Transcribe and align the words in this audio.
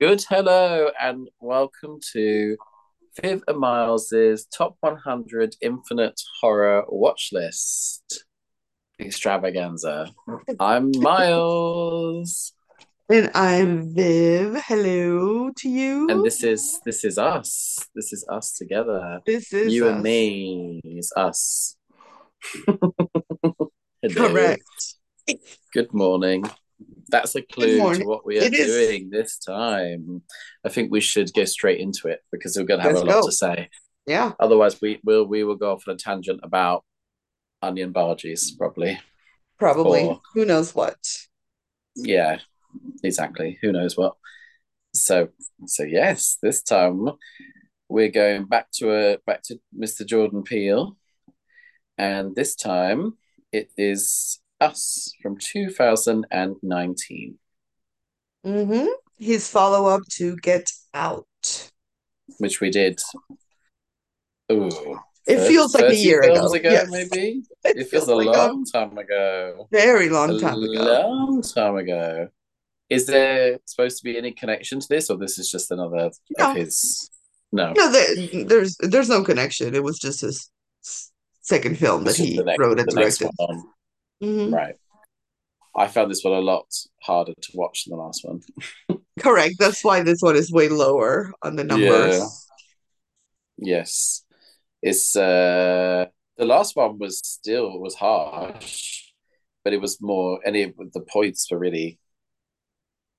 Good 0.00 0.24
hello 0.28 0.92
and 1.00 1.28
welcome 1.40 1.98
to 2.12 2.56
Viv 3.20 3.42
and 3.48 3.58
Miles's 3.58 4.46
Top 4.46 4.76
100 4.78 5.56
Infinite 5.60 6.20
Horror 6.40 6.84
Watch 6.86 7.30
List 7.32 8.24
Extravaganza. 9.00 10.14
I'm 10.60 10.92
Miles. 10.96 12.52
And 13.10 13.28
I'm 13.34 13.92
Viv. 13.92 14.62
Hello 14.68 15.50
to 15.56 15.68
you. 15.68 16.08
And 16.08 16.24
this 16.24 16.44
is 16.44 16.78
this 16.84 17.04
is 17.04 17.18
us. 17.18 17.84
This 17.96 18.12
is 18.12 18.24
us 18.30 18.52
together. 18.52 19.18
This 19.26 19.52
is 19.52 19.74
you 19.74 19.88
us. 19.88 19.94
and 19.94 20.02
me. 20.04 20.80
It's 20.84 21.10
us. 21.16 21.76
Correct. 24.14 24.62
Good 25.72 25.92
morning. 25.92 26.44
That's 27.10 27.34
a 27.36 27.42
clue 27.42 27.94
to 27.94 28.04
what 28.04 28.26
we 28.26 28.38
are 28.38 28.42
It 28.42 28.54
is. 28.54 28.66
doing 28.66 29.10
this 29.10 29.38
time. 29.38 30.22
I 30.64 30.68
think 30.68 30.90
we 30.90 31.00
should 31.00 31.32
go 31.34 31.44
straight 31.44 31.80
into 31.80 32.08
it 32.08 32.20
because 32.32 32.56
we're 32.56 32.64
going 32.64 32.80
to 32.80 32.84
have 32.84 32.92
Let's 32.94 33.02
a 33.02 33.06
lot 33.06 33.20
go. 33.22 33.26
to 33.26 33.32
say. 33.32 33.68
Yeah, 34.06 34.32
Otherwise, 34.40 34.80
we 34.80 35.00
will 35.04 35.24
we 35.26 35.44
will 35.44 35.56
go 35.56 35.72
off 35.72 35.84
on 35.86 35.94
a 35.94 35.98
tangent 35.98 36.40
about 36.42 36.84
onion 37.60 37.92
barges, 37.92 38.52
probably. 38.58 38.98
probably. 39.58 40.04
Or- 40.04 40.20
Who 40.34 40.44
knows 40.46 40.74
what? 40.74 40.96
Yeah, 41.94 42.38
exactly. 43.02 43.58
Who 43.60 43.72
knows 43.72 43.96
what? 43.96 44.14
So 44.94 45.28
so 45.66 45.82
yes, 45.82 46.38
this 46.42 46.62
time 46.62 47.08
we're 47.90 48.10
going 48.10 48.44
back 48.46 48.70
to 48.74 48.92
a 48.92 49.18
back 49.26 49.42
to 49.44 49.58
Mr. 49.78 50.06
Jordan 50.06 50.42
Peele, 50.42 50.96
and 51.98 52.34
this 52.34 52.54
time 52.54 53.14
it 53.52 53.70
is 53.76 54.40
Us 54.60 55.12
from 55.22 55.36
2019, 55.38 57.38
Mm-hmm. 58.46 58.86
His 59.18 59.48
follow-up 59.50 60.02
to 60.12 60.36
Get 60.36 60.70
Out. 60.94 61.26
which 62.38 62.60
we 62.60 62.70
did. 62.70 63.00
Ooh, 64.52 64.98
It 65.26 65.46
feels 65.46 65.74
like 65.74 65.90
a 65.90 65.94
year 65.96 66.20
ago. 66.22 66.52
ago, 66.52 66.70
Yes. 66.70 66.88
maybe. 66.90 67.42
It 67.64 67.76
It 67.78 67.88
feels 67.90 68.08
a 68.08 68.14
like 68.14 68.26
long 68.36 68.64
time 68.64 68.96
ago. 68.96 69.66
very 69.72 70.08
long 70.08 70.30
a 70.36 70.40
time 70.40 70.62
ago. 70.62 70.82
long 70.82 71.42
time 71.42 71.76
ago. 71.76 72.28
Is 72.88 73.06
there 73.06 73.58
supposed 73.66 73.98
to 73.98 74.04
be 74.04 74.16
any 74.16 74.32
connection 74.32 74.80
to 74.80 74.88
this, 74.88 75.10
or 75.10 75.18
this 75.18 75.38
is 75.38 75.50
just 75.50 75.70
another 75.70 76.10
No. 76.38 76.50
of 76.50 76.56
his? 76.56 77.10
No, 77.52 77.72
No, 77.76 77.90
there, 77.90 78.44
there's 78.44 78.76
there's 78.78 79.08
no 79.08 79.22
connection. 79.24 79.74
It 79.74 79.82
was 79.82 79.98
just 79.98 80.20
his 80.22 80.50
second 81.42 81.78
film 81.78 82.04
that 82.04 82.16
he 82.16 82.38
next, 82.38 82.58
wrote 82.58 82.78
and 82.78 82.88
directed. 82.88 83.30
one. 83.36 83.64
Mhm. 84.22 84.52
Right. 84.52 84.74
I 85.76 85.86
found 85.86 86.10
this 86.10 86.24
one 86.24 86.32
a 86.34 86.40
lot 86.40 86.66
harder 87.02 87.34
to 87.40 87.50
watch 87.54 87.84
than 87.84 87.96
the 87.96 88.02
last 88.02 88.24
one. 88.24 88.40
Correct. 89.20 89.54
That's 89.58 89.84
why 89.84 90.02
this 90.02 90.20
one 90.20 90.36
is 90.36 90.50
way 90.52 90.68
lower 90.68 91.32
on 91.42 91.56
the 91.56 91.64
numbers. 91.64 92.16
Yeah. 92.18 92.26
Yes, 93.60 94.24
it's 94.82 95.16
uh 95.16 96.06
the 96.36 96.44
last 96.44 96.76
one 96.76 96.98
was 96.98 97.18
still 97.24 97.78
was 97.80 97.94
harsh, 97.96 99.10
but 99.64 99.72
it 99.72 99.80
was 99.80 100.00
more 100.00 100.40
any 100.44 100.62
of 100.62 100.74
the 100.92 101.00
points 101.00 101.50
were 101.50 101.58
really, 101.58 101.98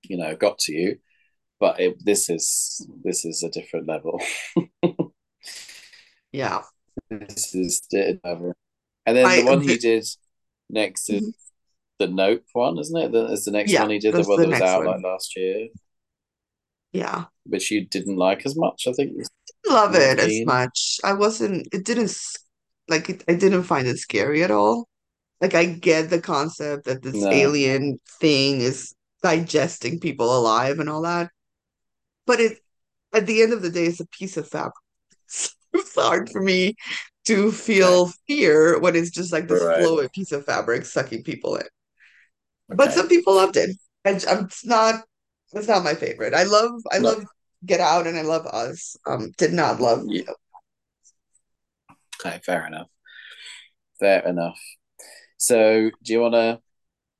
you 0.03 0.17
know, 0.17 0.35
got 0.35 0.57
to 0.59 0.73
you. 0.73 0.99
But 1.59 1.79
it, 1.81 2.05
this 2.05 2.29
is 2.29 2.87
this 3.03 3.25
is 3.25 3.43
a 3.43 3.49
different 3.49 3.87
level. 3.87 4.21
Yeah. 6.31 6.61
This 7.09 7.55
is 7.55 7.81
level. 8.23 8.53
And 9.05 9.17
then 9.17 9.25
I- 9.25 9.41
the 9.41 9.45
one 9.45 9.61
he 9.61 9.77
did 9.77 10.05
next 10.69 11.09
is 11.09 11.21
Mhm. 11.21 11.33
the 11.99 12.07
Nope 12.07 12.43
one, 12.53 12.79
isn't 12.79 12.97
it? 12.97 13.11
The, 13.11 13.25
is 13.31 13.45
the 13.45 13.51
next 13.51 13.71
Yeah, 13.71 13.81
one 13.81 13.91
he 13.91 13.99
did, 13.99 14.13
the 14.15 14.23
one 14.23 14.41
that 14.41 14.49
was 14.49 14.61
out 14.61 14.85
one. 14.85 15.01
like 15.01 15.03
last 15.03 15.35
year, 15.35 15.67
Yeah. 16.91 17.25
which 17.45 17.71
you 17.71 17.85
didn't 17.85 18.17
like 18.17 18.45
as 18.45 18.55
much, 18.55 18.87
I 18.87 18.93
think. 18.93 19.13
love 19.67 19.93
Not 19.93 20.01
it 20.01 20.19
as 20.19 20.45
much. 20.45 20.97
I 21.03 21.13
wasn't, 21.13 21.67
it 21.73 21.85
didn't, 21.85 22.15
like, 22.87 23.09
it, 23.09 23.23
I 23.27 23.33
didn't 23.33 23.63
find 23.63 23.87
it 23.87 23.97
scary 23.97 24.43
at 24.43 24.51
all. 24.51 24.87
Like, 25.41 25.55
I 25.55 25.65
get 25.65 26.09
the 26.09 26.21
concept 26.21 26.85
that 26.85 27.01
this 27.01 27.15
No. 27.15 27.29
alien 27.31 27.97
thing 28.19 28.61
is 28.61 28.93
digesting 29.23 29.99
people 29.99 30.35
alive 30.37 30.79
and 30.79 30.89
all 30.89 31.01
that. 31.03 31.29
But 32.25 32.39
it, 32.39 32.59
at 33.13 33.25
the 33.25 33.41
end 33.41 33.53
of 33.53 33.61
the 33.61 33.69
day, 33.69 33.85
it's 33.85 33.99
a 33.99 34.07
piece 34.07 34.37
of 34.37 34.47
fabric. 34.47 34.73
So 35.27 35.49
it's 35.73 35.95
hard 35.95 36.29
for 36.29 36.41
me 36.41 36.75
to 37.29 37.51
feel 37.51 38.07
fear 38.27 38.79
when 38.79 38.95
it's 38.95 39.11
just 39.11 39.31
like 39.31 39.47
this 39.47 39.61
Right. 39.63 39.79
flowy 39.79 40.11
piece 40.11 40.31
of 40.31 40.45
fabric 40.45 40.85
sucking 40.85 41.23
people 41.23 41.55
in. 41.55 41.67
But 42.67 42.91
some 42.93 43.07
people 43.07 43.35
loved 43.35 43.57
it. 43.57 43.77
I'm 44.05 44.15
it's 44.15 44.65
not, 44.65 45.05
it's 45.53 45.67
not 45.67 45.83
my 45.83 45.93
favorite. 45.93 46.33
I 46.33 46.43
love, 46.43 46.71
I 46.91 46.97
No. 46.97 47.09
love 47.09 47.25
Get 47.65 47.79
Out 47.79 48.07
and 48.07 48.17
I 48.17 48.21
love 48.21 48.45
Us. 48.47 48.95
Um, 49.05 49.31
did 49.37 49.53
not 49.53 49.79
love 49.79 50.03
Yeah. 50.07 50.33
Okay, 52.19 52.39
fair 52.43 52.65
enough. 52.67 52.89
Fair 53.99 54.25
enough. 54.27 54.59
So, 55.37 55.91
do 56.03 56.13
you 56.13 56.21
want 56.21 56.33
to 56.33 56.59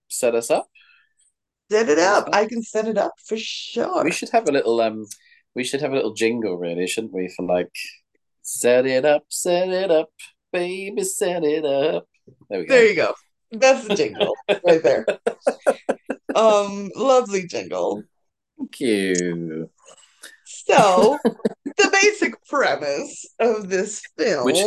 set 0.10 0.36
us 0.36 0.50
up? 0.50 0.68
Set 1.72 1.88
it 1.88 2.00
up. 2.00 2.30
I 2.34 2.46
can 2.48 2.64
set 2.64 2.88
it 2.88 2.98
up 2.98 3.14
for 3.26 3.38
sure. 3.38 4.04
We 4.04 4.12
should 4.12 4.30
have 4.30 4.50
a 4.50 4.52
little 4.52 4.82
um, 4.82 5.06
we 5.56 5.64
should 5.64 5.82
have 5.82 5.92
a 5.92 5.96
little 5.96 6.14
jingle, 6.14 6.58
really, 6.58 6.88
shouldn't 6.88 7.14
we? 7.14 7.32
For 7.36 7.46
like, 7.46 7.72
set 8.42 8.86
it 8.86 9.06
up, 9.06 9.24
set 9.30 9.70
it 9.70 9.92
up, 9.92 10.10
baby, 10.52 11.04
set 11.04 11.44
it 11.44 11.66
up. 11.66 12.08
There 12.50 12.60
we 12.60 12.66
go. 12.66 12.74
There 12.74 12.86
you 12.88 12.96
go. 12.96 13.14
That's 13.52 13.88
the 13.88 13.96
jingle 13.96 14.36
right 14.64 14.84
there. 14.84 15.06
Um, 16.36 16.90
lovely 16.96 17.48
jingle. 17.48 18.04
Thank 18.58 18.80
you. 18.80 19.70
So, 20.46 21.18
the 21.24 21.90
basic 22.02 22.34
premise 22.46 23.26
of 23.40 23.70
this 23.70 24.02
film, 24.18 24.46
Which- 24.46 24.64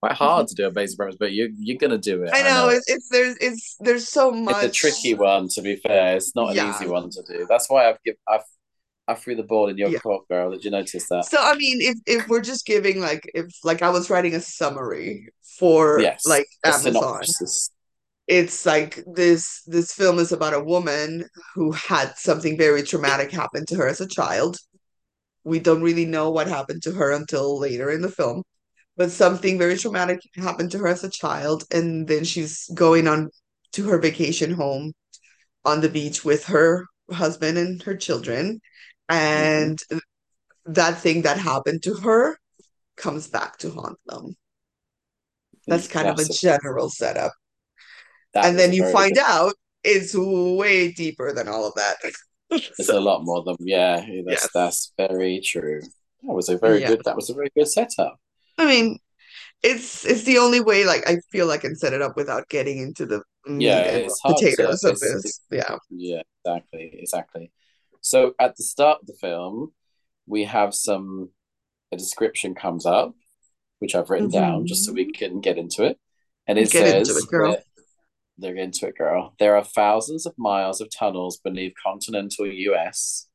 Quite 0.00 0.14
hard 0.16 0.48
to 0.48 0.54
do 0.56 0.66
a 0.66 0.70
basic 0.72 0.98
premise, 0.98 1.14
but 1.16 1.30
you 1.30 1.54
you're 1.60 1.78
gonna 1.78 1.96
do 1.96 2.24
it. 2.24 2.30
I 2.32 2.42
know 2.42 2.70
it's, 2.70 2.90
it's 2.90 3.08
there's 3.08 3.36
it's 3.40 3.76
there's 3.78 4.08
so 4.08 4.32
much. 4.32 4.64
It's 4.64 4.76
a 4.76 4.80
tricky 4.80 5.14
one, 5.14 5.46
to 5.50 5.62
be 5.62 5.76
fair. 5.76 6.16
It's 6.16 6.34
not 6.34 6.50
an 6.50 6.56
Yeah. 6.56 6.74
easy 6.74 6.88
one 6.88 7.08
to 7.10 7.22
do. 7.22 7.46
That's 7.48 7.70
why 7.70 7.88
I've 7.88 8.02
give 8.04 8.16
I've 8.26 8.40
I 9.08 9.14
threw 9.14 9.34
the 9.34 9.42
ball 9.42 9.68
in 9.68 9.78
your 9.78 9.90
Yeah. 9.90 9.98
court, 9.98 10.28
girl. 10.28 10.52
Did 10.52 10.64
you 10.64 10.70
notice 10.70 11.08
that? 11.08 11.24
So 11.26 11.38
I 11.40 11.54
mean, 11.54 11.80
if 11.80 11.98
if 12.06 12.28
we're 12.28 12.40
just 12.40 12.66
giving 12.66 13.00
like 13.00 13.22
if 13.34 13.46
like 13.64 13.82
I 13.82 13.90
was 13.90 14.10
writing 14.10 14.34
a 14.34 14.40
summary 14.40 15.28
for 15.58 16.00
Yes. 16.00 16.24
like 16.26 16.46
Amazon, 16.64 16.92
synopsis. 16.92 17.70
it's 18.28 18.64
like 18.64 19.02
this 19.14 19.62
this 19.66 19.92
film 19.92 20.18
is 20.18 20.32
about 20.32 20.54
a 20.54 20.62
woman 20.62 21.24
who 21.54 21.72
had 21.72 22.16
something 22.16 22.56
very 22.56 22.82
traumatic 22.82 23.30
happen 23.30 23.66
to 23.66 23.76
her 23.76 23.88
as 23.88 24.00
a 24.00 24.06
child. 24.08 24.56
We 25.44 25.58
don't 25.58 25.82
really 25.82 26.06
know 26.06 26.30
what 26.30 26.48
happened 26.48 26.82
to 26.84 26.92
her 26.92 27.10
until 27.12 27.58
later 27.58 27.90
in 27.90 28.02
the 28.02 28.10
film, 28.10 28.42
but 28.96 29.10
something 29.10 29.58
very 29.58 29.76
traumatic 29.76 30.20
happened 30.36 30.70
to 30.72 30.78
her 30.78 30.88
as 30.88 31.04
a 31.04 31.10
child, 31.10 31.64
and 31.72 32.06
then 32.08 32.24
she's 32.24 32.68
going 32.74 33.08
on 33.08 33.30
to 33.72 33.88
her 33.88 33.98
vacation 33.98 34.52
home 34.52 34.92
on 35.64 35.80
the 35.80 35.88
beach 35.88 36.24
with 36.24 36.44
her 36.46 36.86
husband 37.10 37.58
and 37.58 37.82
her 37.82 37.96
children, 37.96 38.60
Mm-hmm. 39.12 39.70
and 39.70 39.78
that 40.66 40.98
thing 40.98 41.22
that 41.22 41.38
happened 41.38 41.82
to 41.84 41.94
her 41.94 42.36
comes 42.96 43.26
back 43.28 43.58
to 43.58 43.70
haunt 43.70 43.98
them. 44.06 44.36
That's 45.66 45.88
kind 45.88 46.08
of 46.08 46.18
a 46.18 46.24
general 46.32 46.88
setup 46.90 47.32
and 48.34 48.58
then 48.58 48.72
you 48.72 48.90
find 48.90 49.14
good- 49.14 49.24
out 49.24 49.54
it's 49.84 50.14
way 50.16 50.92
deeper 50.92 51.32
than 51.32 51.48
all 51.48 51.66
of 51.66 51.74
that. 51.74 51.96
It's 52.50 52.86
So, 52.86 52.98
a 52.98 53.00
lot 53.00 53.24
more 53.24 53.42
than 53.44 53.56
yeah. 53.60 53.96
That's 54.26 54.44
Yes. 54.44 54.48
that's 54.52 54.92
very 54.98 55.40
true. 55.40 55.80
That 56.22 56.32
was 56.34 56.48
a 56.50 56.58
very 56.58 56.80
Yeah. 56.82 56.88
good. 56.88 57.00
That 57.06 57.16
was 57.16 57.30
a 57.30 57.34
very 57.34 57.50
good 57.56 57.66
setup. 57.66 58.16
I 58.58 58.66
mean, 58.66 58.98
it's 59.62 60.04
it's 60.04 60.24
the 60.24 60.36
only 60.38 60.60
way 60.60 60.84
like 60.84 61.08
I 61.08 61.16
feel 61.32 61.50
I 61.50 61.56
can 61.56 61.74
set 61.76 61.94
it 61.94 62.02
up 62.02 62.14
without 62.16 62.48
getting 62.50 62.76
into 62.78 63.06
the 63.06 63.22
Yeah, 63.48 64.06
hard 64.22 64.36
to- 64.36 64.50
potatoes 64.50 64.84
of 64.84 65.00
this. 65.00 65.40
Yeah. 65.50 65.78
Yeah, 65.90 66.22
exactly, 66.44 66.84
exactly. 67.02 67.50
So 68.02 68.34
at 68.38 68.56
the 68.56 68.64
start 68.64 68.98
of 69.00 69.06
the 69.06 69.14
film, 69.14 69.72
we 70.26 70.44
have 70.44 70.74
some 70.74 71.30
a 71.92 71.96
description 71.96 72.54
comes 72.54 72.84
up, 72.84 73.14
which 73.78 73.94
I've 73.94 74.10
written 74.10 74.30
down 74.30 74.66
just 74.66 74.84
so 74.84 74.92
we 74.92 75.04
mm-hmm. 75.04 75.12
can 75.12 75.40
get 75.40 75.58
into 75.58 75.84
it. 75.84 75.98
And 76.46 76.58
it 76.58 76.70
Get 76.70 76.96
into 76.96 77.06
says 77.06 77.24
it, 77.24 77.30
girl. 77.30 77.56
they're 78.38 78.56
into 78.56 78.88
it, 78.88 78.98
girl. 78.98 79.34
There 79.38 79.56
are 79.56 79.64
thousands 79.64 80.26
of 80.26 80.34
miles 80.36 80.80
of 80.80 80.88
tunnels 80.90 81.38
beneath 81.42 81.74
continental 81.84 82.46
US, 82.46 83.28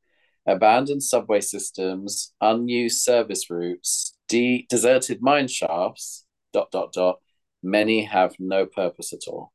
abandoned 0.46 1.02
subway 1.02 1.40
systems, 1.40 2.34
unused 2.40 3.00
service 3.00 3.48
routes, 3.48 4.16
de- 4.28 4.66
deserted 4.68 5.22
mine 5.22 5.48
shafts, 5.48 6.26
dot 6.52 6.70
dot 6.70 6.92
dot. 6.92 7.18
Many 7.62 8.04
have 8.04 8.34
no 8.38 8.66
purpose 8.66 9.12
at 9.12 9.26
all. 9.28 9.52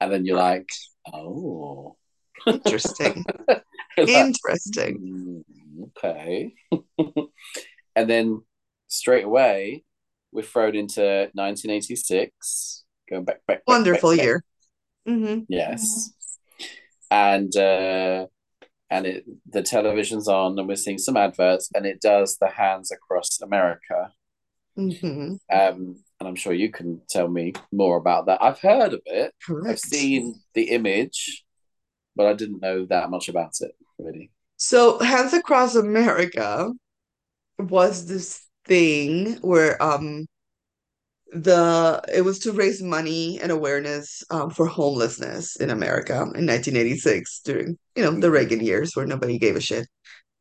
And 0.00 0.12
then 0.12 0.24
you're 0.24 0.36
like, 0.36 0.70
oh. 1.12 1.96
Interesting. 2.46 3.24
Interesting. 4.06 5.44
Okay. 5.96 6.54
and 7.96 8.10
then 8.10 8.42
straight 8.88 9.24
away, 9.24 9.84
we're 10.32 10.42
thrown 10.42 10.76
into 10.76 11.30
1986, 11.34 12.84
going 13.08 13.24
back, 13.24 13.40
back, 13.46 13.66
back, 13.66 13.66
Wonderful 13.66 14.14
back, 14.16 14.24
year. 14.24 14.44
hmm 15.06 15.40
Yes. 15.48 16.12
And 17.10 17.54
uh, 17.56 18.26
and 18.90 19.06
it 19.06 19.24
the 19.50 19.62
television's 19.62 20.28
on, 20.28 20.58
and 20.58 20.68
we're 20.68 20.76
seeing 20.76 20.98
some 20.98 21.16
adverts, 21.16 21.70
and 21.74 21.86
it 21.86 22.00
does 22.00 22.38
the 22.38 22.48
hands 22.48 22.90
across 22.92 23.40
America. 23.42 24.12
hmm 24.76 25.38
Um, 25.50 25.96
and 26.20 26.28
I'm 26.28 26.34
sure 26.34 26.52
you 26.52 26.70
can 26.70 27.00
tell 27.08 27.28
me 27.28 27.52
more 27.72 27.96
about 27.96 28.26
that. 28.26 28.42
I've 28.42 28.58
heard 28.60 28.92
of 28.92 29.00
it. 29.06 29.32
I've 29.66 29.78
seen 29.78 30.40
the 30.54 30.64
image, 30.70 31.44
but 32.18 32.26
I 32.28 32.34
didn't 32.34 32.60
know 32.62 32.86
that 32.86 33.10
much 33.10 33.30
about 33.30 33.54
it 33.62 33.76
really. 33.98 34.32
So, 34.58 34.98
Hands 35.00 35.32
Across 35.34 35.76
America 35.76 36.72
was 37.58 38.06
this 38.06 38.42
thing 38.66 39.36
where 39.42 39.82
um 39.82 40.26
the 41.32 42.02
it 42.12 42.22
was 42.22 42.38
to 42.40 42.52
raise 42.52 42.82
money 42.82 43.38
and 43.40 43.52
awareness 43.52 44.22
um, 44.30 44.50
for 44.50 44.66
homelessness 44.66 45.56
in 45.56 45.70
America 45.70 46.26
in 46.34 46.46
1986 46.46 47.40
during 47.44 47.78
you 47.94 48.02
know 48.02 48.12
the 48.12 48.28
Mhm. 48.28 48.32
Reagan 48.32 48.60
years 48.60 48.96
where 48.96 49.06
nobody 49.06 49.38
gave 49.38 49.56
a 49.56 49.60
shit 49.60 49.86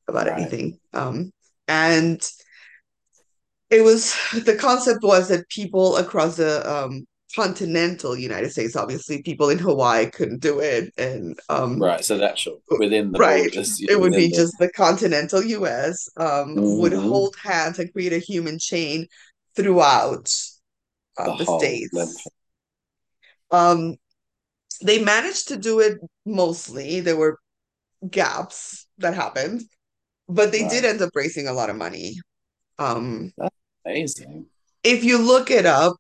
about 0.08 0.28
Right. 0.28 0.38
anything. 0.38 0.80
Um, 0.94 1.32
and 1.68 2.22
it 3.70 3.82
was 3.82 4.16
the 4.46 4.56
concept 4.56 5.04
was 5.04 5.30
that 5.30 5.48
people 5.50 5.98
across 5.98 6.38
the 6.38 6.70
um, 6.70 7.06
continental 7.36 8.16
United 8.18 8.52
States, 8.52 8.76
obviously 8.76 9.22
people 9.22 9.50
in 9.50 9.60
Hawaii 9.60 10.10
couldn't 10.10 10.42
do 10.42 10.60
it, 10.60 10.94
and 10.98 11.40
um, 11.50 11.80
Right. 11.80 12.04
So 12.04 12.18
that's 12.18 12.48
within 12.80 13.12
the 13.12 13.20
right, 13.20 13.48
borders, 13.48 13.80
it 13.88 14.00
would 14.00 14.16
be 14.16 14.28
the 14.28 14.34
just 14.34 14.58
the 14.60 14.72
continental 14.72 15.44
US 15.44 16.10
um, 16.18 16.62
would 16.78 16.94
Mhm. 16.94 17.02
hold 17.10 17.36
hands 17.42 17.80
and 17.80 17.92
create 17.92 18.14
a 18.14 18.20
human 18.20 18.60
chain 18.60 19.08
throughout 19.56 20.34
the 21.24 21.32
um, 21.32 21.38
the 21.38 21.46
states. 21.46 21.98
length. 21.98 22.28
Um, 23.52 23.96
they 24.82 25.04
managed 25.04 25.50
to 25.50 25.58
do 25.58 25.80
it 25.80 26.00
mostly. 26.26 27.02
There 27.02 27.18
were 27.18 27.40
gaps 28.10 28.88
that 29.00 29.16
happened, 29.16 29.64
but 30.30 30.52
they 30.52 30.68
did 30.68 30.86
end 30.86 31.02
up 31.02 31.12
raising 31.16 31.48
a 31.50 31.54
lot 31.54 31.70
of 31.70 31.78
money. 31.78 32.16
Um, 32.80 33.34
that's 33.38 33.56
Amazing. 33.86 34.46
if 34.84 35.04
you 35.04 35.18
look 35.18 35.52
it 35.52 35.66
up, 35.66 35.96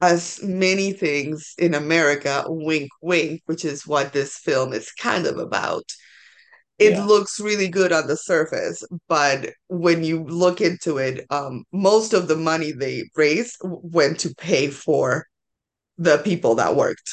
as 0.00 0.40
many 0.42 0.92
things 0.92 1.54
in 1.58 1.74
America, 1.74 2.44
wink, 2.46 2.90
wink, 3.00 3.42
which 3.46 3.64
is 3.64 3.86
what 3.86 4.12
this 4.12 4.36
film 4.36 4.72
is 4.72 4.92
kind 4.92 5.26
of 5.26 5.38
about. 5.38 5.84
It 6.78 6.92
Yeah. 6.92 7.04
looks 7.04 7.38
really 7.38 7.68
good 7.68 7.92
on 7.92 8.06
the 8.06 8.16
surface, 8.16 8.82
but 9.08 9.52
when 9.68 10.02
you 10.04 10.24
look 10.24 10.60
into 10.60 10.98
it, 10.98 11.26
um, 11.30 11.64
most 11.72 12.12
of 12.12 12.28
the 12.28 12.36
money 12.36 12.72
they 12.72 13.04
raised 13.14 13.56
went 13.62 14.18
to 14.20 14.34
pay 14.34 14.68
for 14.68 15.26
the 15.98 16.18
people 16.18 16.56
that 16.56 16.74
worked 16.74 17.10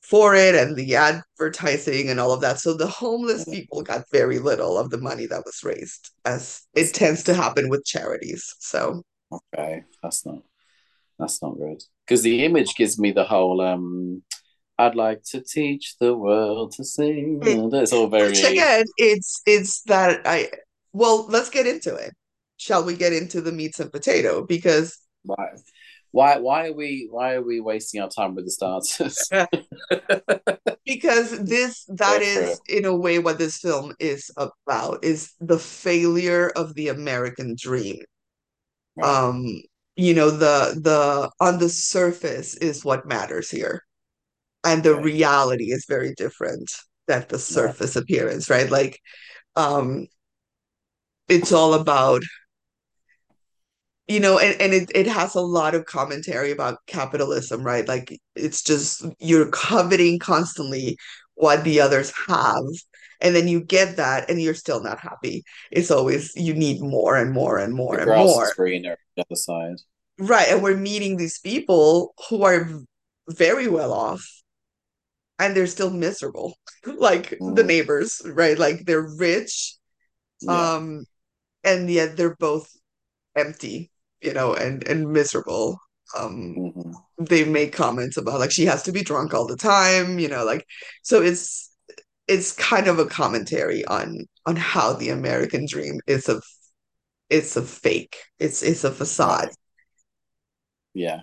for 0.00 0.36
it 0.36 0.54
and 0.54 0.76
the 0.76 0.94
advertising 0.94 2.08
and 2.08 2.20
all 2.20 2.32
of 2.32 2.40
that. 2.40 2.60
So 2.60 2.74
the 2.74 2.86
homeless 2.86 3.44
people 3.44 3.82
got 3.82 4.04
very 4.12 4.38
little 4.38 4.78
of 4.78 4.90
the 4.90 4.98
money 4.98 5.26
that 5.26 5.44
was 5.44 5.64
raised, 5.64 6.10
as 6.24 6.62
it 6.74 6.94
tends 6.94 7.24
to 7.24 7.34
happen 7.34 7.68
with 7.68 7.84
charities. 7.84 8.54
So 8.60 9.02
Okay. 9.32 9.82
That's 10.02 10.24
not 10.24 10.42
that's 11.18 11.42
not 11.42 11.56
good. 11.58 11.82
Because 12.06 12.22
the 12.22 12.44
image 12.44 12.74
gives 12.76 12.98
me 12.98 13.12
the 13.12 13.24
whole 13.24 13.60
um 13.60 14.22
I'd 14.78 14.94
like 14.94 15.22
to 15.30 15.40
teach 15.40 15.96
the 15.98 16.14
world 16.14 16.72
to 16.72 16.84
sing. 16.84 17.40
It- 17.42 17.74
It's 17.82 17.92
all 17.92 18.08
Which 18.08 18.42
very 18.42 18.52
again, 18.52 18.84
it's 18.98 19.42
it's 19.46 19.82
that 19.82 20.22
I 20.26 20.50
well, 20.92 21.26
let's 21.28 21.50
get 21.50 21.66
into 21.66 21.94
it. 21.94 22.12
Shall 22.58 22.84
we 22.84 22.94
get 22.96 23.12
into 23.12 23.40
the 23.40 23.52
meats 23.52 23.80
and 23.80 23.92
potato? 23.92 24.44
Because 24.44 24.98
why 25.24 25.48
why 26.10 26.38
why 26.38 26.68
are 26.68 26.72
we 26.72 27.08
why 27.10 27.34
are 27.34 27.42
we 27.42 27.60
wasting 27.60 28.00
our 28.00 28.08
time 28.08 28.34
with 28.34 28.46
the 28.46 28.50
starters? 28.50 29.28
because 30.86 31.38
this 31.44 31.84
that 31.88 32.22
is 32.22 32.60
in 32.68 32.84
a 32.84 32.96
way 32.96 33.18
what 33.18 33.38
this 33.38 33.58
film 33.58 33.94
is 33.98 34.30
about 34.36 35.04
is 35.04 35.32
the 35.40 35.58
failure 35.58 36.50
of 36.56 36.74
the 36.74 36.88
American 36.88 37.54
dream. 37.58 37.98
Right. 38.96 39.06
Um, 39.06 39.62
you 39.96 40.14
know, 40.14 40.30
the 40.30 40.78
the 40.82 41.30
on 41.40 41.58
the 41.58 41.68
surface 41.68 42.54
is 42.56 42.84
what 42.84 43.06
matters 43.06 43.50
here. 43.50 43.82
And 44.64 44.82
the 44.84 44.92
Okay. 44.94 45.02
reality 45.02 45.72
is 45.72 45.86
very 45.88 46.14
different 46.16 46.70
than 47.08 47.26
the 47.28 47.38
surface 47.38 47.96
appearance, 47.96 48.50
right? 48.50 48.70
Like 48.70 49.00
um 49.56 50.06
it's 51.28 51.52
all 51.52 51.74
about 51.74 52.22
you 54.06 54.20
know 54.20 54.38
and, 54.38 54.60
and 54.60 54.72
it, 54.74 54.90
it 54.94 55.06
has 55.06 55.34
a 55.34 55.40
lot 55.40 55.74
of 55.74 55.84
commentary 55.86 56.50
about 56.50 56.78
capitalism 56.86 57.62
right 57.64 57.88
like 57.88 58.18
it's 58.34 58.62
just 58.62 59.04
you're 59.18 59.50
coveting 59.50 60.18
constantly 60.18 60.96
what 61.34 61.64
the 61.64 61.80
others 61.80 62.12
have 62.28 62.64
and 63.20 63.34
then 63.34 63.48
you 63.48 63.60
get 63.60 63.96
that 63.96 64.28
and 64.30 64.40
you're 64.40 64.54
still 64.54 64.82
not 64.82 64.98
happy 65.00 65.42
it's 65.70 65.90
always 65.90 66.32
you 66.36 66.54
need 66.54 66.80
more 66.80 67.16
and 67.16 67.32
more 67.32 67.58
and 67.58 67.74
more 67.74 67.98
and 67.98 68.06
more 68.06 68.52
greener 68.56 68.92
on 68.92 68.96
the 69.16 69.22
other 69.28 69.36
side. 69.36 69.76
right 70.18 70.48
and 70.48 70.62
we're 70.62 70.76
meeting 70.76 71.16
these 71.16 71.38
people 71.38 72.14
who 72.28 72.42
are 72.42 72.68
very 73.28 73.68
well 73.68 73.92
off 73.92 74.24
and 75.38 75.54
they're 75.54 75.66
still 75.66 75.90
miserable 75.90 76.56
like 76.98 77.30
the 77.30 77.62
Mm. 77.62 77.66
neighbors 77.66 78.22
right 78.24 78.58
like 78.58 78.84
they're 78.86 79.08
rich 79.18 79.74
Yeah. 80.40 80.74
um 80.74 81.04
and 81.64 81.90
yet 81.90 82.16
they're 82.16 82.36
both 82.36 82.70
empty 83.36 83.90
you 84.22 84.32
know 84.32 84.54
and 84.54 84.86
and 84.88 85.10
miserable 85.12 85.78
um 86.16 86.54
Mhm. 86.56 86.94
they 87.18 87.44
make 87.44 87.72
comments 87.72 88.16
about 88.16 88.40
like 88.40 88.50
she 88.52 88.66
has 88.66 88.82
to 88.84 88.92
be 88.92 89.02
drunk 89.02 89.34
all 89.34 89.46
the 89.46 89.56
time 89.56 90.18
you 90.18 90.28
know 90.28 90.44
like 90.44 90.64
so 91.02 91.22
it's 91.22 91.65
it's 92.28 92.52
kind 92.52 92.88
of 92.88 92.98
a 92.98 93.06
commentary 93.06 93.84
on 93.86 94.26
on 94.46 94.56
how 94.56 94.92
the 94.94 95.10
american 95.10 95.66
dream 95.66 96.00
is 96.06 96.28
a 96.28 96.40
it's 97.30 97.56
a 97.56 97.62
fake. 97.62 98.16
It's 98.38 98.62
it's 98.62 98.84
a 98.84 98.92
facade. 98.92 99.50
Yeah. 100.94 101.22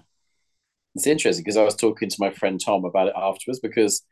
It's 0.96 1.08
interesting 1.08 1.44
because 1.44 1.58
I 1.58 1.64
was 1.64 1.76
talking 1.76 2.10
to 2.10 2.18
my 2.20 2.32
friend 2.32 2.62
Tom 2.64 2.86
about 2.86 3.08
it 3.10 3.14
afterwards 3.18 3.60
because 3.60 4.04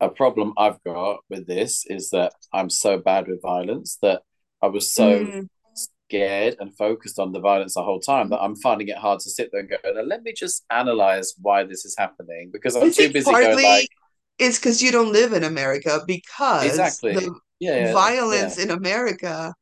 a 0.00 0.08
problem 0.10 0.54
I've 0.58 0.82
got 0.84 1.20
with 1.30 1.46
this 1.46 1.84
is 1.88 2.10
that 2.10 2.34
I'm 2.52 2.70
so 2.70 2.98
bad 2.98 3.28
with 3.28 3.42
violence 3.42 3.98
that 4.02 4.22
I 4.62 4.68
was 4.68 4.94
so 4.94 5.32
Mm, 5.32 5.46
scared 5.74 6.56
and 6.60 6.76
focused 6.76 7.18
on 7.18 7.32
the 7.32 7.40
violence 7.40 7.74
the 7.74 7.84
whole 7.84 8.00
time 8.00 8.30
that 8.30 8.42
I'm 8.42 8.56
finding 8.56 8.88
it 8.88 8.98
hard 8.98 9.20
to 9.20 9.30
sit 9.30 9.50
there 9.52 9.62
and 9.62 9.70
go, 9.70 9.76
let 10.04 10.22
me 10.22 10.32
just 10.34 10.64
analyze 10.70 11.34
why 11.40 11.64
this 11.64 11.84
is 11.84 11.96
happening 11.98 12.50
because 12.52 12.76
I'm 12.76 12.90
too 12.90 13.10
think 13.12 13.12
busy 13.12 13.36
going 13.36 13.60
like, 13.62 13.90
it's 14.38 14.58
because 14.58 14.82
you 14.82 14.92
don't 14.92 15.12
live 15.12 15.32
in 15.32 15.44
america 15.44 16.02
because 16.06 17.02
exactly. 17.08 17.12
the 17.12 17.34
Yeah, 17.58 17.76
yeah, 17.76 17.98
yeah. 18.30 18.54
violence 18.54 18.58
in 18.58 18.70
america 18.70 19.54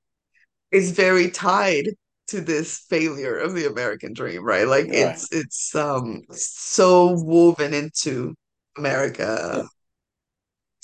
is 0.73 0.93
very 0.93 1.31
tied 1.31 1.87
to 2.29 2.41
this 2.41 2.79
failure 2.91 3.37
of 3.39 3.55
the 3.55 3.67
American 3.67 4.13
dream, 4.15 4.45
right? 4.45 4.67
Like 4.67 4.87
Right. 4.87 4.89
it's 4.91 5.33
it's 5.33 5.75
um 5.75 6.23
so 6.31 7.13
woven 7.25 7.75
into 7.75 8.35
America. 8.79 9.69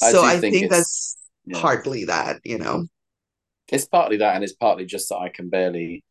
I 0.03 0.12
So 0.12 0.25
I 0.25 0.41
think 0.41 0.41
think 0.41 0.71
that's 0.71 1.17
yeah. 1.47 1.71
partly 1.71 2.05
that, 2.07 2.41
you 2.45 2.59
know. 2.59 2.87
It's 3.69 3.87
partly 3.87 4.17
that 4.19 4.35
and 4.35 4.45
it's 4.45 4.53
partly 4.55 4.85
just 4.85 5.09
that 5.09 5.19
I 5.19 5.29
can 5.29 5.49
barely 5.49 6.05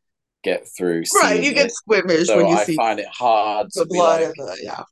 get 0.44 0.68
through 0.68 1.04
Right, 1.12 1.40
you 1.42 1.54
get 1.54 1.72
it. 1.72 1.72
squeamish 1.72 2.34
So 2.34 2.36
when 2.36 2.48
you 2.48 2.58
I 2.58 2.66
see 2.66 2.78
find 2.78 3.00
it 3.00 3.08
hard 3.08 3.72
the 3.76 3.84
to 3.84 3.88
be 3.88 4.02
blood 4.02 4.22
like 4.22 4.34
the 4.38 4.58
yeah. 4.64 4.84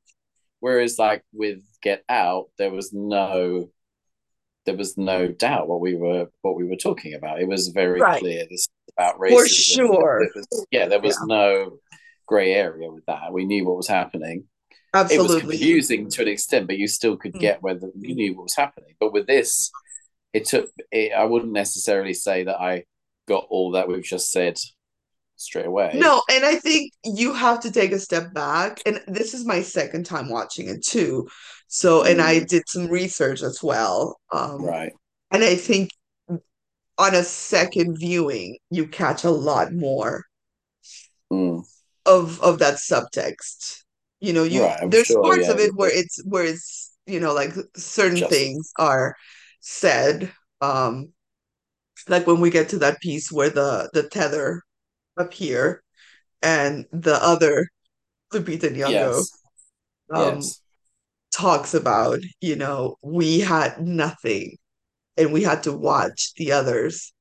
Whereas, 0.67 0.99
like 0.99 1.23
with 1.31 1.59
Get 1.81 2.03
Out, 2.09 2.49
there 2.57 2.71
was 2.71 2.91
no, 2.91 3.71
there 4.65 4.75
was 4.75 4.97
no 4.97 5.29
doubt 5.29 5.69
what 5.69 5.79
we 5.79 5.95
were 5.95 6.27
what 6.41 6.57
we 6.57 6.65
were 6.65 6.75
talking 6.75 7.13
about. 7.13 7.39
It 7.41 7.47
was 7.47 7.69
very 7.69 8.01
Right. 8.01 8.19
clear. 8.19 8.43
This 8.49 8.61
is 8.63 8.69
about 8.97 9.17
racism. 9.17 9.29
For 9.31 9.47
sure. 9.47 10.23
It 10.23 10.31
was, 10.35 10.65
yeah, 10.71 10.87
there 10.89 10.99
was 10.99 11.17
no 11.25 11.79
grey 12.25 12.51
area 12.53 12.91
with 12.91 13.05
that. 13.05 13.31
We 13.31 13.45
knew 13.45 13.63
what 13.65 13.77
was 13.77 13.87
happening. 13.87 14.49
Absolutely. 14.93 15.15
It 15.15 15.29
was 15.29 15.41
confusing 15.41 16.09
to 16.09 16.21
an 16.23 16.27
extent, 16.27 16.67
but 16.67 16.77
you 16.77 16.87
still 16.89 17.15
could 17.15 17.35
Mm. 17.35 17.39
get 17.39 17.61
whether 17.63 17.89
you 17.97 18.13
knew 18.13 18.35
what 18.35 18.43
was 18.43 18.55
happening. 18.55 18.95
But 18.99 19.13
with 19.13 19.25
this, 19.25 19.71
it 20.33 20.43
took. 20.43 20.69
It, 20.91 21.13
I 21.13 21.23
wouldn't 21.23 21.53
necessarily 21.53 22.13
say 22.13 22.43
that 22.43 22.59
I 22.59 22.83
got 23.25 23.47
all 23.49 23.71
that 23.71 23.87
we've 23.87 24.03
just 24.03 24.31
said 24.31 24.59
straight 25.37 25.65
away. 25.65 25.93
No, 25.95 26.21
and 26.29 26.45
I 26.45 26.55
think 26.55 26.91
you 27.03 27.33
have 27.33 27.61
to 27.61 27.71
take 27.71 27.91
a 27.91 27.99
step 27.99 28.33
back. 28.33 28.79
And 28.85 29.01
this 29.07 29.33
is 29.33 29.45
my 29.45 29.61
second 29.61 30.05
time 30.05 30.29
watching 30.29 30.67
it 30.69 30.83
too. 30.83 31.27
So, 31.67 32.03
and 32.03 32.21
I 32.21 32.39
Mm. 32.39 32.47
did 32.47 32.63
some 32.67 32.87
research 32.87 33.41
as 33.41 33.61
well. 33.63 34.19
Um, 34.31 34.61
Right. 34.63 34.93
and 35.31 35.43
I 35.43 35.55
think 35.55 35.89
on 36.99 37.15
a 37.15 37.23
second 37.23 37.97
viewing, 37.97 38.57
you 38.69 38.87
catch 38.87 39.23
a 39.23 39.31
lot 39.31 39.73
more 39.73 40.25
Mm. 41.31 41.61
of 42.05 42.41
of 42.41 42.59
that 42.59 42.75
subtext. 42.75 43.83
You 44.19 44.33
know, 44.33 44.43
you 44.43 44.61
Right. 44.61 44.89
There's 44.89 45.07
sure. 45.07 45.23
parts 45.23 45.47
Yeah. 45.47 45.53
of 45.53 45.59
it 45.59 45.75
where 45.75 45.91
it's 45.95 46.23
where 46.25 46.45
it's, 46.45 46.91
you 47.05 47.19
know, 47.19 47.33
like 47.33 47.53
certain 47.75 48.17
Just 48.17 48.31
things 48.31 48.71
are 48.77 49.15
said. 49.61 50.31
Um, 50.61 51.13
like 52.07 52.27
when 52.27 52.39
we 52.39 52.49
get 52.49 52.69
to 52.69 52.79
that 52.79 52.99
piece 53.01 53.31
where 53.31 53.49
the 53.49 53.89
the 53.93 54.03
tether 54.09 54.63
appear 55.17 55.83
and 56.41 56.85
the 56.91 57.15
other 57.23 57.67
Lupita 58.33 58.69
Nyong'o 58.71 58.89
yes. 58.89 59.31
um 60.11 60.35
Yes. 60.35 60.61
talks 61.31 61.73
about, 61.73 62.19
you 62.41 62.55
know, 62.55 62.97
we 63.01 63.39
had 63.39 63.79
nothing 63.81 64.57
and 65.17 65.33
we 65.33 65.43
had 65.43 65.63
to 65.63 65.73
watch 65.73 66.33
the 66.37 66.51
others 66.51 67.13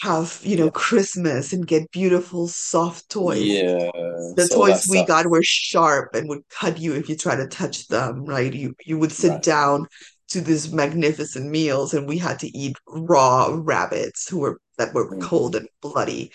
have, 0.00 0.40
you 0.44 0.56
know, 0.56 0.66
Yeah. 0.66 0.70
Christmas 0.70 1.52
and 1.52 1.66
get 1.66 1.90
beautiful 1.90 2.48
soft 2.48 3.08
toys. 3.10 3.42
Yeah. 3.42 3.90
The 4.36 4.46
So 4.50 4.56
toys 4.56 4.86
we 4.88 4.98
stuff. 4.98 5.08
got 5.08 5.26
were 5.26 5.42
sharp 5.42 6.14
and 6.14 6.28
would 6.28 6.42
cut 6.50 6.78
you 6.78 6.94
if 6.94 7.08
you 7.08 7.16
try 7.16 7.36
to 7.36 7.46
touch 7.48 7.88
them, 7.88 8.24
right? 8.24 8.52
You 8.54 8.74
you 8.84 8.98
would 8.98 9.12
sit 9.12 9.30
Right. 9.32 9.42
down 9.42 9.86
to 10.28 10.40
these 10.40 10.72
magnificent 10.72 11.46
meals 11.50 11.94
and 11.94 12.06
we 12.08 12.18
had 12.18 12.38
to 12.40 12.48
eat 12.56 12.76
raw 12.86 13.48
rabbits 13.58 14.28
who 14.28 14.38
were 14.40 14.60
that 14.78 14.94
were 14.94 15.16
cold 15.18 15.54
Mhm. 15.54 15.58
and 15.60 15.68
bloody. 15.82 16.32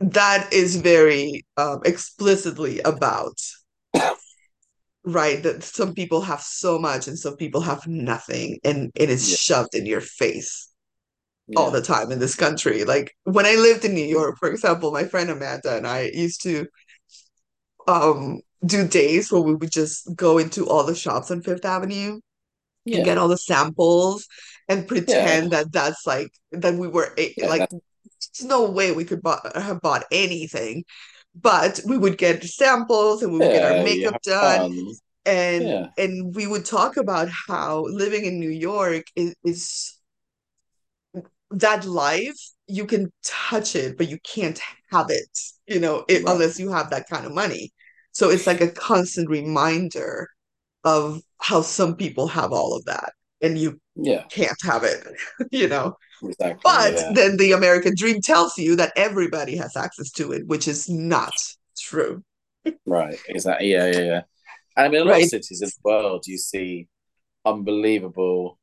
That 0.00 0.52
is 0.52 0.76
very 0.76 1.46
um, 1.56 1.80
explicitly 1.84 2.80
about, 2.80 3.40
right? 5.04 5.42
That 5.42 5.62
some 5.62 5.94
people 5.94 6.20
have 6.22 6.40
so 6.42 6.78
much 6.78 7.08
and 7.08 7.18
some 7.18 7.36
people 7.36 7.60
have 7.62 7.86
nothing 7.86 8.58
and 8.64 8.90
it 8.94 9.08
is 9.10 9.28
Yeah. 9.28 9.36
shoved 9.36 9.74
in 9.74 9.86
your 9.86 10.00
face 10.00 10.70
all 11.56 11.70
the 11.70 11.80
time 11.82 12.12
in 12.12 12.18
this 12.18 12.34
country. 12.34 12.84
Like 12.84 13.14
when 13.24 13.46
I 13.46 13.54
lived 13.54 13.84
in 13.84 13.94
New 13.94 14.04
York, 14.04 14.36
for 14.38 14.50
example, 14.50 14.92
my 14.92 15.04
friend 15.04 15.30
Amanda 15.30 15.76
and 15.76 15.86
I 15.86 16.10
used 16.12 16.42
to 16.42 16.66
um 17.86 18.40
do 18.64 18.86
days 18.88 19.30
where 19.30 19.42
we 19.42 19.54
would 19.54 19.70
just 19.70 20.14
go 20.16 20.38
into 20.38 20.68
all 20.68 20.84
the 20.84 20.94
shops 20.94 21.30
on 21.30 21.42
Fifth 21.42 21.64
Avenue 21.64 22.20
and 22.92 23.04
get 23.04 23.18
all 23.18 23.28
the 23.28 23.38
samples 23.38 24.26
and 24.68 24.80
Yeah. 24.82 24.88
pretend 24.88 25.52
that 25.52 25.72
that's 25.72 26.06
like 26.06 26.28
that 26.52 26.74
we 26.74 26.88
were 26.88 27.14
Yeah. 27.36 27.48
like 27.48 27.68
there's 28.38 28.48
no 28.48 28.70
way 28.70 28.92
we 28.92 29.04
could 29.04 29.20
have 29.54 29.80
bought 29.80 30.04
anything, 30.10 30.84
but 31.34 31.80
we 31.86 31.98
would 31.98 32.18
get 32.18 32.44
samples 32.44 33.22
and 33.22 33.32
we 33.32 33.40
would 33.40 33.50
get 33.50 33.64
our 33.64 33.74
makeup 33.74 34.20
done 34.22 34.60
fun. 34.60 34.96
and 35.26 35.68
Yeah. 35.68 35.86
and 35.98 36.34
we 36.34 36.46
would 36.46 36.64
talk 36.64 36.96
about 36.96 37.28
how 37.30 37.84
living 37.86 38.24
in 38.26 38.40
New 38.40 38.50
York 38.50 39.04
is, 39.16 39.34
is 39.44 39.98
that 41.50 41.84
life 41.84 42.38
you 42.66 42.86
can 42.86 43.10
touch 43.24 43.76
it 43.76 43.96
but 43.96 44.08
you 44.08 44.18
can't 44.24 44.60
have 44.90 45.06
it 45.10 45.28
you 45.66 45.78
know 45.78 46.04
it, 46.08 46.22
Right. 46.24 46.32
unless 46.32 46.58
you 46.58 46.70
have 46.70 46.90
that 46.90 47.08
kind 47.08 47.24
of 47.26 47.32
money 47.32 47.72
so 48.12 48.30
it's 48.30 48.46
like 48.46 48.60
a 48.60 48.70
constant 48.70 49.28
reminder 49.30 50.28
of 50.84 51.20
how 51.40 51.60
some 51.62 51.96
people 51.96 52.28
have 52.28 52.52
all 52.52 52.76
of 52.76 52.84
that 52.86 53.12
and 53.42 53.58
you 53.58 53.80
Yeah. 53.96 54.24
can't 54.30 54.58
have 54.64 54.84
it 54.84 55.06
you 55.52 55.68
know 55.68 55.96
Exactly. 56.22 56.60
but 56.62 56.92
Yeah. 56.94 57.12
then 57.14 57.36
the 57.36 57.52
American 57.52 57.94
dream 57.96 58.20
tells 58.20 58.56
you 58.58 58.76
that 58.76 58.92
everybody 58.96 59.56
has 59.56 59.76
access 59.76 60.10
to 60.12 60.32
it 60.32 60.46
which 60.46 60.66
is 60.68 60.88
not 60.88 61.34
true 61.78 62.22
Right. 62.84 63.16
Exactly. 63.28 63.70
Yeah. 63.70 63.86
Yeah. 63.92 64.00
Yeah. 64.00 64.22
And 64.76 64.86
I 64.86 64.88
mean, 64.88 65.02
a 65.02 65.04
lot 65.04 65.22
of 65.22 65.28
cities 65.28 65.62
in 65.62 65.68
the 65.68 65.74
world, 65.84 66.26
you 66.26 66.36
see 66.36 66.88
unbelievable. 67.44 68.58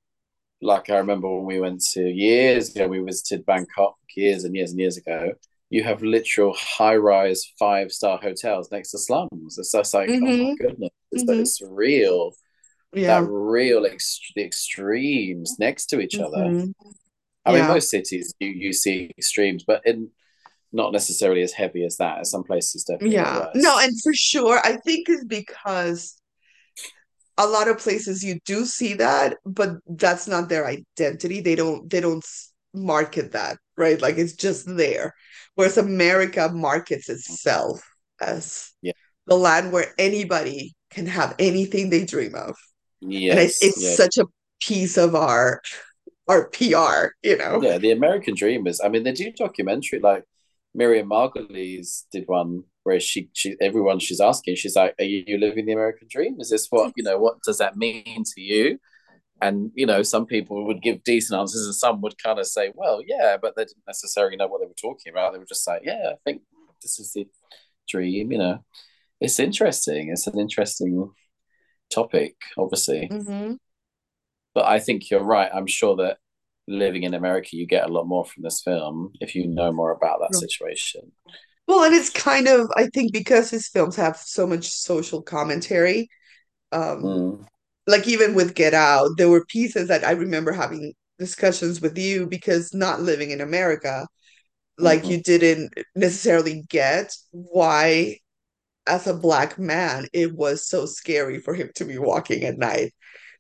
Like 0.61 0.89
I 0.89 0.97
remember 0.97 1.33
when 1.33 1.45
we 1.45 1.59
went 1.59 1.81
to 1.93 2.01
years 2.01 2.75
ago, 2.75 2.87
we 2.87 2.99
visited 2.99 3.45
Bangkok 3.45 3.95
years 4.15 4.43
and 4.43 4.55
years 4.55 4.71
and 4.71 4.79
years 4.79 4.97
ago. 4.97 5.33
You 5.69 5.83
have 5.83 6.03
literal 6.03 6.53
high-rise 6.53 7.45
five-star 7.57 8.19
hotels 8.21 8.69
next 8.71 8.91
to 8.91 8.97
slums. 8.97 9.57
It's 9.57 9.71
just 9.71 9.93
like, 9.93 10.09
oh 10.09 10.19
my 10.19 10.27
mm-hmm 10.27 10.53
goodness, 10.55 10.89
it's, 11.11 11.23
mm-hmm 11.23 11.39
it's 11.41 11.61
real. 11.61 12.31
That 12.93 12.99
yeah 12.99 13.25
real 13.27 13.85
ex 13.85 14.19
the 14.35 14.43
extremes 14.43 15.57
next 15.59 15.87
to 15.87 15.99
each 15.99 16.15
other. 16.19 16.67
I 17.45 17.51
mean, 17.53 17.67
most 17.67 17.89
cities 17.89 18.33
you 18.39 18.49
you 18.49 18.73
see 18.73 19.11
extremes, 19.17 19.63
but 19.65 19.81
in 19.85 20.09
not 20.71 20.91
necessarily 20.91 21.41
as 21.43 21.53
heavy 21.53 21.83
as 21.85 21.97
that. 21.97 22.19
As 22.19 22.31
some 22.31 22.43
places 22.43 22.83
definitely 22.83 23.17
yeah 23.17 23.47
no 23.55 23.77
and 23.79 23.93
for 24.01 24.13
sure 24.13 24.59
I 24.63 24.77
think 24.77 25.09
it's 25.09 25.25
because 25.25 26.15
a 27.37 27.47
lot 27.47 27.67
of 27.67 27.79
places 27.79 28.23
you 28.23 28.39
do 28.45 28.65
see 28.65 28.93
that, 28.95 29.37
but 29.45 29.77
that's 29.87 30.27
not 30.27 30.49
their 30.49 30.67
identity. 30.67 31.41
They 31.41 31.55
don't 31.55 31.89
they 31.89 31.99
don't 31.99 32.23
market 32.73 33.31
that, 33.31 33.57
right? 33.75 33.99
Like 33.99 34.17
it's 34.17 34.33
just 34.33 34.65
there. 34.67 35.13
Whereas 35.55 35.77
America 35.77 36.49
markets 36.53 37.09
itself 37.09 37.81
as 38.21 38.71
Yeah. 38.81 38.93
the 39.27 39.35
land 39.35 39.71
where 39.71 39.93
anybody 39.97 40.75
can 40.91 41.07
have 41.07 41.35
anything 41.39 41.89
they 41.89 42.05
dream 42.05 42.35
of. 42.35 42.55
And 43.29 43.39
Yes. 43.39 43.61
it's 43.61 43.83
Yeah. 43.83 43.95
such 43.95 44.17
a 44.17 44.25
piece 44.61 44.97
of 44.97 45.15
our 45.15 45.61
our 46.27 46.47
PR, 46.49 47.15
you 47.23 47.37
know. 47.37 47.61
Yeah. 47.61 47.77
The 47.77 47.91
American 47.91 48.35
Dream 48.35 48.67
is. 48.67 48.81
I 48.83 48.89
mean, 48.89 49.03
they 49.03 49.11
do 49.11 49.31
documentary. 49.31 49.99
Like 49.99 50.23
Miriam 50.73 51.09
Margolyes 51.09 52.03
did 52.11 52.27
one 52.27 52.63
where 52.83 52.99
she 52.99 53.29
she 53.33 53.55
everyone 53.61 53.99
she's 53.99 54.21
asking, 54.21 54.55
she's 54.55 54.75
like, 54.75 54.95
"Are 54.99 55.03
you 55.05 55.37
living 55.37 55.65
the 55.65 55.73
American 55.73 56.07
Dream? 56.09 56.37
Is 56.39 56.49
this 56.49 56.67
what 56.69 56.93
you 56.95 57.03
know? 57.03 57.17
What 57.17 57.41
does 57.43 57.57
that 57.59 57.77
mean 57.77 58.23
to 58.35 58.41
you?" 58.41 58.79
And 59.41 59.71
you 59.75 59.85
know, 59.85 60.03
some 60.03 60.25
people 60.25 60.65
would 60.67 60.81
give 60.81 61.03
decent 61.03 61.39
answers, 61.39 61.65
and 61.65 61.75
some 61.75 62.01
would 62.01 62.17
kind 62.21 62.39
of 62.39 62.47
say, 62.47 62.71
"Well, 62.75 63.01
yeah," 63.05 63.37
but 63.41 63.55
they 63.55 63.65
didn't 63.65 63.87
necessarily 63.87 64.37
know 64.37 64.47
what 64.47 64.61
they 64.61 64.67
were 64.67 64.73
talking 64.81 65.11
about. 65.11 65.33
They 65.33 65.39
were 65.39 65.45
just 65.45 65.67
like, 65.67 65.81
"Yeah, 65.85 66.11
I 66.13 66.15
think 66.25 66.41
this 66.81 66.99
is 66.99 67.13
the 67.13 67.27
dream." 67.87 68.31
You 68.31 68.37
know, 68.37 68.65
it's 69.21 69.39
interesting. 69.39 70.09
It's 70.09 70.27
an 70.27 70.39
interesting 70.39 71.11
topic, 71.89 72.35
obviously. 72.57 73.07
hmm 73.07 73.53
But 74.53 74.65
I 74.65 74.79
think 74.79 75.09
you're 75.09 75.23
right. 75.23 75.51
I'm 75.53 75.67
sure 75.67 75.95
that 75.97 76.19
living 76.67 77.03
in 77.03 77.13
America, 77.13 77.49
you 77.53 77.67
get 77.67 77.89
a 77.89 77.93
lot 77.93 78.07
more 78.07 78.25
from 78.25 78.43
this 78.43 78.61
film 78.61 79.13
if 79.19 79.35
you 79.35 79.47
know 79.47 79.71
more 79.73 79.91
about 79.91 80.19
that 80.21 80.35
situation. 80.35 81.11
Well, 81.67 81.83
and 81.83 81.95
it's 81.95 82.09
kind 82.09 82.47
of, 82.47 82.69
I 82.75 82.87
think 82.87 83.13
because 83.13 83.49
his 83.49 83.67
films 83.69 83.95
have 83.95 84.17
so 84.17 84.45
much 84.45 84.69
social 84.69 85.21
commentary, 85.21 86.09
um, 86.71 87.13
Mm, 87.13 87.45
like 87.87 88.07
even 88.07 88.35
with 88.35 88.55
Get 88.55 88.73
Out, 88.73 89.11
there 89.17 89.29
were 89.29 89.45
pieces 89.47 89.87
that 89.89 90.05
I 90.05 90.11
remember 90.11 90.53
having 90.53 90.93
discussions 91.19 91.81
with 91.81 91.97
you 91.97 92.27
because 92.27 92.73
not 92.73 93.01
living 93.01 93.31
in 93.31 93.41
America, 93.41 94.07
like 94.79 95.07
mhm, 95.07 95.09
you 95.09 95.21
didn't 95.23 95.73
necessarily 95.95 96.63
get 96.69 97.15
why, 97.31 98.19
as 98.87 99.07
a 99.07 99.13
black 99.13 99.59
man, 99.59 100.07
it 100.13 100.33
was 100.35 100.67
so 100.67 100.85
scary 100.85 101.39
for 101.39 101.53
him 101.55 101.71
to 101.75 101.85
be 101.85 101.97
walking 101.97 102.43
at 102.45 102.57
night. 102.57 102.93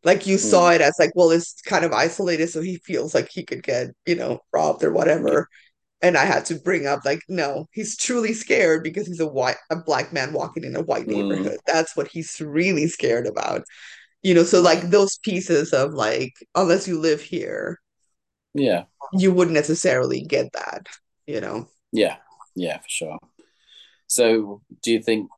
Like 0.03 0.27
you 0.27 0.37
saw 0.37 0.69
mm, 0.69 0.71
it 0.71 0.81
as 0.81 0.95
like, 0.99 1.11
well, 1.15 1.31
it's 1.31 1.61
kind 1.63 1.85
of 1.85 1.93
isolated, 1.93 2.49
so 2.49 2.61
he 2.61 2.77
feels 2.85 3.13
like 3.15 3.29
he 3.31 3.43
could 3.45 3.63
get, 3.63 3.89
you 4.05 4.15
know, 4.15 4.39
robbed 4.53 4.83
or 4.83 4.91
whatever. 4.91 5.47
And 6.01 6.17
I 6.17 6.25
had 6.25 6.45
to 6.47 6.55
bring 6.55 6.87
up 6.87 7.01
like, 7.05 7.21
no, 7.29 7.67
he's 7.73 7.97
truly 7.97 8.33
scared 8.33 8.83
because 8.83 9.07
he's 9.07 9.19
a 9.21 9.27
white, 9.27 9.57
a 9.71 9.77
black 9.77 10.13
man 10.13 10.33
walking 10.33 10.63
in 10.65 10.75
a 10.75 10.83
white 10.83 11.07
mm, 11.07 11.47
neighborhood. 11.47 11.57
That's 11.67 11.95
what 11.97 12.09
he's 12.09 12.39
really 12.41 12.87
scared 12.87 13.27
about. 13.27 13.63
You 14.23 14.33
know, 14.35 14.43
so 14.43 14.61
like 14.61 14.81
those 14.89 15.17
pieces 15.19 15.73
of 15.73 15.93
like, 15.93 16.33
unless 16.55 16.87
you 16.87 16.99
live 16.99 17.21
here, 17.21 17.79
Yeah, 18.53 18.85
you 19.11 19.31
wouldn't 19.33 19.55
necessarily 19.55 20.21
get 20.21 20.51
that, 20.53 20.87
you 21.27 21.41
know. 21.41 21.67
yeah, 21.91 22.17
yeah, 22.55 22.77
for 22.79 22.89
sure. 22.89 23.19
So, 24.07 24.61
do 24.83 24.91
you 24.91 25.01
think 25.01 25.29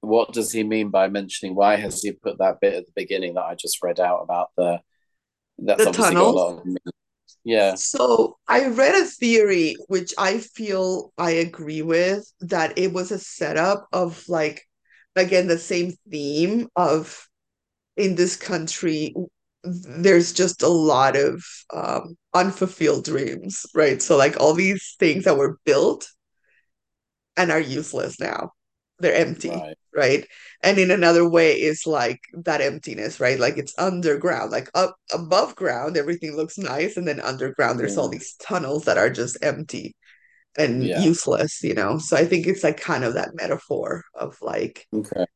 what 0.00 0.32
does 0.32 0.52
he 0.52 0.62
mean 0.62 0.90
by 0.90 1.08
mentioning 1.08 1.54
why 1.54 1.76
has 1.76 2.00
he 2.02 2.12
put 2.12 2.38
that 2.38 2.60
bit 2.60 2.74
at 2.74 2.86
the 2.86 2.92
beginning 2.94 3.34
that 3.34 3.44
I 3.44 3.54
just 3.54 3.82
read 3.82 4.00
out 4.00 4.20
about 4.22 4.50
the 4.56 4.80
that's 5.58 5.82
The 5.82 5.88
obviously 5.88 6.14
got 6.14 6.24
a 6.24 6.30
lot 6.30 6.58
of 6.58 6.66
yeah. 7.44 7.74
So 7.74 8.36
I 8.46 8.66
read 8.68 8.94
a 8.94 9.04
theory 9.06 9.76
which 9.88 10.12
I 10.18 10.38
feel 10.38 11.12
I 11.18 11.32
agree 11.32 11.82
with 11.82 12.30
that 12.40 12.78
it 12.78 12.92
was 12.92 13.10
a 13.10 13.18
setup 13.18 13.88
of 13.92 14.22
like 14.28 14.64
again 15.16 15.46
the 15.46 15.58
same 15.58 15.92
theme 16.10 16.68
of 16.76 17.26
in 17.96 18.14
this 18.14 18.36
country 18.36 19.14
there's 19.64 20.32
just 20.32 20.62
a 20.62 20.68
lot 20.68 21.16
of 21.16 21.44
um 21.74 22.16
unfulfilled 22.34 23.04
dreams, 23.04 23.66
right? 23.74 24.00
So 24.00 24.16
like 24.16 24.38
all 24.40 24.54
these 24.54 24.96
things 24.98 25.24
that 25.24 25.36
were 25.36 25.58
built 25.64 26.08
and 27.36 27.50
are 27.50 27.60
useless 27.60 28.20
now. 28.20 28.52
They're 29.00 29.14
empty, 29.14 29.64
Right. 29.64 29.76
right? 29.94 30.26
And 30.62 30.78
in 30.78 30.90
another 30.90 31.28
way 31.28 31.52
is 31.60 31.86
like 31.86 32.20
that 32.44 32.60
emptiness, 32.60 33.20
right? 33.20 33.38
Like 33.38 33.58
it's 33.58 33.78
underground, 33.78 34.50
like 34.52 34.70
up 34.74 34.96
above 35.12 35.56
ground, 35.56 35.96
everything 35.96 36.36
looks 36.36 36.58
nice, 36.58 36.96
and 36.96 37.06
then 37.08 37.20
underground, 37.20 37.78
there's 37.80 37.96
all 37.96 38.08
Mm, 38.08 38.10
these 38.10 38.34
tunnels 38.36 38.84
that 38.84 38.98
are 38.98 39.10
just 39.10 39.38
empty 39.42 39.94
and 40.58 40.84
yeah. 40.84 40.96
useless, 40.96 41.62
you 41.64 41.74
know? 41.74 41.98
So 41.98 42.16
I 42.16 42.26
think 42.26 42.46
it's 42.46 42.64
like 42.64 42.80
kind 42.80 43.04
of 43.04 43.14
that 43.14 43.34
metaphor 43.36 44.04
of 44.14 44.36
like 44.42 44.88
Okay. 44.92 45.26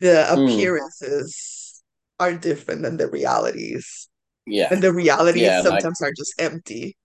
the 0.00 0.32
Mm, 0.34 0.70
appearances 0.72 1.82
are 2.18 2.34
different 2.34 2.82
than 2.82 2.96
the 2.96 3.08
realities, 3.08 4.08
yeah. 4.46 4.70
and 4.70 4.82
the 4.82 4.92
realities 4.94 5.60
Yeah, 5.60 5.60
sometimes 5.60 6.00
are 6.02 6.12
just 6.16 6.34
empty. 6.40 6.96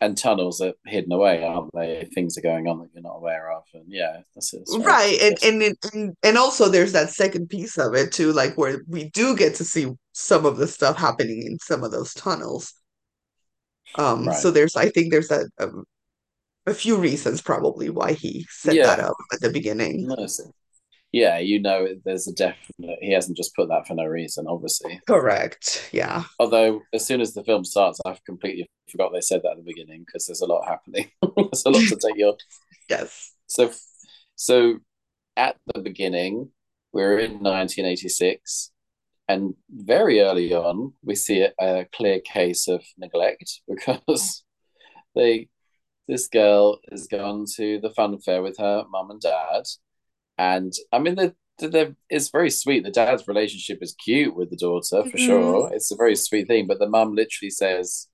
And 0.00 0.16
tunnels 0.16 0.60
are 0.60 0.74
hidden 0.86 1.12
away, 1.12 1.42
aren't 1.42 1.70
they? 1.74 2.08
Things 2.14 2.36
are 2.38 2.42
going 2.42 2.68
on 2.68 2.80
that 2.80 2.90
you're 2.94 3.02
not 3.02 3.16
aware 3.16 3.50
of, 3.52 3.64
and 3.74 3.84
yeah, 3.88 4.22
that's 4.34 4.52
very 4.52 4.64
Right, 4.84 5.18
and 5.22 5.38
and 5.62 5.76
and 5.92 6.16
and 6.22 6.38
also 6.38 6.68
there's 6.68 6.92
that 6.92 7.10
second 7.10 7.48
piece 7.48 7.78
of 7.78 7.94
it 7.94 8.12
too, 8.12 8.32
like 8.32 8.56
where 8.58 8.82
we 8.88 9.10
do 9.10 9.36
get 9.36 9.54
to 9.56 9.64
see 9.64 9.92
some 10.12 10.44
of 10.44 10.56
the 10.56 10.66
stuff 10.66 10.96
happening 10.96 11.42
in 11.46 11.58
some 11.60 11.84
of 11.84 11.92
those 11.92 12.12
tunnels. 12.14 12.74
Um, 13.94 14.24
Right. 14.26 14.34
so 14.34 14.50
there's 14.50 14.76
I 14.76 14.90
think 14.90 15.10
there's 15.12 15.30
a 15.30 15.46
a, 15.58 15.68
a 16.66 16.74
few 16.74 16.96
reasons 16.98 17.40
probably 17.40 17.90
why 17.90 18.12
he 18.12 18.46
set 18.50 18.82
that 18.82 19.00
up 19.00 19.16
at 19.32 19.40
the 19.40 19.50
beginning. 19.50 20.06
No, 20.06 20.26
yeah, 21.12 21.38
you 21.38 21.60
know, 21.60 21.88
there's 22.04 22.26
a 22.26 22.32
definite. 22.32 22.98
He 23.00 23.12
hasn't 23.12 23.36
just 23.36 23.54
put 23.54 23.68
that 23.68 23.86
for 23.86 23.94
no 23.94 24.04
reason, 24.04 24.46
obviously. 24.48 25.00
Correct. 25.06 25.88
Yeah. 25.92 26.24
Although, 26.38 26.82
as 26.92 27.06
soon 27.06 27.20
as 27.20 27.32
the 27.32 27.44
film 27.44 27.64
starts, 27.64 28.00
I've 28.04 28.24
completely 28.24 28.68
forgot 28.90 29.12
they 29.12 29.20
said 29.20 29.40
that 29.42 29.52
at 29.52 29.56
the 29.56 29.62
beginning 29.62 30.04
because 30.04 30.26
there's 30.26 30.40
a 30.40 30.46
lot 30.46 30.68
happening. 30.68 31.10
there's 31.36 31.64
a 31.64 31.70
lot 31.70 31.82
to 31.88 31.96
take 31.96 32.16
your. 32.16 32.36
Yes. 32.88 33.32
So, 33.48 33.72
so 34.36 34.78
at 35.36 35.56
the 35.74 35.80
beginning, 35.80 36.50
we're 36.92 37.18
in 37.18 37.32
1986, 37.42 38.70
and 39.28 39.54
very 39.68 40.20
early 40.20 40.54
on, 40.54 40.92
we 41.02 41.16
see 41.16 41.40
a, 41.40 41.52
a 41.60 41.84
clear 41.92 42.20
case 42.20 42.68
of 42.68 42.84
neglect 42.96 43.60
because 43.68 44.44
they, 45.16 45.48
this 46.06 46.28
girl 46.28 46.78
has 46.92 47.08
gone 47.08 47.44
to 47.56 47.80
the 47.80 47.90
fun 47.90 48.18
fair 48.20 48.40
with 48.40 48.58
her 48.58 48.84
mum 48.88 49.10
and 49.10 49.20
dad, 49.20 49.64
and 50.38 50.72
I 50.92 50.98
mean, 50.98 51.14
the, 51.16 51.34
the, 51.58 51.96
it's 52.10 52.30
very 52.30 52.50
sweet. 52.50 52.84
The 52.84 52.90
dad's 52.90 53.28
relationship 53.28 53.78
is 53.82 53.94
cute 53.94 54.34
with 54.36 54.50
the 54.50 54.56
daughter 54.56 55.04
for 55.04 55.16
Mhm. 55.16 55.18
sure. 55.18 55.70
It's 55.72 55.90
a 55.90 55.96
very 55.96 56.16
sweet 56.16 56.48
thing, 56.48 56.66
but 56.66 56.78
the 56.78 56.88
mum 56.88 57.14
literally 57.14 57.50
says, 57.50 58.08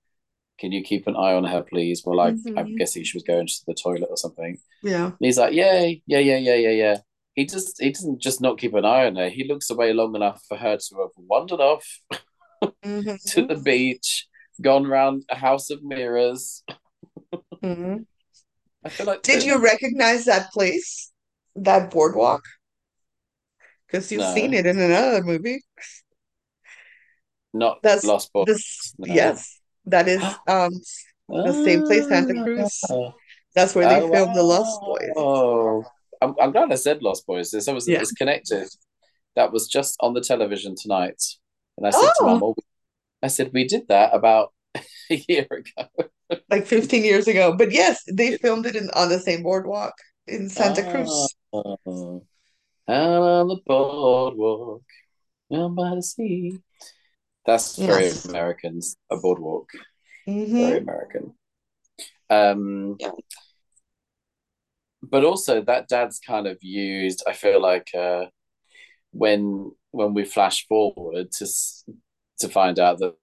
"Can 0.59 0.73
you 0.73 0.83
keep 0.83 1.07
an 1.07 1.17
eye 1.17 1.35
on 1.35 1.45
her, 1.45 1.62
please?" 1.62 2.02
Well, 2.05 2.17
like 2.17 2.37
I'm 2.57 2.67
Mhm. 2.67 2.79
guessing 2.79 3.05
she 3.05 3.17
was 3.17 3.25
going 3.25 3.47
to 3.49 3.55
the 3.67 3.75
toilet 3.75 4.09
or 4.11 4.17
something. 4.17 4.59
Yeah. 4.83 5.07
And 5.07 5.17
he's 5.21 5.38
like, 5.38 5.55
"Yeah, 5.55 5.83
yeah, 6.07 6.19
yeah, 6.21 6.37
yeah, 6.38 6.55
yeah, 6.57 6.71
yeah." 6.71 6.99
He 7.35 7.47
just 7.47 7.81
he 7.83 7.91
doesn't 7.93 8.21
just 8.21 8.41
not 8.41 8.59
keep 8.59 8.75
an 8.75 8.85
eye 8.85 9.07
on 9.07 9.17
her. 9.17 9.29
He 9.31 9.45
looks 9.49 9.71
away 9.71 9.93
long 9.93 10.14
enough 10.17 10.43
for 10.49 10.57
her 10.59 10.76
to 10.79 10.97
have 11.00 11.11
wandered 11.17 11.61
off 11.61 11.87
Mhm. 12.83 13.17
to 13.33 13.47
the 13.47 13.57
beach, 13.57 14.29
gone 14.61 14.87
round 14.87 15.25
a 15.31 15.37
house 15.37 15.71
of 15.71 15.83
mirrors. 15.83 16.62
Mhm. 17.62 18.07
I 18.85 18.88
feel 18.88 19.07
like 19.07 19.23
Did 19.23 19.45
you 19.45 19.59
recognize 19.59 20.25
that 20.26 20.50
place, 20.52 21.12
that 21.56 21.90
boardwalk? 21.90 22.42
Because 23.87 24.11
you've 24.11 24.23
No. 24.23 24.35
seen 24.35 24.54
it 24.54 24.66
in 24.66 24.78
another 24.80 25.23
movie. 25.23 25.61
not 27.54 27.82
That's 27.82 28.04
Lost 28.04 28.32
Boys? 28.32 28.47
this. 28.47 28.94
No. 28.99 29.14
Yes, 29.14 29.61
that 29.87 30.09
is 30.09 30.23
um 30.49 30.71
the 31.28 31.52
same 31.64 31.82
place, 31.82 32.09
Santa 32.09 32.42
Cruz. 32.42 32.82
Ah. 32.90 33.12
That's 33.54 33.75
where 33.75 33.87
they 33.87 34.00
Oh, 34.00 34.12
filmed 34.12 34.35
The 34.35 34.42
Lost 34.42 34.80
Boys. 34.80 35.11
Oh, 35.16 35.85
I'm, 36.23 36.35
I'm 36.40 36.52
glad 36.52 36.73
I 36.73 36.76
said 36.76 37.02
Lost 37.02 37.26
Boys. 37.26 37.52
It's 37.52 37.68
obviously 37.68 37.92
Yeah. 37.94 38.00
it's 38.00 38.12
connected. 38.12 38.68
That 39.37 39.52
was 39.52 39.68
just 39.68 39.97
on 40.00 40.14
the 40.14 40.21
television 40.21 40.75
tonight, 40.75 41.21
and 41.76 41.87
I 41.87 41.90
said 41.90 42.00
to 42.00 42.14
Oh. 42.23 42.26
Mum, 42.26 42.42
"Oh, 42.42 42.56
I 43.23 43.28
said 43.28 43.50
we 43.52 43.64
did 43.66 43.88
that 43.88 44.14
about 44.14 44.52
a 45.11 45.25
year 45.28 45.47
ago. 45.50 45.88
Like 46.50 46.66
15 46.66 47.04
years 47.04 47.28
ago. 47.28 47.54
But 47.56 47.73
yes, 47.73 48.02
they 48.11 48.37
filmed 48.38 48.66
it 48.66 48.76
in 48.76 48.88
on 48.94 49.09
the 49.11 49.21
same 49.21 49.42
boardwalk 49.42 49.94
in 50.26 50.49
Santa 50.49 50.83
Cruz. 50.83 51.35
Oh, 51.52 52.23
out 52.88 53.23
on 53.23 53.49
the 53.49 53.57
boardwalk, 53.67 54.83
down 55.50 55.75
by 55.75 55.95
the 55.97 56.02
sea. 56.02 56.59
That's 57.47 57.79
very 57.85 58.09
Yes. 58.09 58.25
Americans. 58.26 58.97
A 59.11 59.17
boardwalk, 59.17 59.71
very 60.59 60.79
hmm 60.79 60.79
American. 60.79 61.35
Um, 62.31 62.97
Yeah. 63.00 63.11
but 65.02 65.25
also 65.25 65.62
that 65.62 65.88
dad's 65.88 66.19
kind 66.19 66.47
of 66.47 66.59
used. 66.62 67.23
I 67.26 67.33
feel 67.33 67.61
like 67.61 67.88
uh, 67.99 68.26
when 69.12 69.73
when 69.93 70.14
we 70.14 70.25
flash 70.25 70.67
forward 70.69 71.33
to 71.33 71.47
to 72.41 72.49
find 72.49 72.79
out 72.79 72.99
that 72.99 73.14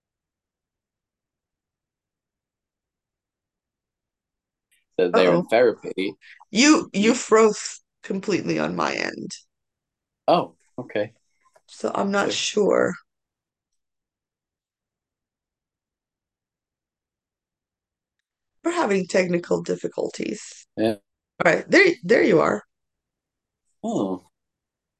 that 4.99 5.13
they're 5.13 5.29
in 5.31 5.37
Uh-oh. 5.37 5.47
therapy. 5.49 6.13
You 6.51 6.89
you 6.93 7.13
froze 7.13 7.81
completely 8.03 8.59
on 8.59 8.75
my 8.75 8.93
end. 8.93 9.31
Oh, 10.27 10.55
okay. 10.77 11.13
So 11.67 11.91
I'm 11.93 12.11
not 12.11 12.27
So- 12.27 12.31
sure. 12.33 12.93
We're 18.63 18.71
having 18.71 19.07
technical 19.07 19.61
difficulties. 19.61 20.67
Yeah. 20.77 20.95
All 21.43 21.51
right, 21.51 21.69
there 21.69 21.93
there 22.03 22.23
you 22.23 22.41
are. 22.41 22.63
Oh, 23.83 24.23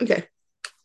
Okay. 0.02 0.24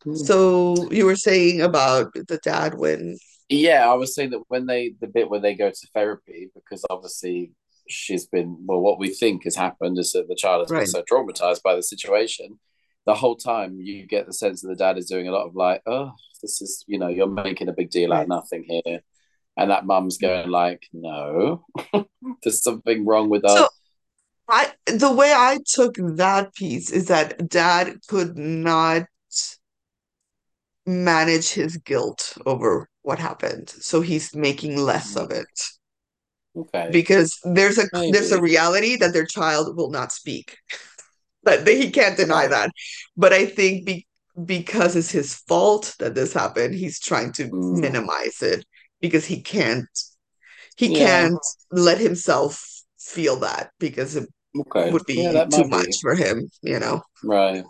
hmm. 0.03 0.17
So 0.17 0.91
you 0.91 1.07
were 1.07 1.15
saying 1.17 1.61
about 1.62 2.12
the 2.15 2.38
dad 2.43 2.75
when 2.75 3.17
Yeah, 3.49 3.88
I 3.88 3.95
was 3.95 4.15
saying 4.15 4.31
that 4.31 4.43
when 4.49 4.67
they 4.67 4.95
the 5.01 5.07
bit 5.07 5.31
where 5.31 5.41
they 5.41 5.55
go 5.55 5.71
to 5.71 5.87
therapy, 5.95 6.51
because 6.55 6.85
obviously 6.91 7.53
she's 7.88 8.27
been 8.27 8.59
well, 8.64 8.81
what 8.81 8.99
we 8.99 9.09
think 9.09 9.44
has 9.44 9.57
happened 9.57 9.99
is 9.99 10.12
that 10.12 10.29
the 10.29 10.35
child 10.35 10.62
has 10.62 10.70
been 10.70 10.87
so 10.87 11.03
traumatized 11.03 11.62
by 11.62 11.75
the 11.75 11.83
situation. 11.83 12.59
The 13.07 13.14
whole 13.14 13.37
time 13.37 13.79
you 13.81 14.07
get 14.07 14.27
the 14.27 14.33
sense 14.33 14.62
that 14.62 14.68
the 14.68 14.77
dad 14.77 14.97
is 14.97 15.07
doing 15.07 15.29
a 15.29 15.33
lot 15.33 15.47
of 15.47 15.55
like, 15.55 15.83
oh, 15.87 16.12
this 16.42 16.62
is 16.62 16.85
you 16.87 16.99
know, 16.99 17.09
you're 17.09 17.29
making 17.29 17.68
a 17.68 17.73
big 17.73 17.90
deal 17.90 18.12
out 18.12 18.23
of 18.23 18.29
nothing 18.29 18.64
here. 18.66 19.01
And 19.57 19.70
that 19.70 19.87
mum's 19.87 20.18
going 20.18 20.51
like, 20.51 20.88
no, 20.92 21.64
there's 22.42 22.62
something 22.62 23.07
wrong 23.07 23.29
with 23.29 23.44
us. 23.44 23.59
So 23.59 23.68
I 24.49 24.73
the 24.87 25.12
way 25.12 25.33
I 25.35 25.59
took 25.66 25.94
that 25.97 26.55
piece 26.55 26.90
is 26.90 27.07
that 27.07 27.49
dad 27.49 27.99
could 28.09 28.37
not 28.37 29.05
manage 30.87 31.51
his 31.51 31.77
guilt 31.79 32.37
over 32.44 32.88
what 33.03 33.18
happened. 33.18 33.70
So 33.70 34.01
he's 34.01 34.35
making 34.35 34.77
less 34.77 35.16
of 35.16 35.29
mm. 35.29 35.42
it 35.42 35.61
okay. 36.57 36.88
because 36.90 37.38
there's 37.45 37.79
a 37.79 37.85
there's 38.11 38.33
a 38.33 38.40
reality 38.40 38.97
that 38.97 39.12
their 39.12 39.27
child 39.27 39.77
will 39.77 39.90
not 39.90 40.12
speak. 40.12 40.59
But 41.43 41.69
he 41.69 41.90
can't 41.90 42.17
deny 42.17 42.47
that. 42.47 42.71
But 43.19 43.35
I 43.35 43.45
think 43.45 43.85
be, 43.85 44.07
because 44.47 44.97
it's 44.97 45.11
his 45.11 45.35
fault 45.35 45.95
that 45.99 46.14
this 46.14 46.33
happened, 46.33 46.75
he's 46.75 46.99
trying 46.99 47.33
to 47.33 47.45
Mm. 47.51 47.81
minimize 47.83 48.40
it 48.40 48.64
because 49.03 49.27
he 49.27 49.43
can't 49.43 49.87
he 50.77 50.88
Yeah. 50.88 50.99
can't 50.99 51.47
let 51.71 51.99
himself 51.99 52.64
feel 52.99 53.37
that 53.40 53.73
because 53.79 54.17
it 54.17 54.27
Okay. 54.59 54.90
would 54.90 55.05
be 55.05 55.14
Yeah, 55.21 55.45
too 55.45 55.64
be. 55.64 55.69
much 55.69 55.97
for 56.01 56.14
him, 56.14 56.51
you 56.62 56.79
know. 56.79 57.03
Right. 57.23 57.64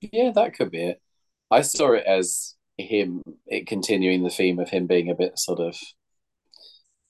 Yeah, 0.00 0.32
that 0.34 0.54
could 0.54 0.70
be 0.70 0.82
it. 0.82 1.02
I 1.50 1.60
saw 1.62 1.92
it 1.92 2.04
as 2.06 2.54
him, 2.78 3.22
it 3.46 3.66
continuing 3.66 4.22
the 4.22 4.30
theme 4.30 4.58
of 4.58 4.70
him 4.70 4.86
being 4.86 5.10
a 5.10 5.14
bit 5.14 5.38
sort 5.38 5.60
of 5.60 5.76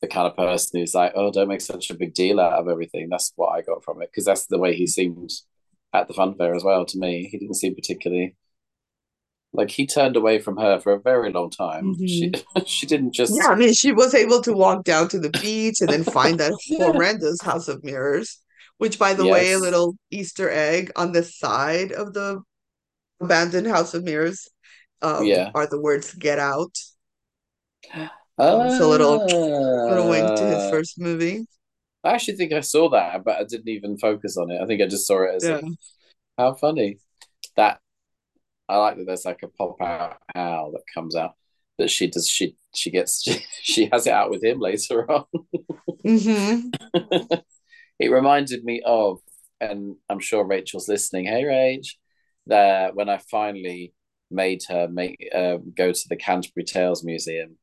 the 0.02 0.08
kind 0.08 0.26
of 0.26 0.36
person 0.36 0.80
who's 0.80 0.94
like, 0.94 1.12
oh, 1.14 1.30
don't 1.30 1.48
make 1.48 1.60
such 1.60 1.88
a 1.90 1.94
big 1.94 2.12
deal 2.12 2.40
out 2.40 2.60
of 2.60 2.68
everything. 2.68 3.08
That's 3.08 3.32
what 3.36 3.50
I 3.50 3.62
got 3.62 3.84
from 3.84 4.02
it 4.02 4.10
because 4.10 4.24
that's 4.24 4.46
the 4.46 4.58
way 4.58 4.74
he 4.74 4.86
seemed 4.86 5.30
at 5.94 6.08
the 6.08 6.14
fun 6.14 6.34
fair 6.34 6.54
as 6.54 6.64
well 6.64 6.84
to 6.84 6.98
me. 6.98 7.28
He 7.30 7.38
didn't 7.38 7.54
seem 7.54 7.74
particularly 7.74 8.36
like 9.52 9.70
he 9.70 9.86
turned 9.86 10.16
away 10.16 10.38
from 10.38 10.56
her 10.56 10.80
for 10.80 10.92
a 10.92 11.00
very 11.00 11.30
long 11.30 11.50
time. 11.50 11.94
She 12.06 12.32
she 12.66 12.86
didn't 12.86 13.12
just 13.12 13.32
Yeah, 13.34 13.48
I 13.48 13.54
mean, 13.54 13.72
she 13.74 13.92
was 13.92 14.14
able 14.14 14.42
to 14.42 14.52
walk 14.52 14.84
down 14.84 15.08
to 15.08 15.20
the 15.20 15.30
beach 15.30 15.80
and 15.80 15.88
then 15.88 16.02
find 16.04 16.40
that 16.40 16.52
horrendous 16.76 17.40
house 17.42 17.68
of 17.68 17.84
mirrors, 17.84 18.38
which, 18.78 18.98
by 18.98 19.14
the 19.14 19.26
way, 19.26 19.52
a 19.52 19.58
little 19.58 19.94
Easter 20.10 20.50
egg 20.50 20.90
on 20.96 21.12
the 21.12 21.22
side 21.22 21.92
of 21.92 22.12
the 22.12 22.42
abandoned 23.20 23.68
house 23.68 23.94
of 23.94 24.04
mirrors, 24.04 24.48
um, 25.02 25.26
Yeah. 25.26 25.50
are 25.54 25.66
the 25.68 25.80
words 25.80 26.14
"Get 26.14 26.38
Out." 26.38 26.74
Um, 28.38 28.70
so 28.70 28.86
a 28.86 28.90
little 28.90 29.18
little 29.88 30.08
wink 30.08 30.28
to 30.36 30.44
his 30.44 30.62
Ah. 30.66 30.70
first 30.70 30.98
movie. 30.98 31.46
I 32.04 32.12
actually 32.14 32.36
think 32.36 32.52
I 32.52 32.60
saw 32.60 32.88
that, 32.90 33.24
but 33.24 33.36
I 33.38 33.44
didn't 33.44 33.68
even 33.68 33.96
focus 33.98 34.36
on 34.36 34.50
it. 34.50 34.60
I 34.60 34.66
think 34.66 34.82
I 34.82 34.86
just 34.86 35.06
saw 35.06 35.22
it 35.22 35.36
as 35.36 35.44
Yeah. 35.44 35.60
how 36.38 36.54
funny. 36.54 36.98
That 37.56 37.80
I 38.68 38.78
like 38.78 38.96
that 38.96 39.06
there's 39.06 39.24
like 39.24 39.42
a 39.42 39.48
pop 39.48 39.80
out 39.80 40.18
owl 40.34 40.72
that 40.72 40.82
comes 40.92 41.14
out 41.16 41.34
that 41.78 41.90
she 41.90 42.06
does 42.08 42.28
she 42.28 42.56
she 42.74 42.90
gets 42.90 43.22
she, 43.22 43.44
she 43.62 43.86
has 43.92 44.06
it 44.06 44.12
out 44.12 44.30
with 44.30 44.42
him 44.42 44.58
later 44.60 45.10
on. 45.10 45.26
hmm 46.04 46.70
it 47.98 48.10
reminded 48.10 48.64
me 48.64 48.82
of, 48.84 49.20
and 49.60 49.96
I'm 50.08 50.20
sure 50.20 50.44
Rachel's 50.44 50.88
listening. 50.88 51.26
Hey, 51.26 51.44
Rach, 51.44 51.86
that 52.46 52.94
when 52.94 53.08
I 53.08 53.18
finally 53.18 53.94
made 54.30 54.62
her 54.68 54.88
make 54.88 55.28
um, 55.34 55.72
go 55.76 55.92
to 55.92 56.08
the 56.08 56.16
Canterbury 56.16 56.64
Tales 56.64 57.04
Museum, 57.04 57.56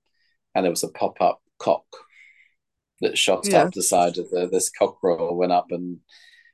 and 0.59 0.65
there 0.65 0.71
was 0.71 0.83
a 0.83 0.89
pop 0.89 1.21
up 1.21 1.41
cock 1.57 1.85
that 3.01 3.17
shot 3.17 3.47
Yeah. 3.47 3.63
up 3.63 3.73
the 3.73 3.81
side 3.83 4.17
of 4.17 4.29
the 4.29 4.47
this 4.51 4.69
cockerel 4.69 5.35
went 5.35 5.51
up, 5.51 5.67
and 5.71 5.99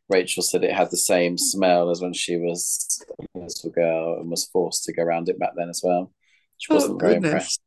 Rachel 0.10 0.44
said 0.44 0.64
it 0.64 0.74
had 0.74 0.92
the 0.92 0.98
same 0.98 1.38
smell 1.38 1.90
as 1.90 2.02
when 2.02 2.14
she 2.14 2.38
was 2.38 3.04
a 3.36 3.40
little 3.40 3.72
girl 3.72 4.20
and 4.20 4.30
was 4.30 4.46
forced 4.46 4.84
to 4.86 4.94
go 4.94 5.04
around 5.04 5.30
it 5.30 5.40
back 5.40 5.52
then 5.56 5.70
as 5.70 5.82
well. 5.84 6.12
She 6.58 6.72
Oh, 6.72 6.76
wasn't 6.76 7.00
very 7.00 7.16
goodness. 7.16 7.32
impressed. 7.32 7.62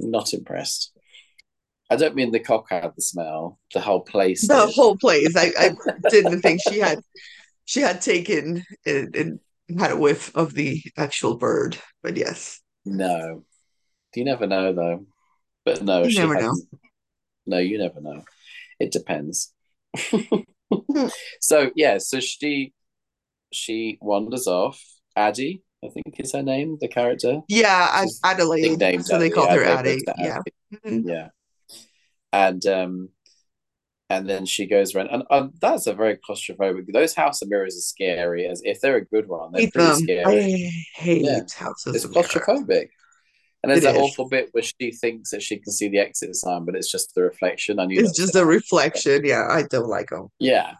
Not 0.00 0.32
impressed. 0.34 0.92
I 1.90 1.96
don't 1.96 2.14
mean 2.14 2.30
the 2.32 2.40
cock 2.40 2.70
had 2.70 2.92
the 2.96 3.02
smell. 3.02 3.58
The 3.74 3.80
whole 3.80 4.00
place. 4.00 4.48
The 4.48 4.64
did. 4.66 4.74
whole 4.74 4.96
place. 4.96 5.36
I, 5.36 5.52
I 5.58 5.70
didn't 6.10 6.40
think 6.40 6.60
she 6.66 6.78
had 6.78 7.00
she 7.66 7.80
had 7.80 8.00
taken 8.00 8.64
it 8.86 9.14
and 9.14 9.38
had 9.78 9.90
a 9.92 9.96
whiff 9.96 10.34
of 10.34 10.54
the 10.54 10.82
actual 10.96 11.36
bird, 11.36 11.76
but 12.02 12.16
yes. 12.16 12.60
No, 12.86 13.44
you 14.14 14.24
never 14.24 14.46
know 14.46 14.72
though. 14.72 15.06
But 15.64 15.82
no, 15.82 16.04
You 16.04 16.10
she 16.10 16.18
never 16.18 16.34
know. 16.34 16.40
hadn't. 16.40 16.68
No, 17.46 17.58
you 17.58 17.78
never 17.78 18.00
know. 18.00 18.24
It 18.80 18.90
depends. 18.92 19.52
so 21.40 21.70
yeah, 21.76 21.98
so 21.98 22.20
she 22.20 22.72
she 23.52 23.98
wanders 24.00 24.46
off 24.46 24.82
Addie, 25.16 25.62
I 25.84 25.88
think 25.88 26.18
is 26.18 26.32
her 26.32 26.42
name, 26.42 26.78
the 26.80 26.88
character. 26.88 27.40
Yeah, 27.48 28.02
She's 28.02 28.20
Adelaide. 28.24 29.04
So 29.04 29.18
they 29.18 29.26
Addie. 29.26 29.30
called 29.30 29.50
her 29.50 29.58
gave 29.64 29.66
Addie. 29.78 30.02
Yeah. 30.18 30.38
Addie. 30.38 30.80
Mhm. 30.86 31.08
Yeah. 31.08 31.28
And 32.32 32.64
um 32.66 33.08
and 34.08 34.28
then 34.28 34.44
she 34.46 34.66
goes 34.66 34.94
around 34.94 35.08
and 35.08 35.22
um, 35.30 35.52
that's 35.60 35.86
a 35.86 35.94
very 35.94 36.16
claustrophobic 36.18 36.84
those 36.92 37.14
house 37.14 37.40
of 37.42 37.48
mirrors 37.48 37.76
are 37.76 37.80
scary 37.80 38.46
as 38.46 38.60
if 38.64 38.80
they're 38.80 38.96
a 38.96 39.04
good 39.04 39.26
one, 39.28 39.52
they're 39.52 39.62
Hate 39.62 39.72
pretty 39.72 39.88
them. 39.88 39.96
scary. 39.98 40.64
I 40.96 41.00
hate 41.00 41.22
Yeah. 41.24 41.40
houses 41.56 41.94
It's 41.94 42.04
of 42.04 42.10
mirrors. 42.12 42.28
claustrophobic. 42.28 42.88
And 43.62 43.70
there's 43.70 43.80
It 43.84 43.92
that 43.92 43.96
is. 43.96 44.02
awful 44.02 44.28
bit 44.28 44.48
where 44.52 44.62
she 44.62 44.90
thinks 44.90 45.30
that 45.30 45.42
she 45.42 45.56
can 45.58 45.72
see 45.72 45.88
the 45.88 45.98
exit 45.98 46.34
sign, 46.34 46.64
but 46.64 46.74
it's 46.74 46.90
just 46.90 47.14
the 47.14 47.22
reflection. 47.22 47.78
I 47.78 47.86
knew 47.86 48.00
It's 48.00 48.16
just 48.16 48.34
a 48.34 48.44
reflection. 48.44 49.24
Yeah, 49.24 49.46
I 49.48 49.62
don't 49.62 49.88
like 49.88 50.10
them. 50.10 50.28
Yeah. 50.40 50.74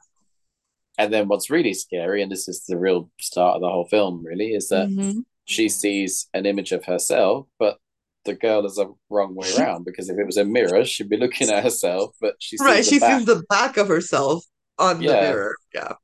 And 0.99 1.12
then 1.12 1.29
what's 1.29 1.49
really 1.49 1.75
scary, 1.75 2.23
and 2.23 2.31
this 2.31 2.49
is 2.49 2.64
the 2.66 2.77
real 2.77 3.09
start 3.21 3.57
of 3.57 3.62
the 3.62 3.68
whole 3.68 3.87
film, 3.87 4.25
really, 4.25 4.53
is 4.55 4.68
that 4.68 4.88
Mhm. 4.88 5.25
she 5.45 5.68
sees 5.68 6.29
an 6.35 6.45
image 6.45 6.73
of 6.73 6.85
herself, 6.85 7.47
but 7.59 7.79
the 8.25 8.35
girl 8.35 8.64
is 8.66 8.79
a 8.79 8.88
wrong 9.11 9.35
way 9.35 9.49
around 9.59 9.85
because 9.85 10.09
if 10.09 10.18
it 10.18 10.27
was 10.27 10.37
a 10.37 10.45
mirror, 10.45 10.85
she'd 10.85 11.09
be 11.09 11.16
looking 11.16 11.51
at 11.51 11.62
herself, 11.62 12.14
but 12.21 12.35
she 12.40 12.57
sees 12.57 12.64
Right, 12.64 12.85
the 12.85 12.90
she 12.90 12.99
back. 12.99 13.18
sees 13.18 13.27
the 13.27 13.42
back 13.49 13.77
of 13.77 13.88
herself 13.88 14.45
on 14.79 14.99
the 14.99 15.07
mirror. 15.12 15.57
Yeah. 15.75 15.95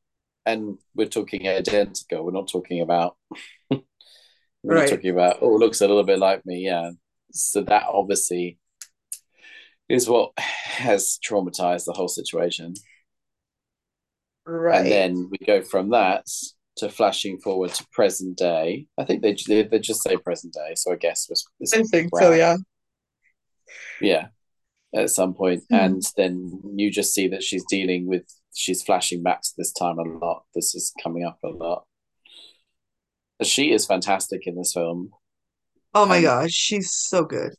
And 0.46 0.78
we're 0.94 1.06
talking 1.08 1.46
identical. 1.46 2.24
We're 2.24 2.32
not 2.32 2.48
talking 2.48 2.80
about 2.80 3.16
we're 4.62 4.74
Right. 4.76 4.82
not 4.82 4.96
talking 4.96 5.10
about 5.10 5.38
oh, 5.40 5.56
looks 5.56 5.80
a 5.80 5.88
little 5.88 6.04
bit 6.04 6.18
like 6.18 6.44
me. 6.44 6.64
Yeah. 6.64 6.90
So 7.32 7.62
that 7.62 7.84
obviously 7.88 8.58
is 9.88 10.08
what 10.08 10.32
has 10.38 11.18
traumatized 11.24 11.84
the 11.84 11.92
whole 11.92 12.08
situation. 12.08 12.74
Right. 14.46 14.80
And 14.80 14.86
then 14.90 15.30
we 15.30 15.38
go 15.46 15.62
from 15.62 15.90
that 15.90 16.24
to 16.78 16.88
flashing 16.88 17.38
forward 17.40 17.74
to 17.74 17.86
present 17.92 18.38
day. 18.38 18.86
I 18.96 19.04
think 19.04 19.22
they 19.22 19.36
they, 19.46 19.62
they 19.64 19.78
just 19.78 20.02
say 20.02 20.16
present 20.16 20.54
day, 20.54 20.74
so 20.76 20.92
I 20.92 20.96
guess 20.96 21.26
was 21.28 21.44
I 21.74 21.82
think 21.82 22.10
so, 22.16 22.32
yeah. 22.32 22.56
yeah 24.00 24.28
at 24.94 25.10
some 25.10 25.34
point. 25.34 25.64
Hmm. 25.68 25.74
and 25.76 26.02
then 26.16 26.60
you 26.76 26.90
just 26.90 27.12
see 27.12 27.28
that 27.28 27.42
she's 27.42 27.64
dealing 27.68 28.06
with 28.06 28.24
she's 28.54 28.82
flashing 28.82 29.22
back 29.22 29.42
to 29.42 29.50
this 29.58 29.72
time 29.72 29.98
a 29.98 30.02
lot. 30.02 30.44
This 30.54 30.74
is 30.74 30.92
coming 31.02 31.24
up 31.24 31.38
a 31.44 31.48
lot. 31.48 31.84
She 33.42 33.72
is 33.72 33.86
fantastic 33.86 34.46
in 34.46 34.56
this 34.56 34.72
film. 34.72 35.10
Oh 35.94 36.06
my 36.06 36.16
And- 36.16 36.24
gosh, 36.24 36.50
she's 36.52 36.90
so 36.92 37.24
good. 37.24 37.54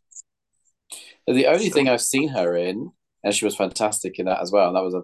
The 1.28 1.46
only 1.48 1.70
So- 1.70 1.74
thing 1.76 1.88
I've 1.90 2.02
seen 2.02 2.30
her 2.30 2.56
in, 2.56 2.92
and 3.24 3.34
she 3.36 3.46
was 3.46 3.56
fantastic 3.56 4.18
in 4.20 4.26
that 4.26 4.42
as 4.42 4.52
well, 4.52 4.68
and 4.68 4.76
that 4.76 4.84
was 4.84 4.94
a 4.96 5.04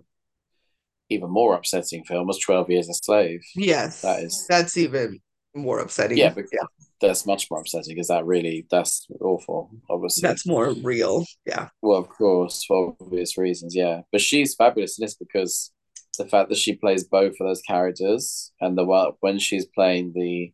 even 1.09 1.29
more 1.29 1.53
upsetting 1.55 2.03
film, 2.03 2.25
was 2.27 2.39
Twelve 2.39 2.69
Years 2.69 2.89
a 2.89 2.93
Slave. 2.95 3.41
Yes. 3.55 4.01
That 4.01 4.23
is- 4.23 4.45
That's 4.49 4.75
even 4.75 5.21
more 5.53 5.79
upsetting. 5.79 6.17
Yeah, 6.17 6.33
yeah. 6.51 6.63
That's 6.99 7.25
much 7.27 7.51
more 7.51 7.59
upsetting 7.59 7.93
because 7.93 8.07
that 8.07 8.25
really 8.25 8.65
that's 8.71 9.05
awful, 9.21 9.69
obviously. 9.89 10.21
That's 10.27 10.47
more 10.47 10.71
real. 10.73 11.25
Yeah. 11.45 11.69
Well, 11.83 11.99
of 11.99 12.09
course, 12.09 12.63
for 12.65 12.95
obvious 12.99 13.37
reasons, 13.37 13.75
yeah. 13.75 14.01
But 14.11 14.21
she's 14.21 14.55
fabulous 14.55 14.97
in 14.97 15.03
this 15.05 15.13
because 15.13 15.71
the 16.17 16.25
fact 16.27 16.49
that 16.49 16.57
she 16.57 16.73
plays 16.73 17.03
both 17.03 17.33
of 17.39 17.47
those 17.47 17.61
characters 17.61 18.51
and 18.59 18.75
the 18.77 19.11
when 19.19 19.37
she's 19.37 19.65
playing 19.65 20.13
the 20.15 20.53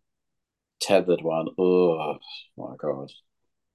tethered 0.82 1.22
one, 1.22 1.48
oh 1.58 2.18
my 2.58 2.76
god. 2.78 3.12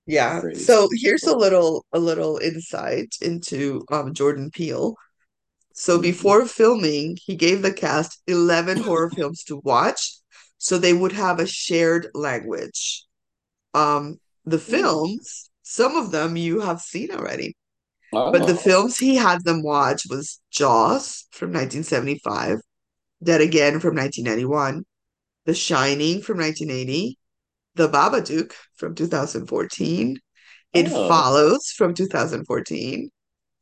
Yeah. 0.06 0.42
Really 0.42 0.50
So 0.52 0.88
here's 0.92 1.26
a 1.26 1.34
little 1.36 1.84
a 1.92 1.98
little 1.98 2.38
insight 2.38 3.14
into 3.20 3.84
um 3.90 4.14
Jordan 4.14 4.50
Peele. 4.50 4.94
So 5.74 5.98
Mhm. 5.98 6.00
before 6.00 6.46
filming, 6.46 7.18
he 7.24 7.36
gave 7.36 7.62
the 7.62 7.72
cast 7.74 8.22
11 8.28 8.78
horror 8.82 9.10
films 9.10 9.44
to 9.44 9.58
watch 9.64 10.14
so 10.58 10.78
they 10.78 10.94
would 10.94 11.12
have 11.12 11.40
a 11.40 11.46
shared 11.48 12.08
language. 12.14 13.04
Um 13.74 14.20
the 14.44 14.58
films, 14.60 15.50
some 15.62 15.96
of 15.96 16.12
them 16.12 16.36
you 16.36 16.60
have 16.60 16.80
seen 16.82 17.10
already. 17.12 17.56
But 18.28 18.46
the 18.46 18.54
Oh, 18.54 18.56
films 18.56 18.98
he 18.98 19.16
had 19.16 19.44
them 19.44 19.62
watch 19.64 20.04
was 20.08 20.40
Jaws 20.50 21.26
from 21.32 21.52
1975, 21.52 22.60
Dead 23.22 23.40
Again 23.40 23.80
from 23.80 23.96
1991, 23.96 24.84
The 25.46 25.54
Shining 25.54 26.22
from 26.22 26.38
1980, 26.38 27.18
The 27.76 27.88
Babadook 27.88 28.52
from 28.76 28.94
2014, 28.94 30.18
It 30.72 30.88
Oh. 30.92 31.08
Follows 31.08 31.68
from 31.76 31.94
2014, 31.94 33.10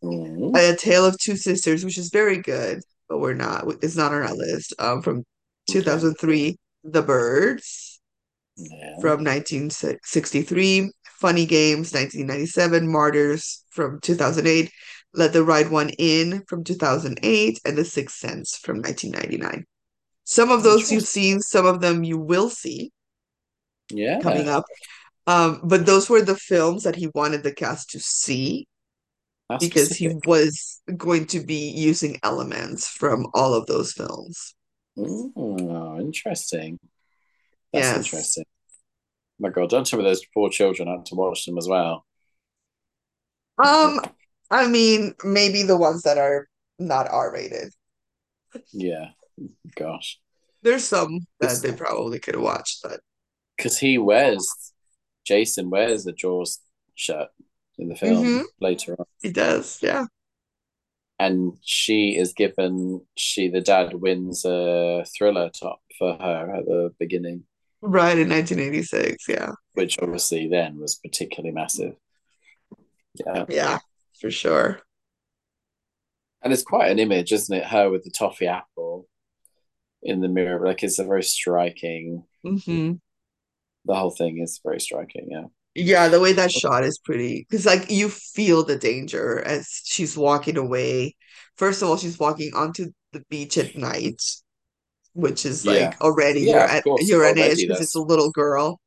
Mhm. 0.03 0.57
A 0.57 0.77
Tale 0.77 1.05
of 1.05 1.19
Two 1.19 1.37
Sisters, 1.37 1.85
which 1.85 1.99
is 1.99 2.09
very 2.09 2.39
good, 2.39 2.81
but 3.09 3.19
we're 3.19 3.35
not, 3.35 3.67
it's 3.83 3.97
not 3.97 4.13
on 4.13 4.23
our 4.23 4.35
list, 4.35 4.75
um, 4.79 5.03
from 5.03 5.25
2003, 5.69 6.57
The 6.83 7.03
Birds 7.03 8.01
yeah. 8.57 8.99
from 9.01 9.23
1963, 9.23 10.91
Funny 11.21 11.47
Games 11.47 11.93
1997, 11.93 12.91
Martyrs 12.91 13.63
from 13.71 14.01
2008, 14.01 14.71
Let 15.13 15.33
the 15.33 15.45
Right 15.45 15.71
One 15.71 15.91
In 15.91 16.43
from 16.49 16.65
2008, 16.65 17.61
and 17.65 17.79
The 17.79 17.85
Sixth 17.85 18.17
Sense 18.17 18.57
from 18.57 18.81
1999. 18.81 19.65
Some 20.25 20.51
of 20.51 20.63
those 20.63 20.91
you've 20.91 21.07
seen, 21.07 21.41
some 21.41 21.67
of 21.67 21.81
them 21.81 22.03
you 22.03 22.19
will 22.19 22.49
see 22.49 22.91
yeah. 23.91 24.21
coming 24.21 24.49
up. 24.49 24.65
Um, 25.27 25.61
but 25.65 25.87
those 25.87 26.11
were 26.11 26.23
the 26.23 26.37
films 26.37 26.83
that 26.85 26.97
he 26.97 27.09
wanted 27.15 27.43
the 27.43 27.53
cast 27.55 27.91
to 27.91 28.01
see 28.01 28.67
That's 29.49 29.67
because 29.67 29.87
specific. 29.87 30.23
he 30.25 30.29
was 30.29 30.83
going 30.97 31.27
to 31.27 31.41
be 31.41 31.71
using 31.71 32.19
elements 32.23 32.89
from 32.89 33.27
all 33.35 33.55
of 33.55 33.67
those 33.67 33.93
films. 33.93 34.55
Oh, 34.97 35.99
interesting. 36.01 36.79
That's 37.73 37.87
Yes. 37.87 37.97
interesting. 37.97 38.45
my 39.39 39.51
god, 39.51 39.71
don't 39.71 39.87
tell 39.87 39.99
me 39.99 40.05
those 40.05 40.25
poor 40.33 40.49
children 40.49 40.89
had 40.89 41.07
to 41.07 41.15
watch 41.15 41.45
them 41.45 41.59
as 41.59 41.67
well. 41.69 42.05
Um, 43.59 44.01
I 44.51 44.69
mean, 44.69 45.15
maybe 45.25 45.63
the 45.63 45.77
ones 45.77 46.03
that 46.03 46.19
are 46.19 46.49
not 46.79 47.09
R-rated. 47.11 47.73
Yeah. 48.73 49.11
Gosh. 49.75 50.21
There's 50.63 50.85
some 50.85 51.27
that 51.41 51.61
they 51.63 51.73
probably 51.73 52.19
could 52.19 52.35
have 52.35 52.43
watched, 52.45 52.83
but 52.83 53.01
Because 53.57 53.79
he 53.79 53.99
wears 53.99 54.47
Jason 55.25 55.71
wears 55.71 56.07
a 56.07 56.13
Jaws 56.13 56.61
shirt 56.95 57.29
in 57.79 57.89
the 57.89 57.97
film 57.97 58.25
Mhm. 58.25 58.45
later 58.61 58.95
on. 58.99 59.07
he 59.23 59.31
does, 59.31 59.79
yeah. 59.83 60.07
and 61.19 61.57
she 61.63 62.17
is 62.17 62.33
given 62.33 63.05
she 63.17 63.49
the 63.49 63.61
dad 63.61 63.95
wins 63.95 64.45
a 64.45 65.05
thriller 65.17 65.49
top 65.51 65.81
for 65.99 66.15
her 66.17 66.55
at 66.57 66.65
the 66.67 66.93
beginning 66.99 67.45
Right 67.81 68.17
in 68.19 68.29
1986, 68.31 69.29
yeah. 69.29 69.53
which 69.75 69.99
obviously 70.01 70.49
then 70.49 70.79
was 70.79 70.95
particularly 70.97 71.53
massive 71.55 71.97
yeah 73.15 73.45
Yeah, 73.49 73.79
for 74.21 74.31
sure. 74.31 74.81
and 76.43 76.53
it's 76.53 76.63
quite 76.63 76.91
an 76.91 76.99
image 76.99 77.33
isn't 77.33 77.57
it 77.57 77.67
her 77.67 77.91
with 77.91 78.05
the 78.05 78.11
toffee 78.11 78.47
apple 78.47 79.07
in 80.05 80.21
the 80.21 80.29
mirror 80.29 80.65
like 80.67 80.83
it's 80.83 80.99
a 80.99 81.05
very 81.05 81.23
striking 81.25 82.25
hmm 82.45 83.01
the 83.87 83.95
whole 83.95 84.11
thing 84.11 84.39
is 84.39 84.61
very 84.65 84.81
striking 84.81 85.29
yeah 85.31 85.45
Yeah, 85.77 86.09
the 86.09 86.21
way 86.21 86.33
that 86.35 86.53
shot 86.53 86.85
is 86.85 86.99
pretty 86.99 87.47
because 87.49 87.67
like 87.67 87.91
you 87.91 88.09
feel 88.09 88.65
the 88.65 88.77
danger 88.77 89.41
as 89.45 89.69
she's 89.85 90.17
walking 90.17 90.57
away. 90.57 91.17
First 91.57 91.83
of 91.83 91.89
all, 91.89 91.97
she's 91.97 92.19
walking 92.19 92.53
onto 92.55 92.93
the 93.13 93.25
beach 93.29 93.59
at 93.59 93.77
night, 93.77 94.23
which 95.15 95.47
is 95.47 95.67
like 95.67 95.91
Yeah. 95.91 95.99
already 96.03 96.41
Yeah, 96.41 96.43
you're 96.43 96.69
at 96.69 96.85
course, 96.85 97.11
you're 97.11 97.25
already 97.25 97.49
edge 97.49 97.65
because 97.67 97.81
it's 97.81 97.95
a 97.97 98.01
little 98.03 98.31
girl. 98.33 98.81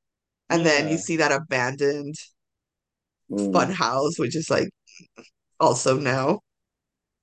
And 0.49 0.65
then 0.65 0.87
you 0.89 0.97
see 0.99 1.17
that 1.17 1.31
abandoned 1.33 2.15
Mm. 3.29 3.51
fun 3.51 3.71
house, 3.71 4.17
which 4.19 4.35
is 4.35 4.49
like 4.49 4.69
also 5.59 5.97
no. 5.99 6.41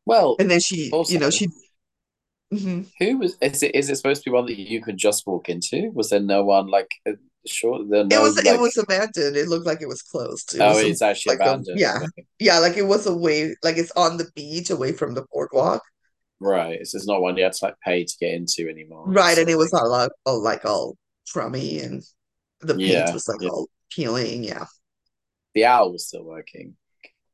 well 0.07 0.38
And 0.38 0.50
then 0.50 0.61
she, 0.61 0.96
you 1.07 1.18
know, 1.18 1.30
she 1.30 1.48
Mhm. 2.54 2.86
who 2.98 3.18
was 3.18 3.36
is 3.40 3.62
it 3.62 3.74
is 3.74 3.90
it 3.90 3.96
supposed 3.96 4.22
to 4.24 4.30
be 4.30 4.34
one 4.34 4.46
that 4.46 4.58
you 4.58 4.82
could 4.82 4.96
just 4.96 5.26
walk 5.26 5.48
into 5.48 5.90
was 5.92 6.10
there 6.10 6.20
no 6.20 6.44
one 6.44 6.66
like 6.68 6.90
uh, 7.08 7.12
sure 7.46 7.84
there 7.88 8.06
It 8.10 8.20
was 8.22 8.36
like 8.36 8.46
it 8.46 8.60
was 8.60 8.76
abandoned. 8.78 9.36
It 9.36 9.48
looked 9.48 9.66
like 9.66 9.82
it 9.82 9.88
was 9.88 10.02
closed. 10.02 10.54
It 10.54 10.60
oh 10.60 10.68
was 10.74 10.78
a- 10.84 10.88
it's 10.88 11.02
actually 11.02 11.36
like 11.36 11.46
a- 11.46 11.50
abandoned 11.50 11.78
yeah. 11.80 11.96
okay. 11.96 12.26
yeah, 12.38 12.58
like 12.58 12.76
it 12.76 12.86
was 12.86 13.06
away, 13.06 13.54
like 13.62 13.76
it's 13.76 13.92
on 13.96 14.16
the 14.16 14.26
beach 14.34 14.70
away 14.70 14.92
from 14.92 15.14
the 15.14 15.24
boardwalk. 15.32 15.82
Right. 16.40 16.84
So 16.86 16.96
it's 16.96 17.06
not 17.06 17.20
one 17.22 17.36
you 17.36 17.44
had 17.44 17.52
to 17.54 17.64
like 17.66 17.76
pay 17.84 18.04
to 18.04 18.14
get 18.20 18.32
into 18.34 18.68
anymore. 18.68 19.04
Right, 19.06 19.38
and 19.38 19.48
it 19.48 19.56
was 19.56 19.72
like, 19.72 19.82
all 19.82 19.90
like, 19.90 20.10
all 20.26 20.42
like 20.42 20.64
all 20.64 20.96
crummy 21.32 21.80
and 21.80 22.02
the 22.60 22.74
paint 22.74 22.88
Yeah, 22.90 23.12
was 23.12 23.28
like 23.28 23.40
yeah. 23.42 23.48
all 23.50 23.68
peeling. 23.90 24.44
Yeah. 24.44 24.66
the 25.54 25.64
owl 25.66 25.92
was 25.92 26.06
still 26.08 26.24
working, 26.24 26.76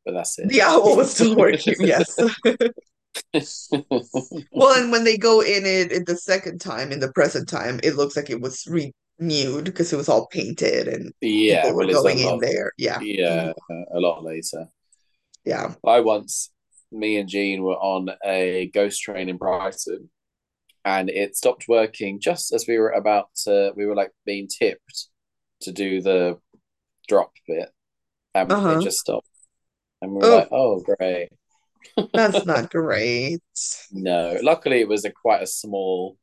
but 0.05 0.13
that's 0.15 0.39
it. 0.39 0.49
The 0.49 0.63
owl 0.63 0.97
was 0.97 1.15
still 1.15 1.35
working, 1.37 1.75
yes. 1.81 2.17
Well, 4.53 4.81
and 4.81 4.91
when 4.93 5.05
they 5.05 5.17
go 5.17 5.41
in 5.41 5.65
it 5.67 5.93
in 5.93 6.05
the 6.05 6.17
second 6.17 6.61
time, 6.61 6.93
in 6.93 7.01
the 7.01 7.13
present 7.13 7.49
time, 7.49 7.81
it 7.83 7.97
looks 7.97 8.17
like 8.17 8.31
it 8.31 8.41
was 8.41 8.67
renewed 8.67 9.65
because 9.65 9.93
it 9.93 9.97
was 9.97 10.09
all 10.09 10.27
painted 10.27 10.89
and 10.89 11.13
yeah, 11.21 11.63
people 11.63 11.77
were 11.79 11.87
well, 11.87 12.03
going 12.03 12.19
a 12.19 12.23
in 12.23 12.27
lot. 12.27 12.41
there. 12.41 12.73
Yeah. 12.79 12.99
Yeah, 13.01 13.53
a 13.93 14.01
lot 14.01 14.25
later. 14.25 14.67
Yeah. 15.45 15.75
I 15.85 16.01
once, 16.01 16.51
me 16.93 17.17
and 17.17 17.29
Jean 17.29 17.63
were 17.63 17.77
on 17.77 18.11
a 18.25 18.71
ghost 18.75 19.01
train 19.03 19.29
in 19.29 19.37
Brighton, 19.37 20.11
and 20.85 21.09
it 21.11 21.37
stopped 21.37 21.67
working 21.69 22.21
just 22.21 22.53
as 22.53 22.67
we 22.67 22.79
were 22.79 22.91
about 22.91 23.29
to. 23.45 23.73
We 23.77 23.87
were 23.87 23.95
like 23.97 24.11
being 24.27 24.49
tipped 24.49 25.07
to 25.63 25.73
do 25.73 26.01
the 26.03 26.39
drop 27.09 27.33
bit, 27.47 27.71
and 28.35 28.51
Uh-huh. 28.51 28.79
it 28.79 28.83
just 28.83 28.99
stopped. 29.01 29.29
And 30.03 30.13
we 30.13 30.19
were 30.19 30.27
Oh. 30.27 30.37
like, 30.37 30.49
"Oh, 30.53 30.81
great." 30.81 31.29
That's 32.13 32.45
not 32.47 32.71
great. 32.71 33.41
No, 33.93 34.39
luckily 34.43 34.81
it 34.81 34.89
was 34.89 35.05
a 35.05 35.11
quite 35.11 35.43
a 35.43 35.47
small, 35.47 36.17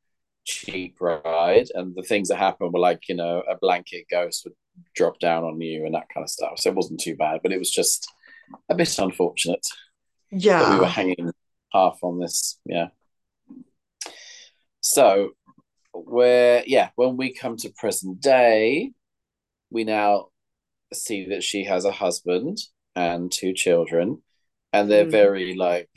cheap 0.45 0.97
ride, 0.99 1.67
and 1.73 1.95
the 1.95 2.03
things 2.03 2.29
that 2.29 2.37
happened 2.37 2.73
were 2.73 2.79
like 2.79 3.09
you 3.09 3.15
know 3.15 3.43
a 3.49 3.57
blanket 3.57 4.05
ghost 4.09 4.43
would 4.45 4.53
drop 4.95 5.19
down 5.19 5.43
on 5.43 5.59
you 5.59 5.85
and 5.85 5.95
that 5.95 6.09
kind 6.13 6.23
of 6.23 6.29
stuff. 6.29 6.53
So 6.57 6.69
it 6.69 6.75
wasn't 6.75 6.99
too 6.99 7.15
bad, 7.15 7.41
but 7.43 7.51
it 7.51 7.59
was 7.59 7.71
just 7.71 8.07
a 8.69 8.75
bit 8.75 8.97
unfortunate 8.99 9.65
that 10.31 10.73
we 10.73 10.79
were 10.79 10.87
hanging 10.87 11.31
half 11.71 11.99
on 12.01 12.19
this. 12.19 12.59
Yeah. 12.65 12.87
So 14.81 15.31
we're 15.93 16.63
yeah 16.67 16.89
when 16.95 17.17
we 17.17 17.33
come 17.33 17.57
to 17.57 17.69
present 17.77 18.21
day, 18.21 18.91
we 19.69 19.83
now 19.83 20.27
see 20.93 21.29
that 21.29 21.43
she 21.43 21.65
has 21.65 21.85
a 21.85 21.91
husband 21.91 22.59
and 22.95 23.31
two 23.31 23.53
children, 23.53 24.21
and 24.73 24.89
they're 24.89 25.05
Mm. 25.05 25.11
very 25.11 25.55
like 25.55 25.89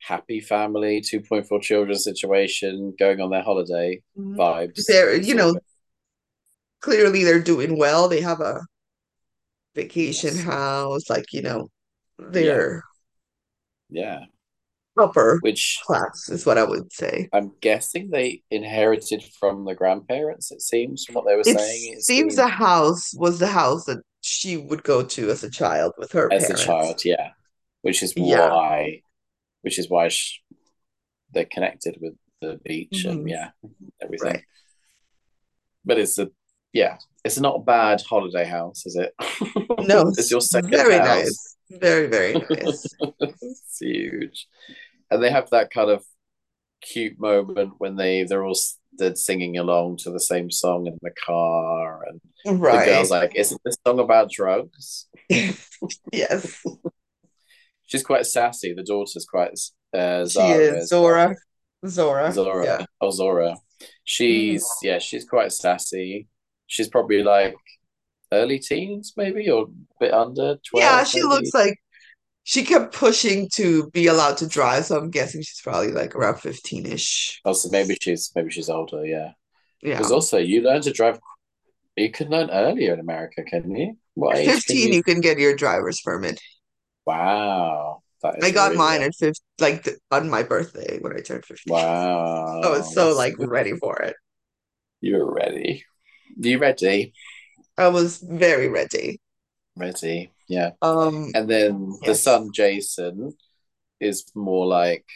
happy 0.00 0.40
family, 0.40 1.00
2.4 1.00 1.60
children 1.60 1.98
situation, 1.98 2.94
going 2.98 3.20
on 3.20 3.30
their 3.30 3.42
holiday 3.42 4.00
vibes. 4.38 4.86
They're, 4.86 5.16
you 5.16 5.34
know, 5.34 5.56
clearly 6.80 7.24
they're 7.24 7.40
doing 7.42 7.76
well. 7.78 8.08
They 8.08 8.20
have 8.20 8.40
a 8.40 8.60
vacation 9.74 10.34
Yes. 10.34 10.44
house, 10.44 11.10
like, 11.10 11.32
you 11.32 11.42
know, 11.42 11.68
they're 12.18 12.82
yeah, 13.90 14.24
upper 14.98 15.40
which 15.40 15.80
class 15.84 16.28
is 16.28 16.46
what 16.46 16.58
I 16.58 16.64
would 16.64 16.92
say. 16.92 17.28
I'm 17.32 17.52
guessing 17.60 18.10
they 18.10 18.42
inherited 18.50 19.22
from 19.38 19.64
the 19.64 19.74
grandparents, 19.74 20.50
it 20.52 20.62
seems, 20.62 21.04
from 21.04 21.16
what 21.16 21.26
they 21.26 21.36
were 21.36 21.44
It 21.44 21.58
saying. 21.58 21.94
It 21.94 22.02
seems 22.02 22.36
the 22.36 22.48
house 22.48 23.12
was 23.14 23.38
the 23.38 23.48
house 23.48 23.84
that 23.84 24.02
she 24.26 24.56
would 24.56 24.82
go 24.82 25.04
to 25.04 25.30
as 25.30 25.44
a 25.44 25.50
child 25.50 25.92
with 25.98 26.10
her 26.12 26.32
as 26.32 26.50
a 26.50 26.56
child, 26.56 27.04
yeah. 27.04 27.30
Which 27.82 28.02
is 28.02 28.12
Yeah. 28.16 28.50
why, 28.50 29.02
which 29.62 29.78
is 29.78 29.88
why 29.88 30.08
sh 30.08 30.42
they're 31.32 31.44
connected 31.44 31.96
with 32.00 32.14
the 32.40 32.58
beach 32.64 33.04
and 33.04 33.24
Mhm. 33.24 33.30
yeah, 33.30 33.50
everything. 34.02 34.32
Right. 34.32 34.44
But 35.84 35.98
it's 35.98 36.18
a 36.18 36.30
yeah, 36.72 36.98
it's 37.24 37.38
not 37.38 37.56
a 37.60 37.62
bad 37.76 38.02
holiday 38.02 38.44
house, 38.44 38.84
is 38.84 38.96
it? 38.96 39.14
No, 39.86 40.08
it's 40.18 40.30
your 40.30 40.40
second 40.40 40.70
very 40.70 40.94
house. 40.98 41.06
nice. 41.06 41.56
Very, 41.70 42.06
very 42.08 42.32
nice. 42.50 42.84
it's 43.40 43.78
huge, 43.80 44.46
and 45.10 45.22
they 45.22 45.30
have 45.30 45.48
that 45.50 45.70
kind 45.70 45.90
of 45.90 46.04
cute 46.80 47.18
moment 47.18 47.74
when 47.78 47.94
they 47.96 48.24
they're 48.24 48.44
all 48.44 48.58
stood 48.96 49.18
singing 49.18 49.56
along 49.58 49.98
to 49.98 50.10
the 50.10 50.20
same 50.20 50.50
song 50.50 50.86
in 50.86 50.98
the 51.02 51.10
car, 51.10 52.04
and 52.08 52.20
the 52.44 52.52
Right. 52.54 52.86
girl's 52.86 53.10
like, 53.10 53.34
"Isn't 53.36 53.60
this 53.64 53.76
song 53.86 53.98
about 53.98 54.30
drugs?" 54.30 55.06
Yes, 56.12 56.62
She's 57.86 58.02
quite 58.02 58.26
sassy. 58.26 58.72
The 58.74 58.82
daughter's 58.82 59.26
quite 59.26 59.52
uh, 59.94 60.26
she 60.28 60.40
is. 60.40 60.88
Zora. 60.88 61.36
Zora. 61.86 62.32
Zora. 62.32 62.64
Yeah. 62.64 62.78
Mm. 62.78 62.86
Oh, 63.00 63.10
Zora. 63.10 63.56
She's 64.04 64.66
yeah, 64.82 64.98
she's 64.98 65.24
quite 65.24 65.52
sassy. 65.52 66.28
She's 66.66 66.88
probably 66.88 67.22
like 67.22 67.54
early 68.32 68.58
teens, 68.58 69.12
maybe, 69.16 69.48
or 69.50 69.64
a 69.64 69.66
bit 70.00 70.12
under 70.12 70.56
12. 70.68 70.82
Yeah, 70.82 71.04
she 71.04 71.18
maybe. 71.18 71.28
looks 71.28 71.54
like 71.54 71.78
she 72.46 72.62
kept 72.62 72.94
pushing 72.94 73.48
to 73.54 73.90
be 73.90 74.06
allowed 74.06 74.36
to 74.36 74.46
drive, 74.46 74.84
so 74.84 74.96
I'm 74.96 75.10
guessing 75.10 75.42
she's 75.42 75.60
probably 75.60 75.90
like 75.90 76.14
around 76.14 76.36
15-ish. 76.36 77.40
Oh, 77.44 77.52
so 77.52 77.68
maybe 77.70 77.98
she's 78.00 78.30
maybe 78.36 78.52
she's 78.52 78.70
older, 78.70 79.04
yeah. 79.04 79.32
Yeah. 79.82 79.94
Because 79.94 80.12
also 80.12 80.38
you 80.38 80.62
learn 80.62 80.80
to 80.82 80.92
drive 80.92 81.18
you 81.96 82.12
can 82.12 82.30
learn 82.30 82.48
earlier 82.50 82.94
in 82.94 83.00
America, 83.00 83.42
can 83.42 83.74
you? 83.74 83.96
What 84.14 84.36
At 84.36 84.42
age 84.42 84.46
can 84.46 84.54
15, 84.54 84.76
you? 84.76 84.94
you 84.94 85.02
can 85.02 85.20
get 85.20 85.40
your 85.40 85.56
driver's 85.56 86.00
permit. 86.04 86.40
Wow. 87.04 88.02
I 88.22 88.52
got 88.52 88.66
really 88.66 88.76
mine 88.78 89.02
at 89.02 89.14
15, 89.16 89.34
like 89.58 89.88
on 90.12 90.30
my 90.30 90.44
birthday 90.44 91.00
when 91.00 91.16
I 91.16 91.20
turned 91.22 91.44
15. 91.44 91.72
Wow. 91.72 92.60
I 92.62 92.68
was 92.68 92.94
so 92.94 93.06
That's 93.06 93.16
like 93.16 93.34
ready 93.38 93.72
for 93.72 94.00
it. 94.02 94.14
You're 95.00 95.28
ready. 95.28 95.84
You 96.36 96.58
ready? 96.58 97.12
I 97.76 97.88
was 97.88 98.18
very 98.18 98.68
ready. 98.68 99.20
Ready. 99.74 100.30
Yeah. 100.48 100.70
Um, 100.82 101.30
And 101.34 101.48
then 101.48 101.92
the 102.04 102.14
son 102.14 102.52
Jason 102.52 103.36
is 104.00 104.24
more 104.34 104.66
like 104.66 105.06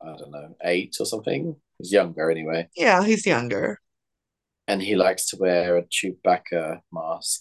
I 0.00 0.16
don't 0.16 0.30
know, 0.30 0.56
eight 0.62 0.96
or 1.00 1.06
something. 1.06 1.56
He's 1.78 1.92
younger 1.92 2.30
anyway. 2.30 2.68
yeah, 2.76 3.04
he's 3.04 3.26
younger. 3.26 3.80
And 4.68 4.82
he 4.82 4.96
likes 4.96 5.26
to 5.30 5.36
wear 5.38 5.76
a 5.78 5.82
Chewbacca 5.84 6.80
mask. 6.92 7.40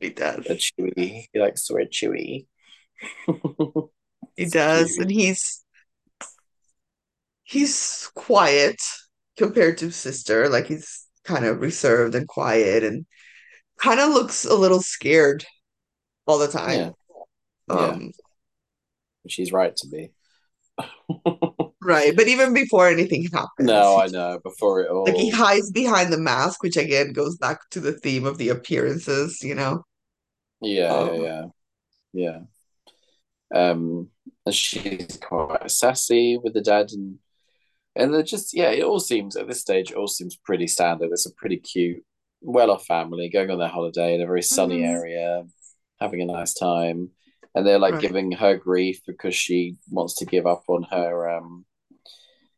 He 0.00 0.10
does. 0.10 0.44
A 0.46 0.56
Chewie. 0.56 1.26
He 1.32 1.38
likes 1.38 1.66
to 1.66 1.74
wear 1.74 1.86
Chewie. 1.86 2.46
He 4.36 4.46
does, 4.46 4.98
and 4.98 5.10
he's 5.10 5.64
he's 7.44 8.10
quiet 8.14 8.80
compared 9.36 9.78
to 9.78 9.90
sister. 9.92 10.48
Like 10.48 10.66
he's 10.66 11.06
kind 11.24 11.44
of 11.44 11.60
reserved 11.60 12.14
and 12.14 12.26
quiet, 12.28 12.82
and 12.84 13.06
kind 13.78 14.00
of 14.00 14.10
looks 14.10 14.44
a 14.44 14.54
little 14.54 14.82
scared 14.82 15.44
all 16.26 16.38
the 16.38 16.48
time. 16.48 16.94
Yeah. 17.68 17.74
Um, 17.76 18.12
She's 19.26 19.52
right 19.52 19.74
to 19.76 19.88
be. 19.88 20.10
right. 21.82 22.14
But 22.16 22.28
even 22.28 22.52
before 22.52 22.88
anything 22.88 23.24
happens, 23.32 23.66
No, 23.68 23.96
I 23.98 24.06
know. 24.06 24.38
Before 24.42 24.82
it 24.82 24.90
all. 24.90 25.04
like 25.04 25.14
he 25.16 25.30
hides 25.30 25.70
behind 25.70 26.12
the 26.12 26.18
mask, 26.18 26.62
which 26.62 26.76
again 26.76 27.12
goes 27.12 27.36
back 27.38 27.60
to 27.70 27.80
the 27.80 27.92
theme 27.92 28.26
of 28.26 28.36
the 28.38 28.50
appearances, 28.50 29.38
you 29.42 29.54
know. 29.54 29.84
Yeah, 30.60 30.92
Um, 30.94 31.14
yeah, 31.22 31.22
yeah. 32.12 32.38
Yeah. 33.52 33.70
Um, 33.70 34.08
and 34.46 34.54
she's 34.54 35.18
quite 35.22 35.70
sassy 35.70 36.38
with 36.42 36.54
the 36.54 36.60
dad 36.60 36.90
and 36.92 37.18
and 37.96 38.12
they're 38.12 38.22
just 38.24 38.52
yeah, 38.54 38.70
it 38.70 38.82
all 38.82 38.98
seems 39.00 39.36
at 39.36 39.46
this 39.46 39.60
stage 39.60 39.90
it 39.92 39.96
all 39.96 40.08
seems 40.08 40.36
pretty 40.36 40.66
standard. 40.66 41.10
It's 41.12 41.26
a 41.26 41.32
pretty 41.34 41.58
cute, 41.58 42.02
well-off 42.40 42.84
family 42.84 43.28
going 43.28 43.50
on 43.50 43.58
their 43.58 43.68
holiday 43.68 44.14
in 44.16 44.20
a 44.20 44.26
very 44.26 44.42
sunny 44.42 44.80
Mhm. 44.80 44.88
area, 44.88 45.44
having 46.04 46.20
a 46.22 46.26
nice 46.26 46.54
time. 46.54 47.10
And 47.54 47.66
they're 47.66 47.78
like 47.78 47.94
Right. 47.94 48.02
giving 48.02 48.32
her 48.32 48.56
grief 48.56 49.00
because 49.06 49.34
she 49.34 49.76
wants 49.90 50.14
to 50.16 50.24
give 50.26 50.46
up 50.46 50.64
on 50.68 50.82
her 50.90 51.28
um 51.30 51.64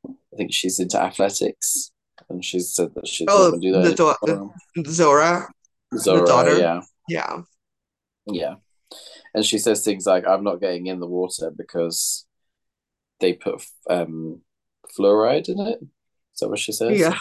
I 0.08 0.36
think 0.36 0.52
she's 0.52 0.78
into 0.80 1.00
athletics 1.00 1.92
and 2.28 2.44
she 2.44 2.60
said 2.60 2.94
that 2.94 3.06
she's 3.06 3.26
not 3.26 3.34
Oh, 3.34 3.50
gonna 3.50 3.60
do 3.62 3.72
that 3.72 3.96
the 3.96 4.16
anymore. 4.30 4.54
Zora, 4.86 5.48
Zora, 5.96 6.26
daughter? 6.26 6.58
yeah. 6.58 6.80
yeah, 7.08 7.42
Yeah. 8.26 8.54
And 9.34 9.44
she 9.44 9.58
says 9.58 9.84
things 9.84 10.06
like, 10.06 10.26
I'm 10.26 10.44
not 10.44 10.60
getting 10.60 10.86
in 10.86 11.00
the 11.00 11.06
water 11.06 11.50
because 11.50 12.26
they 13.20 13.32
put 13.34 13.64
um, 13.88 14.40
fluoride 14.96 15.48
in 15.48 15.60
it. 15.60 15.78
Is 15.82 16.40
that 16.40 16.48
what 16.48 16.58
she 16.58 16.72
says? 16.72 16.98
Yeah. 16.98 17.18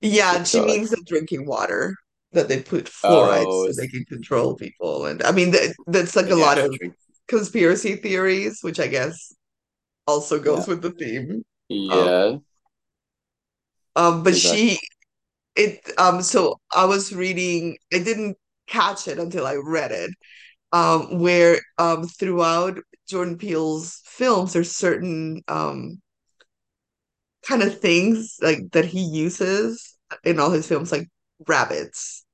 yeah. 0.00 0.44
She 0.44 0.60
means 0.60 0.90
the 0.90 1.02
drinking 1.06 1.46
water 1.46 1.94
that 2.36 2.48
they 2.48 2.62
put 2.62 2.86
fluoride 2.86 3.52
Oh, 3.52 3.68
so 3.68 3.72
they 3.74 3.88
can 3.88 4.04
control 4.06 4.56
people. 4.56 5.06
And 5.06 5.22
I 5.24 5.32
mean, 5.32 5.52
that, 5.52 5.76
that's 5.88 6.16
like 6.16 6.30
a 6.30 6.36
lot 6.36 6.58
of 6.58 6.78
conspiracy 7.28 7.96
theories, 7.96 8.60
which 8.62 8.80
I 8.80 8.88
guess 8.88 9.34
also 10.06 10.40
goes 10.40 10.66
Yeah. 10.66 10.68
with 10.68 10.82
the 10.82 10.92
theme. 10.92 11.44
Yeah. 11.68 12.38
Um, 13.96 14.22
but 14.22 14.36
Exactly. 14.36 14.36
she, 14.36 14.78
it, 15.56 15.80
um, 15.98 16.22
so 16.22 16.60
I 16.74 16.86
was 16.86 17.14
reading, 17.14 17.78
I 17.94 18.00
didn't 18.00 18.38
catch 18.68 19.08
it 19.08 19.18
until 19.20 19.46
I 19.46 19.56
read 19.56 19.92
it, 19.92 20.12
um, 20.72 21.20
where 21.20 21.60
um 21.78 22.04
throughout 22.08 22.78
Jordan 23.08 23.38
Peele's 23.38 24.02
films, 24.06 24.52
there's 24.54 24.72
certain 24.72 25.42
um 25.48 26.02
kind 27.42 27.62
of 27.62 27.80
things 27.80 28.36
like 28.42 28.70
that 28.72 28.84
he 28.84 29.00
uses 29.02 29.96
in 30.24 30.40
all 30.40 30.50
his 30.50 30.68
films, 30.68 30.92
like 30.92 31.08
rabbits. 31.48 32.24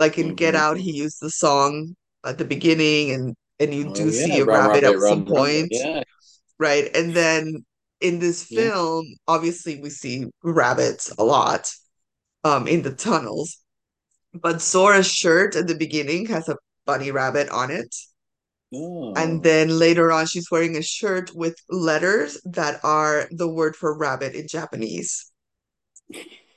Like 0.00 0.18
in 0.18 0.34
Get 0.34 0.54
Mhm. 0.54 0.58
Out, 0.58 0.78
he 0.78 0.92
used 0.92 1.18
the 1.20 1.30
song 1.30 1.96
at 2.24 2.38
the 2.38 2.44
beginning, 2.46 3.12
and 3.12 3.36
and 3.60 3.74
you 3.74 3.88
Oh, 3.88 3.94
do 3.94 4.10
see 4.12 4.40
a 4.40 4.44
Run, 4.46 4.70
rabbit 4.70 4.84
rabbit, 4.84 4.96
at 4.96 5.00
some 5.02 5.26
point. 5.26 5.68
Yeah. 5.70 6.02
right? 6.58 6.90
And 6.96 7.14
then 7.14 7.64
in 8.00 8.18
this 8.20 8.50
Yeah. 8.50 8.70
film, 8.70 9.06
obviously 9.28 9.80
we 9.80 9.90
see 9.90 10.26
rabbits 10.42 11.10
a 11.18 11.24
lot 11.24 11.70
um 12.44 12.66
in 12.68 12.82
the 12.82 12.92
tunnels. 12.94 13.58
But 14.34 14.62
Zora's 14.62 15.08
shirt 15.10 15.56
at 15.56 15.66
the 15.68 15.74
beginning 15.76 16.26
has 16.26 16.48
a 16.48 16.56
bunny 16.86 17.10
rabbit 17.12 17.48
on 17.50 17.70
it. 17.70 17.94
Oh. 18.74 19.14
And 19.16 19.42
then 19.42 19.68
later 19.78 20.12
on, 20.12 20.26
she's 20.26 20.50
wearing 20.50 20.76
a 20.76 20.82
shirt 20.82 21.32
with 21.34 21.56
letters 21.68 22.40
that 22.44 22.80
are 22.84 23.28
the 23.32 23.48
word 23.48 23.76
for 23.76 23.96
rabbit 23.98 24.34
in 24.34 24.48
Japanese. 24.48 25.30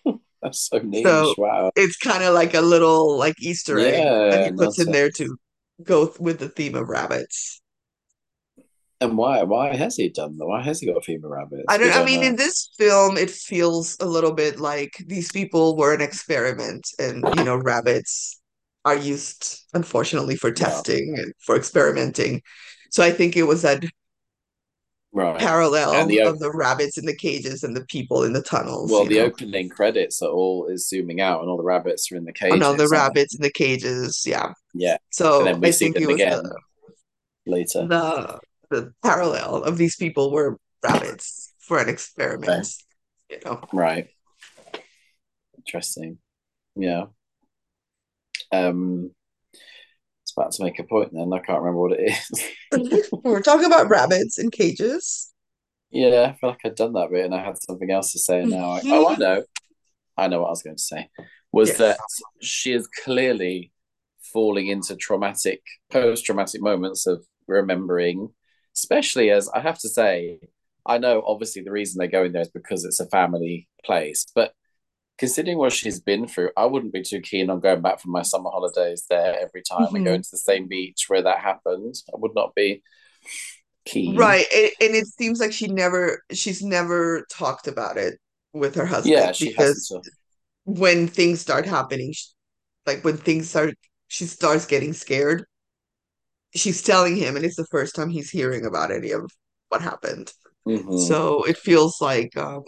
That's 0.51 0.67
so 0.69 0.79
niche. 0.79 1.05
So 1.05 1.35
wow. 1.37 1.71
it's 1.75 1.97
kind 1.97 2.23
of 2.23 2.33
like 2.33 2.53
a 2.53 2.61
little 2.61 3.17
like 3.17 3.35
Easter 3.41 3.79
egg 3.79 4.27
that 4.29 4.39
Yeah. 4.39 4.45
he 4.45 4.51
puts 4.51 4.79
in 4.79 4.91
nonsense. 4.91 4.91
there 4.91 5.11
to 5.11 5.37
go 5.83 6.07
th- 6.07 6.19
with 6.19 6.39
the 6.39 6.49
theme 6.49 6.75
of 6.75 6.89
rabbits. 6.89 7.61
And 9.01 9.17
why? 9.17 9.43
Why 9.43 9.75
has 9.75 9.97
he 9.97 10.09
done 10.09 10.37
that? 10.37 10.45
Why 10.45 10.61
has 10.61 10.79
he 10.79 10.87
got 10.87 10.97
a 10.97 11.01
female 11.01 11.29
rabbits? 11.31 11.63
I 11.67 11.77
don't 11.77 11.93
I 11.95 12.03
mean 12.05 12.23
in 12.23 12.35
this 12.37 12.69
film 12.77 13.17
it 13.17 13.29
feels 13.29 13.97
a 13.99 14.05
little 14.05 14.33
bit 14.33 14.59
like 14.59 14.93
these 15.07 15.31
people 15.31 15.75
were 15.77 15.93
an 15.93 16.01
experiment 16.01 16.87
and 16.99 17.23
you 17.37 17.43
know 17.43 17.57
rabbits 17.57 18.41
are 18.85 18.95
used 18.95 19.65
unfortunately 19.73 20.35
for 20.35 20.51
testing 20.51 21.15
and 21.17 21.33
for 21.39 21.55
experimenting. 21.57 22.41
So 22.91 23.03
I 23.03 23.11
think 23.11 23.35
it 23.35 23.43
was 23.43 23.61
that 23.63 23.83
right. 25.13 25.31
And 25.31 25.39
parallel 25.39 26.07
the 26.07 26.21
o- 26.21 26.29
of 26.31 26.39
the 26.39 26.51
rabbits 26.51 26.97
in 26.97 27.05
the 27.05 27.15
cages 27.15 27.63
and 27.63 27.75
the 27.75 27.85
people 27.85 28.23
in 28.23 28.33
the 28.33 28.41
tunnels, 28.41 28.91
well, 28.91 29.05
the 29.05 29.19
know. 29.19 29.25
opening 29.25 29.69
credits 29.69 30.21
are 30.21 30.29
all 30.29 30.67
is 30.67 30.87
zooming 30.89 31.21
out, 31.21 31.41
and 31.41 31.49
all 31.49 31.57
the 31.57 31.63
rabbits 31.63 32.11
are 32.11 32.15
in 32.17 32.25
the 32.25 32.33
the 32.77 32.87
cages, 32.87 32.91
aren't 32.91 33.13
they? 33.15 33.21
rabbits 33.21 33.35
in 33.35 33.41
the 33.41 33.51
cages, 33.51 34.23
yeah. 34.25 34.53
Yeah. 34.73 34.91
And 34.91 34.99
So 35.11 35.45
I 35.47 35.71
see 35.71 35.85
think 35.85 35.97
it 35.97 35.99
them 36.01 36.11
was 36.11 36.17
the 36.17 36.55
later. 37.45 37.87
the 37.87 38.39
the 38.69 38.93
parallel 39.03 39.63
of 39.63 39.77
these 39.77 39.95
people 39.95 40.31
were 40.31 40.57
rabbits 40.83 41.53
for 41.59 41.77
an 41.77 41.83
Okay. 41.83 41.93
experiment, 41.93 42.67
you 43.29 43.37
know. 43.45 43.61
Right. 43.71 44.07
Interesting. 45.57 46.17
Yeah. 46.75 47.05
Um, 48.51 49.11
about 50.37 50.51
to 50.53 50.63
make 50.63 50.79
a 50.79 50.83
point 50.83 51.11
then. 51.13 51.31
I 51.33 51.39
can't 51.39 51.59
remember 51.61 51.79
what 51.81 51.93
it 51.99 52.17
is. 52.71 53.09
We're 53.23 53.41
talking 53.41 53.65
about 53.65 53.89
rabbits 53.89 54.37
in 54.39 54.51
cages. 54.51 55.31
yeah, 55.91 56.31
I 56.33 56.37
feel 56.39 56.49
like 56.51 56.59
I'd 56.65 56.75
done 56.75 56.93
that 56.93 57.11
bit 57.11 57.25
and 57.25 57.33
I 57.35 57.43
had 57.43 57.61
something 57.61 57.91
else 57.91 58.11
to 58.13 58.19
say 58.19 58.43
now. 58.45 58.71
I, 58.71 58.81
oh, 58.85 59.09
I 59.09 59.15
know. 59.15 59.43
I 60.17 60.27
know 60.27 60.41
what 60.41 60.47
I 60.47 60.51
was 60.51 60.63
going 60.63 60.75
to 60.75 60.81
say. 60.81 61.09
Was 61.51 61.69
Yes. 61.69 61.77
that 61.79 61.97
she 62.41 62.73
is 62.73 62.87
clearly 62.87 63.71
falling 64.33 64.67
into 64.67 64.95
traumatic, 64.95 65.61
post 65.91 66.25
traumatic 66.25 66.61
moments 66.61 67.05
of 67.07 67.23
remembering, 67.47 68.29
especially 68.75 69.29
as 69.29 69.49
I 69.49 69.59
have 69.61 69.77
to 69.79 69.89
say, 69.89 70.39
I 70.85 70.97
know 70.97 71.23
obviously 71.25 71.61
the 71.63 71.71
reason 71.71 71.99
they're 71.99 72.07
going 72.07 72.31
there 72.31 72.41
is 72.41 72.49
because 72.49 72.83
it's 72.85 72.99
a 72.99 73.07
family 73.07 73.67
place, 73.85 74.25
but 74.35 74.53
considering 75.23 75.57
what 75.57 75.73
she's 75.73 75.99
been 75.99 76.27
through, 76.27 76.51
I 76.57 76.65
wouldn't 76.65 76.93
be 76.93 77.01
too 77.01 77.21
keen 77.21 77.49
on 77.49 77.59
going 77.59 77.81
back 77.81 77.99
for 77.99 78.09
my 78.09 78.23
summer 78.23 78.49
holidays 78.49 79.05
there 79.09 79.39
every 79.39 79.61
time 79.63 79.95
and 79.95 80.03
Mhm. 80.03 80.05
going 80.05 80.21
to 80.21 80.31
the 80.31 80.37
same 80.37 80.67
beach 80.67 81.05
where 81.07 81.21
that 81.23 81.39
happened. 81.39 81.95
I 82.13 82.17
would 82.17 82.35
not 82.35 82.55
be 82.55 82.83
keen. 83.85 84.15
Right. 84.15 84.45
And, 84.53 84.71
and 84.81 84.95
it 84.95 85.07
seems 85.07 85.39
like 85.39 85.53
she 85.53 85.67
never 85.67 86.21
she's 86.31 86.61
never 86.61 87.25
talked 87.31 87.67
about 87.67 87.97
it 87.97 88.19
with 88.53 88.75
her 88.75 88.85
Yeah, 89.03 89.31
husband 89.31 89.33
she 89.33 89.53
because 89.55 89.95
when 90.65 91.07
things 91.07 91.41
start 91.41 91.65
happening, 91.67 92.13
like 92.87 93.03
when 93.05 93.17
things 93.17 93.49
start 93.49 93.75
she 94.09 94.25
starts 94.27 94.65
getting 94.67 94.93
scared, 94.93 95.45
she's 96.55 96.81
telling 96.81 97.15
him 97.15 97.35
and 97.35 97.45
it's 97.45 97.55
the 97.55 97.65
first 97.71 97.95
time 97.95 98.09
he's 98.09 98.29
hearing 98.29 98.65
about 98.65 98.91
any 98.91 99.11
of 99.11 99.29
what 99.69 99.81
happened. 99.81 100.31
Mhm. 100.65 101.17
So 101.17 101.43
it 101.45 101.57
feels 101.57 102.01
like 102.01 102.35
um 102.37 102.63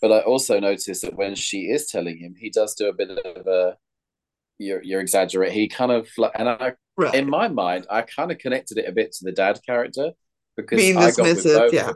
But 0.00 0.12
I 0.12 0.20
also 0.20 0.60
noticed 0.60 1.02
that 1.02 1.16
when 1.16 1.34
she 1.34 1.62
is 1.70 1.86
telling 1.88 2.18
him, 2.18 2.34
he 2.38 2.50
does 2.50 2.74
do 2.74 2.88
a 2.88 2.92
bit 2.92 3.10
of 3.10 3.46
a 3.46 3.76
you're 4.58 4.82
you're 4.82 5.00
exaggerating. 5.00 5.54
He 5.58 5.68
kind 5.68 5.92
of 5.92 6.08
and 6.34 6.48
I 6.48 6.74
right, 6.96 7.14
in 7.14 7.28
my 7.28 7.48
mind, 7.48 7.86
I 7.90 8.02
kind 8.02 8.30
of 8.32 8.38
connected 8.38 8.78
it 8.78 8.88
a 8.88 8.92
bit 8.92 9.12
to 9.12 9.24
the 9.24 9.32
dad 9.32 9.60
character 9.64 10.12
because 10.56 10.78
being 10.78 10.96
I 10.96 11.10
got 11.10 11.34
with 11.36 11.44
both. 11.44 11.72
yeah. 11.74 11.92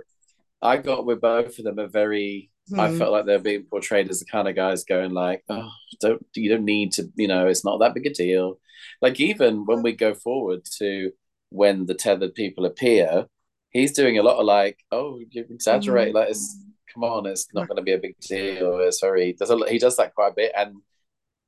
I 0.63 0.77
got 0.77 1.07
with 1.07 1.21
both 1.21 1.59
of 1.59 1.65
them 1.65 1.79
a 1.79 1.89
very. 1.89 2.51
I 2.79 2.89
Mhm. 2.89 2.99
felt 2.99 3.11
like 3.13 3.27
they're 3.27 3.41
being 3.41 3.65
portrayed 3.65 4.11
as 4.11 4.21
the 4.21 4.27
kind 4.27 4.47
of 4.47 4.55
guys 4.55 4.85
going 4.85 5.13
like, 5.13 5.43
"Oh, 5.49 5.71
don't 6.01 6.25
you 6.37 6.49
don't 6.51 6.65
need 6.65 6.93
to, 6.93 7.11
you 7.17 7.27
know, 7.27 7.49
it's 7.49 7.65
not 7.65 7.79
that 7.81 7.95
big 7.95 8.07
a 8.07 8.11
deal." 8.15 8.61
Like 9.03 9.19
even 9.21 9.65
when 9.67 9.83
we 9.83 9.93
go 9.93 10.15
forward 10.15 10.65
to 10.79 11.13
when 11.51 11.87
the 11.87 11.95
tethered 11.95 12.35
people 12.35 12.65
appear, 12.67 13.27
he's 13.71 13.93
doing 13.93 14.19
a 14.19 14.23
lot 14.23 14.39
of 14.39 14.47
like, 14.47 14.79
"Oh, 14.93 15.19
you 15.19 15.47
exaggerate, 15.51 16.13
Mhm. 16.13 16.15
like 16.15 16.31
it's 16.31 16.57
come 16.93 17.05
on, 17.05 17.27
it's 17.27 17.49
not 17.55 17.69
going 17.69 17.77
to 17.77 17.83
be 17.83 17.93
a 17.93 17.99
big 17.99 18.17
deal." 18.21 18.79
It's 18.81 19.01
very 19.01 19.27
he 19.27 19.33
does 19.33 19.51
a, 19.51 19.59
he 19.69 19.79
does 19.79 19.97
that 19.97 20.15
quite 20.15 20.33
a 20.33 20.35
bit, 20.35 20.53
and 20.57 20.77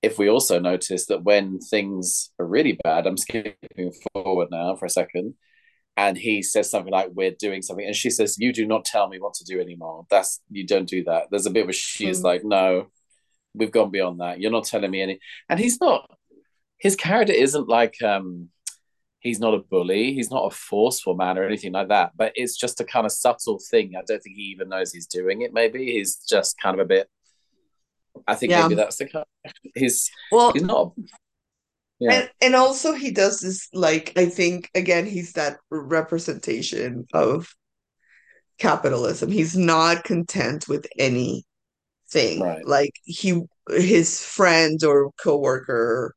if 0.02 0.18
we 0.18 0.28
also 0.28 0.59
notice 0.59 1.07
that 1.07 1.22
when 1.22 1.59
things 1.61 2.31
are 2.38 2.46
really 2.46 2.78
bad, 2.83 3.07
I'm 3.07 3.16
skipping 3.16 3.92
forward 4.12 4.48
now 4.50 4.74
for 4.76 4.87
a 4.87 4.90
second, 4.90 5.35
and 5.96 6.18
he 6.18 6.42
says 6.42 6.70
something 6.70 6.92
like, 6.92 7.11
"We're 7.12 7.31
doing 7.38 7.62
something," 7.62 7.87
and 7.87 7.94
she 7.96 8.11
says, 8.11 8.37
"You 8.38 8.52
do 8.52 8.66
not 8.66 8.85
tell 8.85 9.09
me 9.09 9.20
what 9.20 9.35
to 9.35 9.44
do 9.44 9.61
anymore. 9.61 10.07
That's 10.11 10.40
you 10.50 10.66
don't 10.66 10.88
do 10.88 11.05
that." 11.05 11.28
There's 11.31 11.46
a 11.46 11.50
bit 11.50 11.64
of 11.64 11.68
a 11.68 11.72
she 11.72 12.09
is 12.09 12.20
Mhm. 12.20 12.24
like, 12.24 12.44
"No, 12.44 12.88
we've 13.55 13.70
gone 13.70 13.90
beyond 13.90 14.20
that. 14.20 14.40
You're 14.40 14.50
not 14.50 14.64
telling 14.64 14.90
me 14.90 15.02
any." 15.02 15.20
And 15.48 15.61
he's 15.61 15.81
not. 15.81 16.11
His 16.78 16.96
character 16.96 17.33
isn't 17.33 17.68
like 17.68 18.00
um 18.02 18.48
he's 19.23 19.41
not 19.41 19.55
a 19.55 19.59
bully. 19.59 20.13
He's 20.13 20.31
not 20.31 20.45
a 20.45 20.51
forceful 20.51 21.15
man 21.15 21.39
or 21.39 21.45
anything 21.45 21.73
like 21.73 21.89
that. 21.89 22.11
But 22.17 22.33
it's 22.35 22.57
just 22.57 22.81
a 22.81 22.85
kind 22.85 23.07
of 23.07 23.13
subtle 23.13 23.59
thing. 23.71 23.95
I 23.97 24.03
don't 24.07 24.21
think 24.23 24.37
he 24.37 24.43
even 24.43 24.69
knows 24.69 24.93
he's 24.93 25.07
doing 25.07 25.43
it. 25.43 25.53
Maybe 25.55 25.93
he's 25.93 26.17
just 26.17 26.61
kind 26.61 26.79
of 26.79 26.85
a 26.85 26.89
bit. 26.89 27.09
I 28.27 28.35
think 28.35 28.51
Yeah. 28.51 28.63
maybe 28.63 28.75
that's 28.75 28.97
the 28.97 29.07
kind. 29.09 29.25
He's 29.75 30.11
Well, 30.31 30.53
he's 30.53 30.63
not. 30.63 30.93
Yeah. 31.99 32.13
and 32.13 32.31
and 32.41 32.55
also 32.57 32.93
he 32.93 33.11
does 33.13 33.41
this 33.41 33.69
like 33.73 34.13
I 34.17 34.27
think 34.27 34.69
again 34.75 35.07
he's 35.07 35.33
that 35.35 35.59
representation 35.71 37.07
of 37.15 37.49
capitalism. 38.59 39.31
He's 39.31 39.57
not 39.57 40.05
content 40.05 40.69
with 40.69 40.87
anything. 40.99 41.45
Right. 42.41 42.67
Like 42.67 42.93
he 43.05 43.41
his 43.71 44.21
friend 44.23 44.83
or 44.85 45.13
coworker 45.23 46.15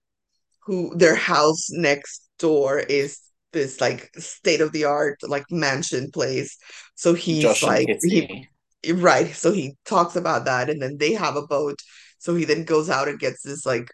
who 0.65 0.95
their 0.97 1.15
house 1.15 1.69
next 1.69 2.24
door 2.39 2.79
is 2.79 3.19
this 3.53 3.79
like 3.79 4.11
state 4.17 4.61
of 4.61 4.71
the 4.71 4.85
art 4.85 5.17
like 5.23 5.45
mansion 5.49 6.11
place. 6.11 6.57
So 6.95 7.13
he's 7.13 7.43
Josh 7.43 7.63
like 7.63 7.87
he 8.03 8.47
right. 8.93 9.33
So 9.33 9.51
he 9.51 9.75
talks 9.85 10.15
about 10.15 10.45
that 10.45 10.69
and 10.69 10.81
then 10.81 10.97
they 10.97 11.13
have 11.13 11.35
a 11.35 11.47
boat. 11.47 11.79
So 12.19 12.35
he 12.35 12.45
then 12.45 12.63
goes 12.63 12.89
out 12.89 13.07
and 13.07 13.19
gets 13.19 13.43
this 13.43 13.65
like 13.65 13.87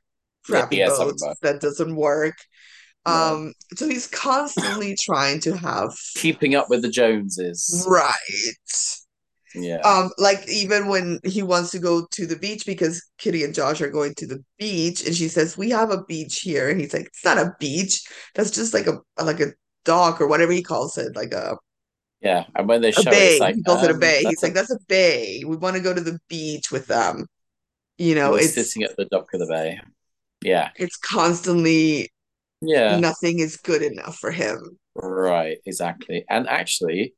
crappy 0.46 0.80
has 0.80 0.98
boat 0.98 1.16
that 1.42 1.62
doesn't 1.62 1.96
work. 1.96 2.36
right. 3.06 3.32
Um, 3.32 3.54
so 3.76 3.88
he's 3.88 4.08
constantly 4.08 4.96
trying 5.00 5.40
to 5.42 5.58
have 5.58 5.98
keeping 6.16 6.56
up 6.56 6.70
with 6.70 6.82
the 6.82 6.90
Joneses. 6.90 7.86
right. 7.88 8.14
Yeah. 9.54 9.80
Um, 9.80 10.12
like 10.18 10.48
even 10.50 10.88
when 10.88 11.20
he 11.26 11.44
wants 11.44 11.72
to 11.72 11.80
go 11.80 12.08
to 12.12 12.26
the 12.26 12.38
beach 12.38 12.66
because 12.66 13.04
Kitty 13.18 13.44
and 13.44 13.54
Josh 13.54 13.82
are 13.82 13.90
going 13.90 14.14
to 14.16 14.28
the 14.28 14.44
beach, 14.58 15.06
and 15.06 15.16
she 15.16 15.28
says, 15.28 15.58
"We 15.58 15.70
have 15.72 15.92
a 15.92 16.04
beach 16.06 16.40
here," 16.42 16.70
and 16.70 16.80
he's 16.80 16.94
like, 16.94 17.08
"It's 17.08 17.26
not 17.26 17.38
a 17.38 17.54
beach. 17.60 18.02
That's 18.36 18.52
just 18.52 18.74
like 18.74 18.88
a 18.88 19.00
like 19.22 19.40
a 19.42 19.54
dock 19.86 20.22
or 20.22 20.28
whatever 20.28 20.52
he 20.54 20.64
calls 20.64 20.98
it, 20.98 21.16
like 21.16 21.34
a 21.34 21.58
yeah. 22.22 22.46
And 22.56 22.68
when 22.68 22.82
they 22.82 22.92
a 22.96 23.04
show 23.04 23.12
it, 23.12 23.40
bay. 23.40 23.40
like, 23.40 23.56
He 23.56 23.64
calls 23.64 23.84
it 23.84 23.92
a 23.92 23.94
um, 23.94 24.00
bay. 24.00 24.24
He's 24.26 24.42
that's 24.42 24.44
like, 24.44 24.54
"That's 24.54 24.72
a 24.72 24.80
bay. 24.88 25.44
We 25.46 25.58
want 25.58 25.76
to 25.76 25.82
go 25.82 25.94
to 25.94 26.02
the 26.02 26.20
beach 26.30 26.72
with 26.72 26.88
them." 26.88 27.28
You 27.98 28.16
know, 28.16 28.36
it's 28.36 28.54
sitting 28.54 28.84
at 28.84 28.96
the 28.98 29.06
dock 29.06 29.28
of 29.34 29.40
the 29.40 29.48
bay. 29.48 29.80
Yeah. 30.44 30.70
it's 30.76 30.98
constantly 30.98 32.12
Yeah. 32.62 33.00
nothing 33.00 33.40
is 33.40 33.58
good 33.58 33.82
enough 33.82 34.18
for 34.18 34.32
him. 34.32 34.78
Right. 34.96 35.60
Exactly. 35.66 36.26
And 36.30 36.48
actually, 36.48 37.14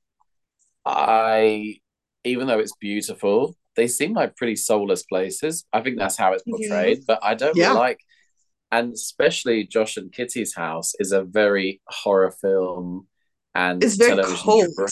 I, 0.85 1.79
even 2.23 2.47
though 2.47 2.59
it's 2.59 2.75
beautiful, 2.79 3.55
they 3.75 3.87
seem 3.87 4.13
like 4.13 4.35
pretty 4.35 4.55
soulless 4.55 5.03
places. 5.03 5.65
I 5.73 5.81
think 5.81 5.97
that's 5.97 6.17
how 6.17 6.33
it's 6.33 6.43
portrayed, 6.43 7.03
but 7.07 7.19
I 7.23 7.33
don't 7.33 7.55
Yeah. 7.55 7.73
like, 7.73 7.99
and 8.71 8.93
especially 8.93 9.65
Josh 9.65 9.97
and 9.97 10.11
Kitty's 10.11 10.55
house 10.55 10.93
is 10.99 11.11
a 11.11 11.23
very 11.23 11.81
horror 11.87 12.31
film 12.31 13.07
and 13.55 13.83
It's 13.83 13.95
very 13.95 14.11
television 14.11 14.37
cold. 14.37 14.67
dra- 14.75 14.87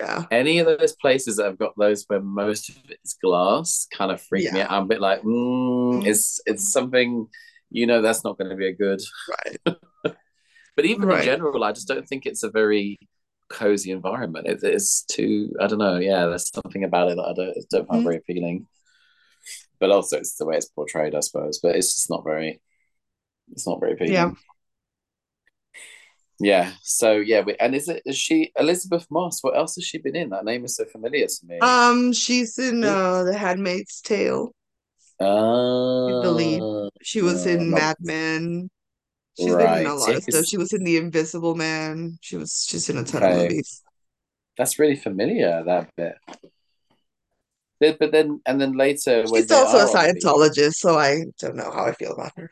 Yeah. 0.00 0.24
any 0.30 0.58
of 0.58 0.66
those 0.66 0.94
places 0.96 1.36
that 1.36 1.44
have 1.46 1.58
got 1.58 1.74
those 1.78 2.04
where 2.08 2.20
most 2.20 2.70
of 2.70 2.76
it's 2.88 3.14
glass 3.14 3.86
kind 3.92 4.10
of 4.10 4.20
freak 4.20 4.52
me 4.52 4.60
out. 4.60 4.70
I'm 4.72 4.84
a 4.84 4.86
bit 4.86 5.00
like, 5.00 5.22
mm, 5.22 6.02
Mm. 6.02 6.06
it's 6.06 6.40
it's 6.46 6.72
something, 6.72 7.28
you 7.70 7.86
know, 7.86 8.02
that's 8.02 8.24
not 8.24 8.36
going 8.38 8.50
to 8.50 8.56
be 8.56 8.66
a 8.68 8.72
good. 8.72 9.00
Right. 9.28 9.76
But 10.74 10.86
even 10.86 11.10
in 11.10 11.22
general, 11.22 11.62
I 11.64 11.72
just 11.72 11.86
don't 11.86 12.08
think 12.08 12.24
it's 12.24 12.42
a 12.42 12.50
very 12.50 12.98
cozy 13.52 13.90
environment. 13.90 14.46
It, 14.46 14.60
it's 14.62 15.04
too, 15.04 15.52
I 15.60 15.66
don't 15.66 15.78
know. 15.78 15.98
Yeah, 15.98 16.26
there's 16.26 16.50
something 16.52 16.84
about 16.84 17.10
it 17.10 17.16
that 17.16 17.28
I 17.30 17.32
don't 17.34 17.56
don't 17.70 17.88
find 17.88 18.00
Mhm. 18.00 18.04
very 18.04 18.16
appealing. 18.16 18.66
But 19.78 19.90
also, 19.90 20.16
it's 20.16 20.36
the 20.36 20.46
way 20.46 20.56
it's 20.56 20.68
portrayed, 20.68 21.14
I 21.14 21.20
suppose. 21.20 21.58
But 21.62 21.76
it's 21.76 21.94
just 21.94 22.10
not 22.10 22.24
very, 22.24 22.60
it's 23.52 23.66
not 23.66 23.80
very 23.80 23.92
appealing. 23.92 24.12
Yeah. 24.14 24.30
Yeah. 26.40 26.72
So 26.82 27.12
yeah, 27.12 27.42
we, 27.42 27.54
and 27.56 27.74
is 27.74 27.88
it 27.88 28.02
is 28.04 28.18
she 28.18 28.52
Elisabeth 28.58 29.06
Moss? 29.10 29.42
What 29.42 29.56
else 29.56 29.76
has 29.76 29.84
she 29.84 29.98
been 29.98 30.16
in? 30.16 30.30
That 30.30 30.44
name 30.44 30.64
is 30.64 30.76
so 30.76 30.84
familiar 30.84 31.26
to 31.26 31.46
me. 31.46 31.58
Um, 31.60 32.12
she's 32.12 32.58
in 32.58 32.82
uh 32.82 33.22
The 33.24 33.36
Handmaid's 33.36 34.00
Tale. 34.00 34.52
She's 35.20 35.26
I 35.28 36.26
lead. 36.40 36.62
Uh, 36.62 36.90
She 37.02 37.22
was 37.22 37.46
uh, 37.46 37.50
in 37.50 37.70
Mad 37.70 37.96
Men. 38.00 38.70
She's 39.38 39.46
been 39.46 39.60
in 39.60 39.60
a 39.60 39.64
right. 39.64 39.86
lot 39.86 40.14
of 40.14 40.22
stuff. 40.22 40.44
She 40.44 40.58
was 40.58 40.72
in 40.72 40.84
The 40.84 40.96
Invisible 40.96 41.54
Man. 41.54 42.18
She 42.20 42.36
was 42.36 42.66
she's 42.68 42.88
in 42.90 42.98
a 42.98 43.04
ton 43.04 43.22
of 43.22 43.36
movies. 43.36 43.82
That's 44.58 44.78
really 44.78 44.96
familiar, 44.96 45.62
that 45.64 45.90
bit. 45.96 46.16
But 47.98 48.12
then 48.12 48.40
and 48.46 48.60
then 48.60 48.76
later 48.76 49.24
when 49.26 49.42
She's 49.42 49.50
also 49.50 49.78
a. 49.78 49.92
Scientologist, 49.92 50.74
so 50.74 50.98
I 50.98 51.24
don't 51.40 51.56
know 51.56 51.70
how 51.70 51.84
I 51.86 51.92
feel 51.92 52.12
about 52.12 52.32
her. 52.36 52.50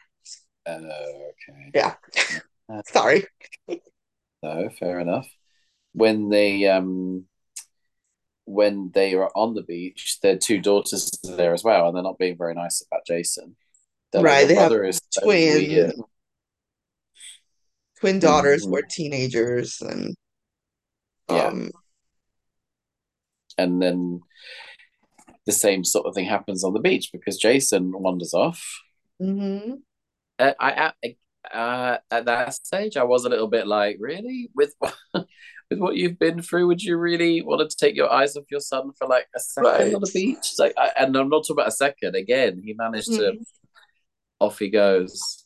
Oh, 0.67 0.75
okay. 0.75 1.71
Yeah. 1.75 1.95
Sorry. 2.87 3.27
No, 4.43 4.71
fair 4.79 5.01
enough. 5.01 5.29
when 5.93 6.29
they 6.29 6.67
um 6.67 7.25
when 8.45 8.91
they 8.93 9.15
are 9.15 9.31
on 9.37 9.55
the 9.55 9.63
beach, 9.63 10.19
their 10.23 10.37
two 10.37 10.61
daughters 10.61 11.11
are 11.29 11.37
there 11.37 11.55
as 11.55 11.63
well, 11.63 11.87
and 11.87 11.97
they're 11.97 12.03
not 12.03 12.19
being 12.19 12.37
very 12.37 12.55
nice 12.55 12.83
about 12.91 13.07
Jason. 13.07 13.57
They're 14.13 14.23
Right, 14.23 14.49
they 14.49 14.57
have 14.57 14.73
is 14.73 15.01
so 15.11 15.23
twin. 15.23 15.93
Twin 18.01 18.19
daughters 18.19 18.67
Mhm. 18.67 18.71
were 18.73 18.83
teenagers 18.83 19.81
and 19.81 20.15
Yeah, 21.29 21.47
um 21.49 21.71
and 23.59 23.81
then 23.83 24.21
the 25.47 25.53
same 25.53 25.85
sort 25.85 26.07
of 26.07 26.15
thing 26.15 26.27
happens 26.27 26.65
on 26.65 26.73
the 26.73 26.81
beach 26.81 27.11
because 27.13 27.37
Jason 27.37 27.93
wanders 27.93 28.35
off. 28.35 28.63
mhm. 29.21 29.83
Uh, 30.39 30.55
I, 30.59 30.93
I 31.05 31.17
uh, 31.55 31.99
at 32.11 32.25
that 32.27 32.55
stage, 32.55 32.97
I 32.97 33.05
was 33.05 33.25
a 33.25 33.29
little 33.29 33.49
bit 33.49 33.67
like, 33.67 33.97
really, 34.01 34.51
with 34.55 34.75
with 35.15 35.79
what 35.79 35.97
you've 35.97 36.19
been 36.19 36.41
through, 36.43 36.67
would 36.67 36.83
you 36.83 36.97
really 36.97 37.43
want 37.43 37.69
to 37.69 37.77
take 37.77 37.95
your 37.97 38.11
eyes 38.11 38.37
off 38.37 38.45
your 38.51 38.61
son 38.61 38.93
for 38.99 39.07
like 39.07 39.27
a 39.37 39.41
second 39.41 39.71
Right. 39.71 39.95
on 39.95 40.01
the 40.01 40.11
beach? 40.15 40.39
It's 40.39 40.59
like, 40.59 40.75
I, 40.79 40.93
and 40.99 41.17
I'm 41.17 41.29
not 41.29 41.43
talking 41.43 41.57
about 41.57 41.69
a 41.69 41.73
second. 41.73 42.15
Again, 42.15 42.63
he 42.65 42.73
managed 42.75 43.09
to. 43.09 43.33
Mhm. 43.33 43.45
Off 44.41 44.59
he 44.59 44.71
goes. 44.71 45.45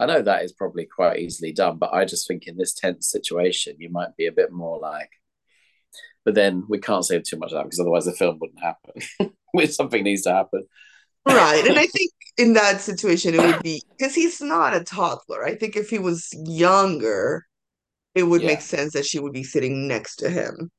I 0.00 0.06
know 0.06 0.22
that 0.22 0.44
is 0.44 0.52
probably 0.52 0.86
quite 0.86 1.18
easily 1.20 1.52
done, 1.52 1.76
but 1.78 1.92
I 1.92 2.04
just 2.06 2.26
think 2.26 2.46
in 2.46 2.56
this 2.56 2.74
tense 2.74 3.10
situation, 3.10 3.76
you 3.78 3.90
might 3.90 4.16
be 4.16 4.26
a 4.26 4.32
bit 4.32 4.50
more 4.52 4.78
like. 4.78 5.10
But 6.24 6.34
then 6.34 6.64
we 6.68 6.78
can't 6.78 7.04
say 7.04 7.20
too 7.20 7.38
much 7.38 7.52
of 7.52 7.58
that 7.58 7.64
because 7.64 7.80
otherwise 7.80 8.06
the 8.06 8.12
film 8.12 8.38
wouldn't 8.40 8.60
happen. 8.62 9.32
Which 9.52 9.70
something 9.72 10.02
needs 10.04 10.22
to 10.22 10.32
happen. 10.32 10.66
Right. 11.26 11.66
And 11.66 11.78
I 11.78 11.86
think 11.88 12.12
in 12.38 12.54
that 12.54 12.80
situation 12.80 13.34
it 13.34 13.42
would 13.42 13.62
be 13.62 13.82
because 13.98 14.14
he's 14.14 14.40
not 14.40 14.74
a 14.76 14.84
toddler. 14.84 15.44
I 15.44 15.54
think 15.56 15.76
if 15.76 15.90
he 15.90 15.98
was 15.98 16.28
younger, 16.46 17.46
it 18.14 18.24
would 18.24 18.44
make 18.44 18.62
sense 18.62 18.92
that 18.94 19.06
she 19.06 19.18
would 19.20 19.32
be 19.32 19.44
sitting 19.44 19.88
next 19.88 20.16
to 20.16 20.30
him. 20.30 20.70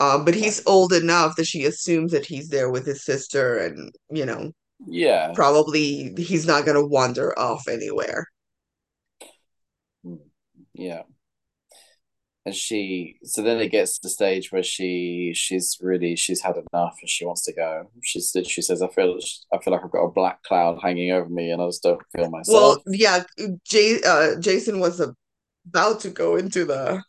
Um, 0.00 0.24
but 0.24 0.34
he's 0.34 0.64
old 0.66 0.92
enough 0.92 1.36
that 1.36 1.46
she 1.46 1.64
assumes 1.64 2.12
that 2.12 2.26
he's 2.26 2.48
there 2.48 2.70
with 2.70 2.86
his 2.86 3.04
sister 3.04 3.58
and, 3.58 3.92
you 4.10 4.24
know, 4.26 4.52
Yeah, 4.86 5.32
probably 5.34 6.14
he's 6.16 6.46
not 6.46 6.64
gonna 6.66 6.86
wander 6.86 7.36
off 7.38 7.68
anywhere. 7.68 8.26
Yeah. 10.78 11.02
And 12.46 12.54
she, 12.54 13.18
so 13.24 13.42
then 13.42 13.60
it 13.60 13.68
gets 13.68 13.98
to 13.98 14.00
the 14.04 14.08
stage 14.08 14.50
where 14.50 14.62
she, 14.62 15.32
she's 15.34 15.76
really, 15.82 16.16
she's 16.16 16.40
had 16.40 16.54
enough 16.72 16.96
and 17.02 17.10
she 17.10 17.26
wants 17.26 17.44
to 17.44 17.52
go. 17.52 17.90
She's, 18.02 18.34
she 18.46 18.62
says, 18.62 18.80
I 18.80 18.88
feel, 18.88 19.18
I 19.52 19.58
feel 19.58 19.74
like 19.74 19.84
I've 19.84 19.90
got 19.90 20.04
a 20.04 20.10
black 20.10 20.42
cloud 20.44 20.78
hanging 20.82 21.12
over 21.12 21.28
me 21.28 21.50
and 21.50 21.60
I 21.60 21.66
just 21.66 21.82
don't 21.82 22.00
feel 22.16 22.30
myself. 22.30 22.78
Well, 22.86 22.94
yeah, 22.94 23.24
Jay 23.66 24.00
uh 24.06 24.36
Jason 24.40 24.80
was 24.80 24.98
about 25.68 26.00
to 26.00 26.08
go 26.08 26.36
into 26.36 26.64
the 26.64 27.02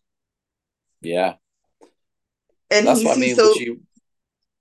Yeah, 0.99 1.35
and 2.69 2.85
that's 2.85 3.01
what 3.05 3.15
I 3.15 3.21
mean. 3.21 3.35
So 3.35 3.53
you, 3.55 3.81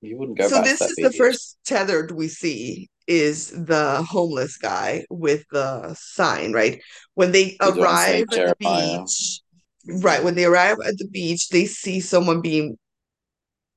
you 0.01 0.17
wouldn't 0.17 0.39
go 0.39 0.49
so 0.49 0.57
back 0.57 0.65
to 0.65 0.71
this 0.71 0.81
is 0.83 0.97
the 0.97 1.13
first 1.13 1.59
tethered 1.65 2.13
we 2.13 2.29
see 2.29 2.89
is 3.09 3.51
the 3.51 4.03
homeless 4.09 4.59
guy 4.59 5.05
with 5.11 5.45
the 5.51 5.95
sign, 5.99 6.53
right? 6.53 6.81
When 7.15 7.33
they 7.33 7.57
arrive 7.61 8.27
at 8.33 8.47
the 8.47 8.57
beach, 8.61 9.41
right, 9.87 10.23
when 10.23 10.35
they 10.35 10.45
arrive 10.45 10.77
at 10.87 10.99
the 10.99 11.09
beach, 11.09 11.49
they 11.49 11.65
see 11.65 12.01
someone 12.01 12.43
being 12.43 12.77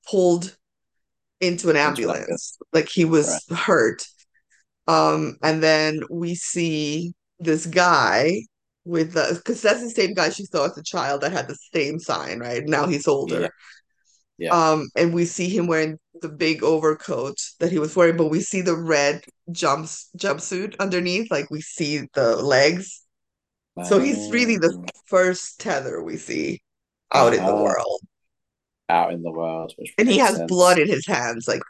pulled 0.08 0.56
into 1.40 1.70
an 1.70 1.76
ambulance. 1.76 2.58
like 2.72 2.88
he 2.88 3.04
Right. 3.04 3.10
was 3.10 3.44
hurt. 3.50 4.06
Um, 4.86 5.36
and 5.42 5.62
then 5.62 6.02
we 6.10 6.34
see 6.34 7.14
this 7.40 7.66
guy 7.66 8.42
with 8.84 9.12
the 9.14 9.34
because 9.36 9.62
that's 9.62 9.80
the 9.80 9.90
same 9.90 10.12
guy 10.14 10.28
she 10.30 10.44
saw 10.44 10.66
as 10.66 10.76
a 10.76 10.82
child 10.82 11.22
that 11.22 11.32
had 11.32 11.48
the 11.48 11.56
same 11.72 11.98
sign, 11.98 12.38
right? 12.40 12.62
Now 12.66 12.86
he's 12.86 13.08
older. 13.08 13.50
Yeah, 14.42 14.56
Um, 14.56 14.88
and 14.96 15.14
we 15.14 15.24
see 15.26 15.48
him 15.48 15.66
wearing 15.66 15.98
the 16.20 16.28
big 16.28 16.62
overcoat 16.62 17.36
that 17.60 17.72
he 17.72 17.78
was 17.78 17.96
wearing, 17.96 18.16
but 18.16 18.28
we 18.28 18.40
see 18.40 18.60
the 18.62 18.76
red 18.76 19.24
jumps 19.52 20.10
jumpsuit 20.16 20.76
underneath, 20.78 21.30
like 21.30 21.50
we 21.50 21.60
see 21.62 22.08
the 22.14 22.36
legs. 22.36 23.02
So 23.82 24.00
he's 24.00 24.30
really 24.30 24.56
the 24.58 24.74
first 25.06 25.60
tether 25.60 26.02
we 26.02 26.16
see 26.18 26.62
out 27.12 27.34
in 27.34 27.46
the 27.46 27.56
world. 27.56 28.00
Out 28.88 29.12
in 29.12 29.22
the 29.24 29.32
world, 29.32 29.74
which 29.76 29.96
And 29.98 30.08
he 30.08 30.18
has 30.18 30.42
sense. 30.42 30.48
blood 30.48 30.78
in 30.78 30.88
his 30.88 31.06
hands, 31.06 31.46
like 31.48 31.62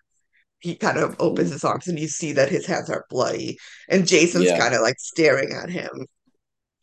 he 0.60 0.76
kind 0.76 0.98
of 0.98 1.16
opens 1.20 1.50
his 1.52 1.64
arms 1.64 1.88
and 1.88 1.98
you 2.00 2.08
see 2.08 2.32
that 2.34 2.50
his 2.50 2.66
hands 2.66 2.90
are 2.90 3.06
bloody. 3.10 3.58
And 3.88 4.08
Jason's 4.08 4.52
Yeah, 4.52 4.52
kind 4.52 4.74
of 4.74 4.82
like 4.82 4.96
staring 4.98 5.52
at 5.52 5.70
him. 5.70 5.90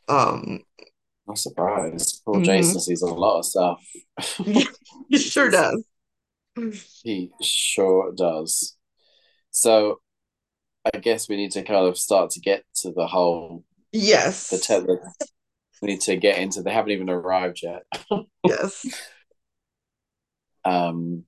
Um, 0.10 0.62
I'm 1.30 1.36
surprised. 1.36 2.22
Poor 2.26 2.36
mhm. 2.36 2.46
Jason 2.46 2.80
sees 2.80 3.04
a 3.04 3.06
lot 3.08 3.40
of 3.40 3.46
stuff. 3.46 3.86
He 5.10 5.18
sure 5.18 5.50
does. 5.50 5.84
He 7.04 7.32
sure 7.42 8.12
does. 8.16 8.76
So 9.52 10.02
I 10.94 10.98
guess 11.00 11.30
we 11.30 11.36
need 11.38 11.52
to 11.52 11.64
kind 11.64 11.86
of 11.88 11.98
start 11.98 12.32
to 12.32 12.40
get 12.40 12.64
to 12.82 12.92
the 12.92 13.08
whole 13.08 13.64
Yes. 13.92 14.50
the 14.50 14.58
tether. 14.58 15.02
We 15.82 15.88
need 15.88 16.02
to 16.02 16.16
get 16.18 16.38
into. 16.38 16.62
They 16.62 16.74
haven't 16.74 16.92
even 16.92 17.10
arrived 17.10 17.62
yet. 17.64 17.84
yes. 18.46 18.86
Um, 20.66 21.24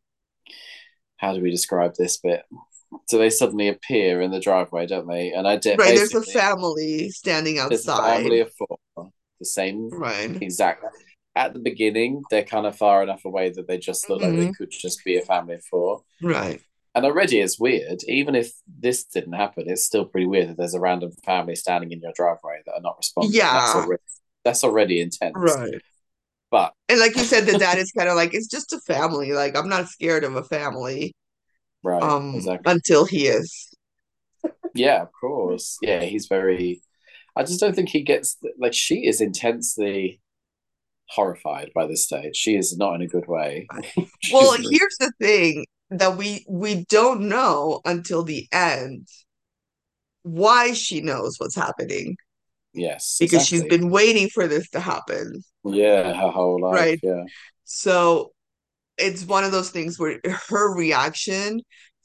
how 1.17 1.33
do 1.33 1.41
we 1.41 1.51
describe 1.51 1.93
this 1.95 2.17
bit? 2.17 2.43
So 3.07 3.17
they 3.17 3.29
suddenly 3.29 3.69
appear 3.69 4.21
in 4.21 4.31
the 4.31 4.39
driveway, 4.39 4.85
don't 4.87 5.07
they? 5.07 5.31
And 5.31 5.47
I 5.47 5.55
did 5.55 5.79
Right, 5.79 5.95
there's 5.95 6.13
a 6.13 6.21
family 6.23 7.09
standing 7.09 7.57
outside. 7.57 8.17
family 8.23 8.41
of 8.41 8.51
four, 8.53 9.09
the 9.41 9.45
same 9.45 9.89
Right. 9.89 10.41
exact. 10.41 10.85
At 11.35 11.53
the 11.53 11.59
beginning, 11.59 12.23
they're 12.29 12.43
kind 12.55 12.65
of 12.65 12.77
far 12.77 13.03
enough 13.03 13.25
away 13.25 13.49
that 13.51 13.67
they 13.67 13.77
just 13.77 14.09
look 14.09 14.21
like 14.21 14.35
they 14.35 14.47
Mhm. 14.47 14.55
could 14.57 14.71
just 14.71 15.03
be 15.03 15.17
a 15.17 15.21
family 15.21 15.55
of 15.55 15.65
four. 15.65 16.03
Right. 16.21 16.61
And 16.93 17.05
already 17.05 17.39
it's 17.39 17.57
weird. 17.59 18.03
Even 18.07 18.35
if 18.35 18.51
this 18.67 19.05
didn't 19.05 19.33
happen, 19.33 19.63
it's 19.69 19.85
still 19.85 20.05
pretty 20.05 20.27
weird 20.27 20.49
that 20.49 20.57
there's 20.57 20.73
a 20.73 20.79
random 20.79 21.11
family 21.25 21.55
standing 21.55 21.91
in 21.91 22.01
your 22.01 22.11
driveway 22.13 22.61
that 22.65 22.73
are 22.73 22.81
not 22.81 22.97
responding. 22.97 23.31
That's 23.31 23.75
Yeah, 23.75 23.81
already 23.81 24.03
that's 24.43 24.63
already 24.63 24.99
intense. 25.01 25.33
right. 25.37 25.81
But 26.49 26.73
And 26.89 26.99
like 26.99 27.15
you 27.15 27.23
said, 27.23 27.45
the 27.45 27.57
dad 27.57 27.77
is 27.77 27.91
kind 27.97 28.09
of 28.09 28.15
like, 28.17 28.33
it's 28.33 28.47
just 28.47 28.73
a 28.73 28.79
family. 28.81 29.31
Like, 29.31 29.55
I'm 29.55 29.69
not 29.69 29.87
scared 29.87 30.23
of 30.25 30.35
a 30.35 30.43
family. 30.43 31.13
right, 31.83 32.03
Um, 32.03 32.35
exactly. 32.35 32.71
until 32.71 33.05
he 33.05 33.27
is. 33.27 33.69
Yeah, 34.75 35.01
of 35.01 35.09
course. 35.13 35.77
Yeah, 35.81 36.03
he's 36.03 36.27
very. 36.27 36.81
I 37.35 37.43
just 37.43 37.59
don't 37.59 37.75
think 37.75 37.89
he 37.89 38.01
gets 38.01 38.37
like 38.59 38.73
she 38.73 39.05
is 39.05 39.21
intensely 39.21 40.19
horrified 41.09 41.71
by 41.73 41.87
this 41.87 42.03
stage. 42.05 42.35
She 42.35 42.55
is 42.55 42.77
not 42.77 42.95
in 42.95 43.01
a 43.01 43.07
good 43.07 43.27
way. 43.27 43.67
Well, 44.33 44.51
really- 44.57 44.77
here's 44.77 44.97
the 44.99 45.11
thing 45.19 45.65
that 45.89 46.17
we 46.17 46.45
we 46.47 46.85
don't 46.85 47.27
know 47.27 47.81
until 47.85 48.23
the 48.23 48.47
end 48.51 49.07
why 50.23 50.73
she 50.73 51.01
knows 51.01 51.35
what's 51.37 51.55
happening 51.55 52.15
yes, 52.73 53.17
because 53.19 53.45
she's 53.47 53.63
been 53.63 53.89
waiting 53.89 54.29
for 54.29 54.47
this 54.47 54.69
to 54.69 54.79
happen. 54.79 55.41
Yeah, 55.65 56.13
her 56.13 56.29
whole 56.29 56.61
life. 56.61 56.75
Right. 56.75 56.99
Yeah, 57.03 57.23
So 57.65 58.31
it's 58.97 59.25
one 59.25 59.43
of 59.43 59.51
those 59.51 59.71
things 59.71 59.97
where 59.99 60.19
her 60.49 60.75
reaction 60.75 61.61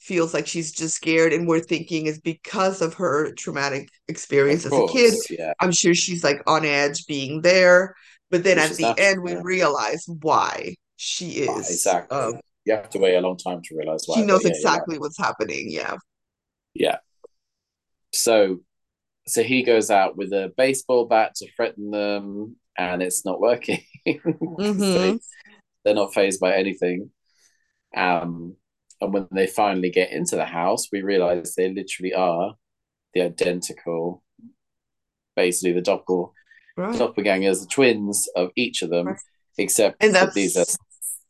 feels 0.06 0.34
like 0.34 0.46
she's 0.46 0.72
just 0.72 0.96
scared, 0.96 1.32
and 1.32 1.48
we're 1.48 1.60
thinking 1.60 2.06
is 2.06 2.20
because 2.20 2.80
of 2.82 2.94
her 2.94 3.32
traumatic 3.34 3.88
experience 4.08 4.64
of 4.66 4.72
as 4.72 4.78
a 4.78 4.82
kid. 4.84 5.14
Yeah, 5.30 5.52
I'm 5.60 5.72
sure 5.72 5.94
she's 5.94 6.24
like 6.24 6.42
on 6.46 6.64
edge 6.64 7.06
being 7.06 7.42
there, 7.42 7.94
but 8.30 8.44
then 8.44 8.58
at 8.58 8.76
the 8.76 8.96
end 8.98 9.22
we 9.22 9.34
yeah. 9.34 9.42
realize 9.42 10.04
why 10.22 10.74
she 10.96 11.30
Ah, 11.46 11.62
is. 11.62 11.68
exactly. 11.68 12.08
Um, 12.10 12.40
You 12.64 12.74
have 12.74 12.88
to 12.90 12.98
wait 12.98 13.14
a 13.14 13.20
long 13.20 13.36
time 13.36 13.62
to 13.62 13.76
realize 13.76 14.04
why. 14.06 14.16
she 14.16 14.22
knows 14.22 14.44
yeah, 14.44 14.44
exactly 14.44 14.98
what's 14.98 15.18
happening. 15.18 15.66
Yeah. 15.70 15.96
Yeah. 16.74 16.98
So, 18.12 18.60
so 19.26 19.42
he 19.42 19.62
goes 19.62 19.90
out 19.90 20.16
with 20.16 20.32
a 20.32 20.52
baseball 20.56 21.06
bat 21.06 21.34
to 21.36 21.52
threaten 21.54 21.90
them, 21.90 22.56
and 22.78 23.02
it's 23.02 23.24
not 23.26 23.40
working 23.40 23.82
they, 24.06 24.14
hmm 24.58 25.18
they're 25.84 25.94
not 25.94 26.14
phased 26.14 26.40
by 26.40 26.56
anything. 26.56 27.10
Um, 27.96 28.56
and 29.00 29.12
when 29.12 29.28
they 29.32 29.46
finally 29.46 29.90
get 29.90 30.12
into 30.12 30.36
the 30.36 30.44
house, 30.44 30.88
we 30.92 31.02
realize 31.02 31.54
they 31.54 31.72
literally 31.72 32.14
are 32.14 32.54
the 33.14 33.22
identical, 33.22 34.22
basically 35.34 35.72
the 35.72 35.82
doppel 35.82 36.32
Right. 36.76 36.94
doppelgangers, 36.94 37.60
the 37.60 37.66
twins 37.66 38.28
of 38.36 38.50
each 38.54 38.82
of 38.82 38.90
them, 38.90 39.06
Right. 39.06 39.16
except 39.58 40.02
And 40.02 40.14
that 40.14 40.34
these 40.34 40.56
are 40.56 40.66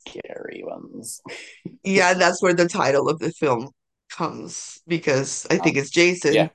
scary 0.06 0.62
ones. 0.64 1.20
yeah, 1.84 2.14
that's 2.14 2.42
where 2.42 2.54
the 2.54 2.68
title 2.68 3.08
of 3.08 3.20
the 3.20 3.30
film 3.30 3.70
comes 4.10 4.80
because 4.88 5.46
I 5.50 5.58
think 5.58 5.76
it's 5.76 5.90
Jason 5.90 6.34
Yeah. 6.34 6.48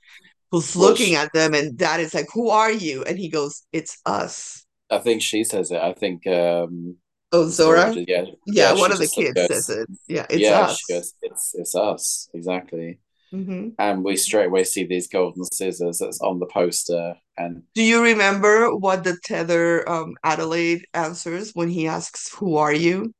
who's 0.51 0.75
Well, 0.75 0.89
looking 0.89 1.13
sh- 1.13 1.17
at 1.17 1.31
them 1.33 1.53
and 1.53 1.77
dad 1.77 1.99
is 2.01 2.13
like, 2.13 2.27
Who 2.33 2.49
are 2.49 2.71
you? 2.71 3.03
And 3.03 3.17
he 3.17 3.29
goes, 3.29 3.63
It's 3.71 3.97
us. 4.05 4.65
I 4.89 4.97
think 4.97 5.21
she 5.21 5.43
says 5.45 5.71
it. 5.71 5.79
I 5.79 5.93
think 5.93 6.27
um, 6.27 6.97
Oh, 7.31 7.47
Zora, 7.47 7.93
Zora? 7.93 8.05
yeah, 8.07 8.21
Yeah, 8.45 8.73
yeah, 8.73 8.73
one 8.73 8.91
of 8.91 8.97
the 8.97 9.03
just 9.03 9.15
sort 9.15 9.27
of 9.27 9.35
kids 9.35 9.47
goes, 9.49 9.65
says 9.65 9.77
it. 9.77 9.89
Yeah, 10.07 10.25
it's 10.29 10.41
yeah, 10.41 10.59
us. 10.65 10.77
she 10.79 10.93
goes, 10.93 11.13
it's 11.21 11.55
it's 11.55 11.75
us 11.75 12.29
exactly. 12.33 12.99
hmm 13.31 13.69
and 13.79 14.03
we 14.03 14.17
straight 14.17 14.47
away 14.47 14.63
see 14.63 14.83
these 14.85 15.07
golden 15.07 15.45
scissors 15.45 15.99
that's 15.99 16.19
on 16.21 16.39
the 16.39 16.45
poster. 16.45 17.15
And 17.37 17.63
Do 17.73 17.81
you 17.83 18.03
remember 18.03 18.75
what 18.75 19.03
the 19.03 19.17
tether 19.23 19.87
um 19.89 20.15
Adelaide 20.23 20.85
answers 20.93 21.51
when 21.53 21.69
he 21.69 21.87
asks, 21.87 22.33
"Who 22.35 22.57
are 22.57 22.73
you?" 22.73 23.13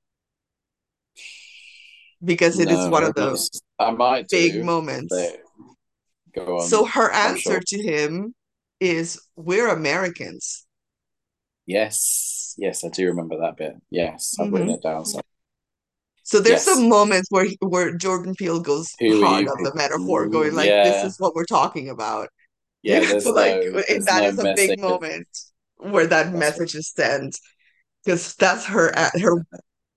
Because 2.24 2.60
it 2.60 2.70
is 2.70 2.88
one 2.90 3.04
of 3.04 3.16
those 3.16 3.50
I 3.80 3.92
might 3.92 4.28
big 4.30 4.54
do. 4.54 4.64
moments. 4.64 5.16
Go 6.36 6.60
So 6.68 6.86
her 6.86 7.12
answer 7.12 7.60
sure. 7.60 7.62
to 7.68 7.82
him 7.82 8.36
is, 8.80 9.20
"We're 9.36 9.70
Americans." 9.70 10.66
Yes, 11.66 12.56
yes, 12.58 12.84
I 12.84 12.90
do 12.90 13.08
remember 13.08 13.38
that 13.40 13.58
bit. 13.58 13.76
Yes, 13.90 14.36
I've 14.40 14.52
written 14.52 14.70
hmm 14.70 14.76
it 14.76 14.82
down. 14.84 15.06
So 15.06 15.22
So 16.24 16.40
there's 16.40 16.62
yes, 16.62 16.64
some 16.64 16.90
moments 16.90 17.28
where 17.32 17.48
where 17.62 17.96
Jordan 17.96 18.36
Peele 18.36 18.60
goes 18.60 18.90
who 19.00 19.08
hard 19.10 19.48
on 19.48 19.64
the 19.64 19.74
metaphor, 19.76 20.28
going 20.28 20.54
like, 20.54 20.76
"This 20.82 21.04
is 21.04 21.16
what 21.20 21.36
we're 21.36 21.46
talking 21.46 21.90
about." 21.90 22.30
Yeah. 22.84 23.02
There's 23.06 23.34
like, 23.36 23.62
no, 23.62 23.82
there's 23.90 24.08
that 24.08 24.24
no 24.24 24.32
is 24.32 24.40
a 24.40 24.46
big 24.56 24.80
moment 24.80 25.28
where 25.78 26.08
that 26.08 26.34
message 26.34 26.76
is 26.76 26.92
sent 26.92 27.38
because 28.06 28.36
that's 28.38 28.66
her 28.68 28.94
her 29.22 29.46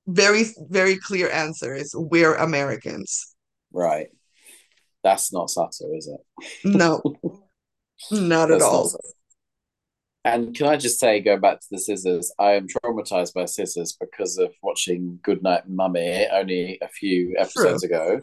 very 0.08 0.44
very 0.70 0.98
clear 0.98 1.30
answer 1.30 1.74
is, 1.74 1.94
"We're 1.96 2.34
Americans." 2.36 3.34
Right. 3.72 4.08
That's 5.04 5.32
not 5.32 5.50
subtle, 5.50 5.94
is 5.96 6.08
it? 6.08 6.20
No, 6.64 7.04
not 8.10 8.50
at 8.50 8.60
not 8.60 8.62
all. 8.62 8.90
subtle. 8.90 9.14
And 10.24 10.54
can 10.56 10.66
I 10.66 10.76
just 10.76 10.98
say, 10.98 11.20
going 11.20 11.40
back 11.40 11.60
to 11.60 11.66
the 11.70 11.78
scissors, 11.78 12.32
I 12.38 12.52
am 12.52 12.66
traumatized 12.66 13.34
by 13.34 13.44
scissors 13.44 13.96
because 14.00 14.38
of 14.38 14.52
watching 14.62 15.18
Goodnight 15.22 15.68
Mummy 15.68 16.26
only 16.32 16.78
a 16.80 16.88
few 16.88 17.32
True. 17.32 17.40
episodes 17.40 17.84
ago. 17.84 18.20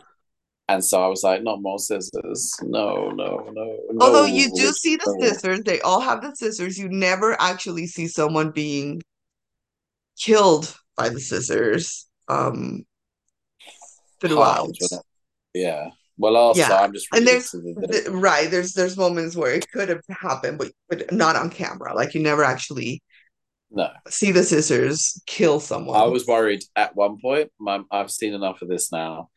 And 0.67 0.83
so 0.83 1.03
I 1.03 1.07
was 1.07 1.21
like, 1.21 1.43
not 1.43 1.61
more 1.61 1.77
scissors. 1.77 2.55
No, 2.63 3.11
no, 3.11 3.49
no, 3.51 3.77
Although 3.99 4.25
no, 4.25 4.33
you 4.33 4.49
do 4.55 4.61
Richard, 4.61 4.75
see 4.75 4.95
the 4.95 5.17
scissors, 5.19 5.61
they 5.63 5.81
all 5.81 5.99
have 5.99 6.21
the 6.21 6.33
scissors. 6.35 6.77
You 6.77 6.89
never 6.89 7.39
actually 7.39 7.87
see 7.87 8.07
someone 8.07 8.51
being 8.51 9.01
killed 10.17 10.73
by 10.95 11.09
the 11.09 11.19
scissors 11.19 12.07
um 12.27 12.85
throughout. 14.21 14.75
Yeah. 15.53 15.89
Well, 16.17 16.35
also, 16.35 16.61
Yeah. 16.61 16.77
I'm 16.77 16.93
just 16.93 17.07
And 17.13 17.27
there's 17.27 17.51
the, 17.51 18.09
right, 18.11 18.49
there's 18.49 18.73
there's 18.73 18.97
moments 18.97 19.35
where 19.35 19.53
it 19.53 19.69
could 19.71 19.89
have 19.89 20.01
happened, 20.09 20.57
but 20.57 20.71
but 20.89 21.11
not 21.11 21.35
on 21.35 21.49
camera. 21.49 21.95
Like 21.95 22.13
you 22.13 22.21
never 22.21 22.43
actually 22.43 23.01
no. 23.71 23.89
see 24.09 24.31
the 24.31 24.43
scissors 24.43 25.21
kill 25.25 25.59
someone 25.59 25.97
I 25.97 26.05
was 26.05 26.27
worried 26.27 26.63
at 26.75 26.95
one 26.95 27.17
point. 27.19 27.51
My, 27.59 27.81
I've 27.91 28.11
seen 28.11 28.33
enough 28.33 28.61
of 28.61 28.69
this 28.69 28.91
now 28.91 29.29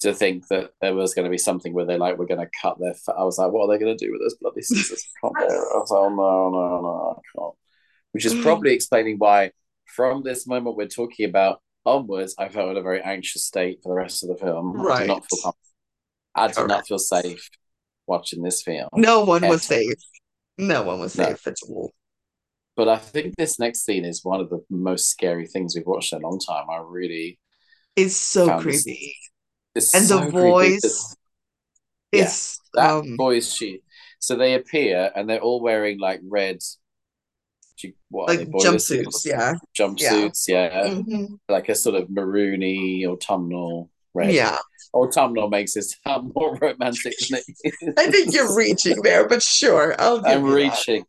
to 0.00 0.14
think 0.14 0.48
that 0.48 0.70
there 0.80 0.94
was 0.94 1.14
going 1.14 1.24
to 1.24 1.30
be 1.30 1.38
something 1.38 1.74
where 1.74 1.84
they're 1.84 1.98
like, 1.98 2.16
we're 2.16 2.26
going 2.26 2.40
to 2.40 2.50
cut 2.60 2.78
their. 2.80 2.94
Fa-. 2.94 3.14
I 3.18 3.24
was 3.24 3.38
like, 3.38 3.52
what 3.52 3.64
are 3.64 3.68
they 3.68 3.82
going 3.82 3.96
to 3.96 4.04
do 4.04 4.10
with 4.12 4.22
those 4.22 4.36
bloody 4.40 4.62
scissors? 4.62 5.06
I 5.16 5.20
can't 5.20 5.34
bear 5.34 5.62
it. 5.62 5.74
I 5.74 5.78
was 5.78 5.90
like, 5.90 6.00
oh, 6.00 6.08
no, 6.08 6.50
no, 6.50 6.80
no, 6.80 7.16
I 7.18 7.38
can't. 7.38 7.54
Which 8.12 8.24
is 8.24 8.34
mm. 8.34 8.42
probably 8.42 8.72
explaining 8.72 9.16
why, 9.18 9.52
from 9.86 10.22
this 10.22 10.46
moment 10.46 10.76
we're 10.76 10.88
talking 10.88 11.28
about 11.28 11.60
onwards, 11.84 12.34
I 12.38 12.48
felt 12.48 12.70
in 12.70 12.76
a 12.76 12.82
very 12.82 13.02
anxious 13.02 13.44
state 13.44 13.80
for 13.82 13.90
the 13.90 13.94
rest 13.94 14.22
of 14.22 14.30
the 14.30 14.36
film. 14.36 14.72
Right. 14.72 15.06
not 15.06 15.26
feel 15.28 15.42
comfortable. 15.42 15.69
I 16.34 16.48
did 16.48 16.66
not 16.68 16.86
feel 16.86 16.98
safe 16.98 17.48
watching 18.06 18.42
this 18.42 18.62
film. 18.62 18.88
No 18.94 19.24
one 19.24 19.46
was 19.48 19.62
safe. 19.62 19.94
No 20.58 20.82
one 20.82 21.00
was 21.00 21.16
No. 21.16 21.24
safe 21.26 21.46
at 21.46 21.56
all. 21.68 21.92
But 22.76 22.88
I 22.88 22.96
think 22.98 23.34
this 23.36 23.58
next 23.58 23.84
scene 23.84 24.04
is 24.04 24.24
one 24.24 24.40
of 24.40 24.48
the 24.50 24.64
most 24.70 25.08
scary 25.10 25.46
things 25.46 25.74
we've 25.74 25.86
watched 25.86 26.12
in 26.12 26.22
a 26.22 26.26
long 26.28 26.38
time. 26.38 26.68
I 26.70 26.78
really 26.84 27.38
It's 27.96 28.16
so 28.16 28.46
this. 28.62 28.82
creepy. 28.84 29.16
It's 29.74 29.94
And 29.94 30.04
the 30.04 30.08
so 30.08 30.20
creepy. 30.20 30.36
voice 30.38 30.84
It's- 30.84 31.16
Yeah. 32.12 32.24
is 32.24 32.58
that 32.74 32.90
um 32.90 33.16
voice 33.16 33.52
she 33.52 33.80
so 34.18 34.34
they 34.36 34.54
appear 34.54 35.10
and 35.14 35.28
they're 35.28 35.40
all 35.40 35.60
wearing 35.60 35.98
like 35.98 36.20
red 36.24 36.58
what 38.10 38.28
like 38.28 38.38
they 38.40 38.44
boiler 38.44 38.78
suits 38.78 39.24
jumpsuits, 39.24 39.26
yeah. 39.26 39.54
jumpsuits 39.78 40.48
yeah, 40.48 40.90
hmm 40.94 41.24
like 41.48 41.68
a 41.70 41.74
sort 41.74 41.94
of 41.96 42.08
maroony 42.08 43.06
autumnal 43.06 43.90
red 44.12 44.34
Yeah. 44.34 44.58
Autumnal 44.94 45.48
makes 45.48 45.76
it 45.76 45.84
sound 46.06 46.32
more 46.34 46.56
romantic 46.56 47.14
than 47.28 47.40
it 47.40 47.74
is 47.82 47.94
I 47.96 48.10
think 48.10 48.34
you're 48.34 48.56
reaching 48.56 49.02
there, 49.02 49.28
but 49.28 49.42
sure, 49.42 49.94
I'll 49.98 50.24
i'm 50.26 50.44
you 50.44 50.50
that. 50.50 50.56
reaching 50.56 51.04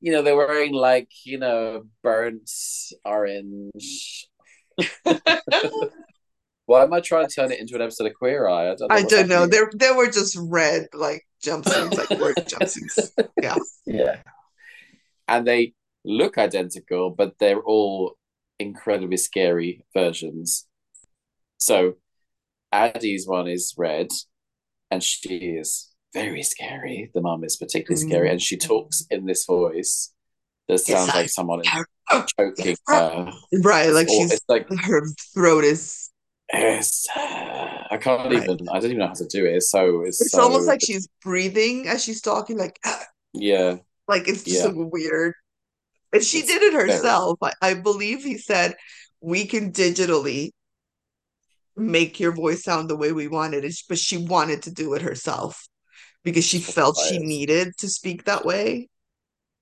you 0.00 0.10
know 0.10 0.22
they're 0.22 0.36
wearing 0.36 0.72
like 0.72 1.08
you 1.24 1.38
know 1.38 1.84
burnt 2.02 2.50
orange 3.04 4.26
why 6.66 6.82
am 6.82 6.92
i 6.92 6.98
trying 7.00 7.28
to 7.28 7.34
turn 7.34 7.52
it 7.52 7.60
into 7.60 7.76
an 7.76 7.82
episode 7.82 8.08
of 8.08 8.14
queer 8.14 8.48
eye 8.48 8.72
i 8.72 8.74
don't 8.74 8.88
know 8.88 8.96
I 8.96 9.02
don't 9.02 9.28
know. 9.28 9.46
There 9.46 9.70
there 9.72 9.96
were 9.96 10.10
just 10.10 10.36
red 10.40 10.88
like 10.92 11.24
jumpsuits, 11.42 11.96
like 11.96 12.20
work 12.20 12.36
jumpsuits. 12.46 13.10
Yeah. 13.40 13.56
Yeah. 13.84 14.16
And 15.28 15.46
they 15.46 15.74
look 16.04 16.38
identical, 16.38 17.10
but 17.10 17.38
they're 17.38 17.60
all 17.60 18.16
incredibly 18.58 19.16
scary 19.16 19.84
versions. 19.94 20.66
So 21.58 21.94
Addie's 22.72 23.26
one 23.26 23.48
is 23.48 23.74
red, 23.76 24.08
and 24.90 25.02
she 25.02 25.36
is 25.58 25.90
very 26.14 26.42
scary. 26.42 27.10
The 27.14 27.20
mum 27.20 27.44
is 27.44 27.56
particularly 27.56 28.04
scary, 28.04 28.30
and 28.30 28.40
she 28.40 28.56
talks 28.56 29.02
mm. 29.02 29.16
in 29.16 29.26
this 29.26 29.44
voice 29.46 30.12
that 30.68 30.78
sounds 30.78 31.10
I- 31.10 31.20
like 31.20 31.30
someone 31.30 31.60
is 31.60 31.68
Oh, 32.10 32.24
choking 32.38 32.76
her. 32.88 33.30
Right, 33.62 33.88
like 33.90 34.08
Or 34.08 34.10
she's 34.28 34.40
like 34.48 34.68
her 34.68 35.02
throat 35.34 35.64
is 35.64 36.10
it's, 36.54 37.08
I 37.16 37.96
can't 37.98 38.24
Right. 38.30 38.42
even. 38.42 38.68
I 38.68 38.74
don't 38.80 38.84
even 38.86 38.98
know 38.98 39.06
how 39.06 39.14
to 39.14 39.26
do 39.26 39.46
it. 39.46 39.54
It's 39.54 39.70
so 39.70 40.02
it's, 40.02 40.20
it's 40.20 40.32
so 40.32 40.42
almost 40.42 40.66
like 40.66 40.80
she's 40.84 41.08
breathing 41.22 41.88
as 41.88 42.04
she's 42.04 42.20
talking, 42.20 42.58
like 42.58 42.78
yeah 43.32 43.76
like 44.08 44.28
it's 44.28 44.42
just 44.42 44.56
Yeah. 44.56 44.62
so 44.64 44.88
weird. 44.92 45.34
And 46.12 46.22
she 46.22 46.38
It's 46.40 46.48
did 46.48 46.60
it 46.62 46.72
very- 46.72 46.90
herself. 46.90 47.38
I, 47.42 47.52
I 47.62 47.74
believe 47.74 48.22
he 48.24 48.36
said 48.36 48.74
we 49.22 49.46
can 49.46 49.72
digitally 49.72 50.50
make 51.76 52.20
your 52.20 52.32
voice 52.32 52.62
sound 52.62 52.88
the 52.88 52.96
way 52.96 53.12
we 53.12 53.28
wanted 53.28 53.64
it, 53.64 53.74
but 53.88 53.98
she 53.98 54.16
wanted 54.18 54.62
to 54.62 54.70
do 54.72 54.94
it 54.94 55.02
herself 55.02 55.66
because 56.24 56.44
she 56.44 56.58
felt 56.60 56.98
she 56.98 57.18
needed 57.18 57.72
to 57.78 57.88
speak 57.88 58.24
that 58.24 58.44
way 58.44 58.88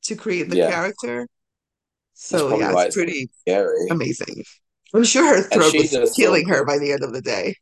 to 0.02 0.16
create 0.16 0.48
the 0.50 0.56
Yeah. 0.56 0.70
character. 0.70 1.26
So 2.14 2.58
yeah, 2.58 2.78
it's 2.78 2.94
pretty 2.94 3.30
scary. 3.40 3.88
amazing. 3.90 4.44
I'm 4.92 5.04
sure 5.04 5.36
her 5.36 5.42
throat 5.42 5.74
was 5.74 5.90
does 5.90 6.14
killing 6.14 6.48
her 6.48 6.64
by 6.64 6.78
the 6.78 6.92
end 6.92 7.02
of 7.04 7.12
the 7.12 7.22
day. 7.22 7.54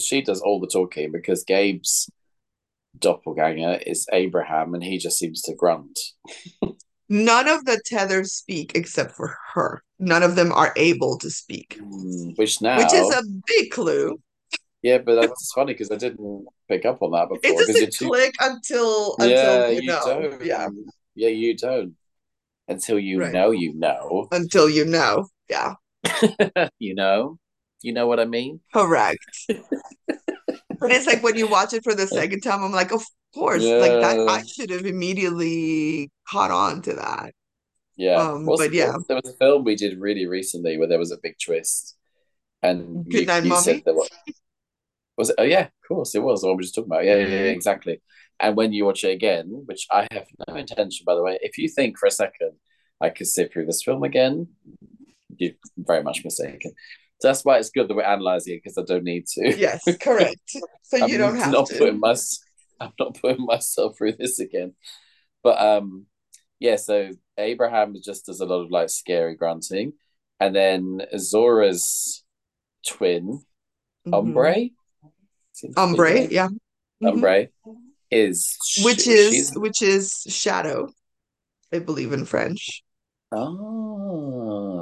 she 0.00 0.20
does 0.20 0.40
all 0.40 0.60
the 0.60 0.66
talking 0.66 1.12
because 1.12 1.44
Gabe's 1.44 2.10
doppelganger 2.98 3.80
is 3.86 4.06
Abraham 4.12 4.74
and 4.74 4.82
he 4.82 4.98
just 4.98 5.18
seems 5.18 5.42
to 5.42 5.54
grunt. 5.54 5.98
None 7.10 7.48
of 7.48 7.64
the 7.64 7.80
tethers 7.84 8.32
speak 8.32 8.72
except 8.74 9.12
for 9.16 9.36
her. 9.54 9.82
None 9.98 10.22
of 10.22 10.36
them 10.36 10.52
are 10.52 10.72
able 10.76 11.18
to 11.18 11.28
speak, 11.28 11.78
Mm, 11.82 12.38
Which 12.38 12.62
now, 12.62 12.78
which 12.78 12.92
is 12.94 13.10
a 13.10 13.22
big 13.46 13.70
clue. 13.70 14.18
yeah, 14.82 14.98
but 14.98 15.16
that's 15.20 15.52
funny 15.52 15.74
because 15.74 15.90
I 15.90 15.96
didn't 15.96 16.46
pick 16.68 16.86
up 16.86 17.02
on 17.02 17.10
that 17.10 17.28
before. 17.28 17.40
It 17.42 17.56
'cause 17.56 17.66
doesn't 17.66 17.80
you're 17.80 17.90
too- 17.90 18.08
click 18.08 18.34
until 18.40 19.16
yeah, 19.18 19.66
until 19.66 19.72
you 19.72 19.80
you 19.82 19.88
know. 19.88 20.00
don't. 20.06 20.44
Yeah, 20.44 20.68
yeah, 21.16 21.28
you 21.28 21.56
don't 21.56 21.96
until 22.68 22.98
you 22.98 23.18
Right. 23.18 23.32
know. 23.32 23.50
You 23.50 23.74
know, 23.74 24.28
until 24.30 24.70
you 24.70 24.84
know. 24.84 25.26
Yeah, 25.50 25.74
you 26.78 26.94
know, 26.94 27.38
you 27.82 27.92
know 27.92 28.06
what 28.06 28.20
I 28.20 28.24
mean. 28.24 28.60
correct. 28.72 29.18
But 30.80 30.90
it's 30.92 31.06
like 31.06 31.22
when 31.22 31.36
you 31.36 31.46
watch 31.46 31.72
it 31.74 31.84
for 31.84 31.94
the 31.94 32.06
second 32.06 32.40
time, 32.40 32.62
I'm 32.64 32.72
like, 32.72 32.92
of 32.92 33.04
course, 33.34 33.62
like 33.64 33.92
that. 34.00 34.26
I 34.28 34.42
should 34.44 34.70
have 34.70 34.86
immediately 34.86 36.10
caught 36.28 36.50
on 36.50 36.82
to 36.82 36.94
that. 36.94 37.32
Yeah, 37.96 38.16
Um, 38.16 38.46
What's 38.46 38.62
but 38.62 38.72
yeah. 38.72 38.96
there 39.08 39.20
was 39.22 39.32
a 39.34 39.36
film 39.36 39.62
we 39.64 39.76
did 39.76 40.00
really 40.00 40.26
recently 40.26 40.78
where 40.78 40.88
there 40.88 40.98
was 40.98 41.12
a 41.12 41.18
big 41.22 41.36
twist, 41.38 41.96
and 42.62 43.04
you, 43.12 43.26
Night, 43.26 43.44
you 43.44 43.54
said 43.56 43.82
there 43.84 43.94
was. 43.94 44.08
Was 45.18 45.28
it? 45.30 45.36
Oh 45.38 45.42
yeah, 45.44 45.64
of 45.66 45.86
course 45.86 46.14
it 46.14 46.22
was. 46.22 46.40
The 46.40 46.46
one 46.46 46.56
we 46.56 46.60
were 46.60 46.62
just 46.62 46.74
talking 46.74 46.88
about. 46.90 47.04
Yeah, 47.04 47.16
yeah, 47.16 47.26
yeah, 47.26 47.46
Mhm. 47.48 47.52
exactly. 47.54 48.00
And 48.38 48.56
when 48.56 48.72
you 48.72 48.86
watch 48.86 49.04
it 49.04 49.10
again, 49.10 49.64
which 49.66 49.86
I 49.90 50.08
have 50.12 50.26
no 50.48 50.54
intention, 50.54 51.04
by 51.04 51.14
the 51.14 51.22
way, 51.22 51.38
if 51.42 51.58
you 51.58 51.68
think 51.68 51.98
for 51.98 52.06
a 52.06 52.10
second 52.10 52.52
I 53.02 53.10
could 53.10 53.26
sit 53.26 53.52
through 53.52 53.66
this 53.66 53.82
film 53.82 54.02
again, 54.02 54.48
you're 55.36 55.52
very 55.76 56.02
much 56.02 56.24
mistaken. 56.24 56.72
So 57.20 57.28
that's 57.28 57.44
why 57.44 57.58
it's 57.58 57.70
good 57.70 57.86
that 57.88 57.94
we're 57.94 58.02
analyzing 58.02 58.54
it 58.54 58.62
because 58.64 58.78
I 58.78 58.82
don't 58.82 59.04
need 59.04 59.26
to. 59.34 59.56
Yes, 59.56 59.82
correct. 60.00 60.40
So 60.84 61.06
you 61.06 61.18
don't 61.18 61.36
have 61.36 61.52
not 61.52 61.66
to. 61.68 61.78
putting 61.78 62.00
my, 62.00 62.14
I'm 62.80 62.92
not 62.98 63.14
putting 63.20 63.44
myself 63.44 63.96
through 63.98 64.12
this 64.18 64.38
again. 64.40 64.74
But 65.42 65.60
um, 65.60 66.06
yeah. 66.58 66.76
So 66.76 67.10
Abraham 67.38 67.94
just 68.02 68.26
does 68.26 68.40
a 68.40 68.46
lot 68.46 68.62
of 68.64 68.70
like 68.70 68.88
scary 68.90 69.34
grunting, 69.36 69.92
and 70.40 70.54
then 70.56 71.02
Zora's 71.18 72.24
twin, 72.86 73.42
Mhm. 74.06 74.14
Ombre, 74.14 74.54
Seems 75.52 75.74
to 75.74 75.80
be 75.80 75.82
Ombre, 75.82 76.20
yeah. 76.28 76.48
Mhm. 77.02 77.08
Ombre 77.12 77.48
is 78.10 78.56
Which 78.82 79.02
she- 79.02 79.10
is 79.12 79.32
she's 79.34 79.52
which 79.58 79.82
is 79.82 80.22
shadow, 80.28 80.88
I 81.72 81.80
believe 81.80 82.12
in 82.14 82.24
French. 82.24 82.82
oh 83.32 84.79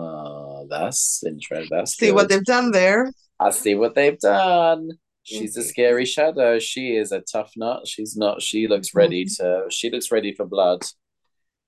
that's 0.69 1.23
interesting. 1.25 1.69
That's 1.71 1.97
See 1.97 2.12
what 2.12 2.29
they've 2.29 2.45
done 2.45 2.71
there. 2.71 3.12
I 3.41 3.51
see 3.51 3.75
what 3.75 3.95
they've 3.95 4.19
done. 4.19 4.91
she's 5.23 5.57
a 5.57 5.62
scary 5.62 6.05
shadow. 6.05 6.59
She 6.59 6.97
is 6.97 7.12
a 7.12 7.21
tough 7.21 7.53
nut. 7.57 7.87
She's 7.87 8.16
not. 8.16 8.43
She 8.43 8.66
looks 8.66 8.89
mm-hmm. 8.89 8.99
ready 8.99 9.25
to. 9.37 9.64
She 9.71 9.91
looks 9.91 10.11
ready 10.11 10.35
for 10.35 10.47
blood. 10.47 10.83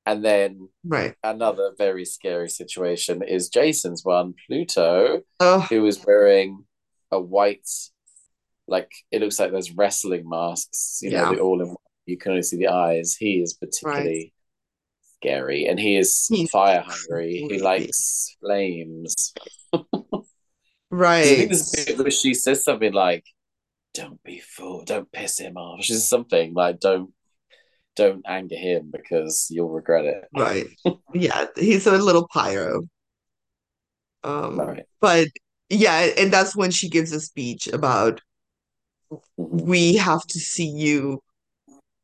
And 0.06 0.24
then 0.24 0.68
right. 0.84 1.14
another 1.22 1.72
very 1.76 2.04
scary 2.04 2.48
situation 2.48 3.22
is 3.22 3.50
Jason's 3.50 4.04
one, 4.04 4.34
Pluto, 4.46 5.22
Oh, 5.38 5.60
who 5.60 5.84
is 5.86 6.04
wearing 6.04 6.64
a 7.12 7.20
white, 7.20 7.68
like 8.66 8.90
it 9.12 9.20
looks 9.20 9.38
like 9.38 9.52
those 9.52 9.70
wrestling 9.70 10.28
masks. 10.28 11.00
You 11.02 11.10
know, 11.10 11.30
Yeah. 11.30 11.36
the 11.36 11.40
all 11.40 11.60
in. 11.60 11.68
One. 11.68 11.76
You 12.06 12.16
can 12.16 12.32
only 12.32 12.42
see 12.42 12.56
the 12.56 12.68
eyes. 12.68 13.14
He 13.16 13.40
is 13.40 13.54
particularly 13.54 14.32
scary, 15.20 15.66
and 15.66 15.78
he 15.78 15.96
is 15.96 16.26
He's 16.28 16.50
fire 16.50 16.84
hungry. 16.86 17.46
He 17.48 17.58
likes 17.58 18.36
flames. 18.40 19.32
Right. 20.92 21.24
think 21.24 21.50
this 21.50 21.70
bit 21.86 21.98
where 21.98 22.10
she 22.10 22.34
says 22.34 22.64
something 22.64 22.92
like, 22.92 23.24
"Don't 23.94 24.20
be 24.24 24.40
fool, 24.40 24.84
don't 24.84 25.10
piss 25.12 25.38
him 25.38 25.56
off." 25.56 25.84
She's 25.84 26.08
something 26.08 26.52
like, 26.52 26.80
"Don't, 26.80 27.12
don't 27.94 28.24
anger 28.26 28.56
him 28.56 28.90
because 28.90 29.46
you'll 29.50 29.70
regret 29.70 30.04
it." 30.04 30.24
Right. 30.34 30.66
Yeah, 31.14 31.46
he's 31.56 31.86
a 31.86 31.96
little 31.96 32.26
pyro. 32.26 32.82
Um, 34.24 34.58
Right. 34.58 34.84
but 35.00 35.28
yeah, 35.68 36.08
and 36.18 36.32
that's 36.32 36.56
when 36.56 36.72
she 36.72 36.88
gives 36.88 37.12
a 37.12 37.20
speech 37.20 37.68
about 37.68 38.20
we 39.36 39.94
have 39.94 40.26
to 40.26 40.40
see 40.40 40.66
you, 40.66 41.22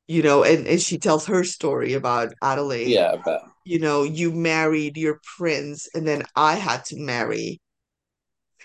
you 0.09 0.23
know, 0.23 0.45
and, 0.45 0.67
and 0.67 0.81
she 0.81 0.99
tells 0.99 1.27
her 1.27 1.45
story 1.45 1.95
about 1.95 2.35
Adelaide. 2.43 2.89
Yeah, 2.91 3.17
but 3.25 3.43
You 3.65 3.81
know, 3.81 4.05
you 4.05 4.33
married 4.33 4.97
your 4.97 5.21
prince, 5.39 5.89
and 5.95 6.07
then 6.09 6.25
I 6.37 6.57
had 6.57 6.85
to 6.87 6.99
marry 6.99 7.61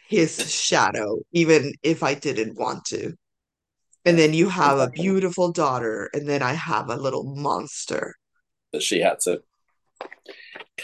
his 0.07 0.51
shadow, 0.53 1.19
even 1.31 1.73
if 1.83 2.03
I 2.03 2.13
didn't 2.13 2.57
want 2.57 2.85
to. 2.85 3.13
And 4.05 4.17
then 4.19 4.33
you 4.33 4.49
have 4.49 4.79
a 4.79 4.89
beautiful 4.91 5.51
daughter, 5.51 6.09
and 6.13 6.27
then 6.29 6.43
I 6.43 6.53
have 6.53 6.89
a 6.89 6.97
little 6.97 7.23
monster. 7.35 8.15
that 8.71 8.81
she 8.83 8.99
had 9.01 9.19
to 9.21 9.41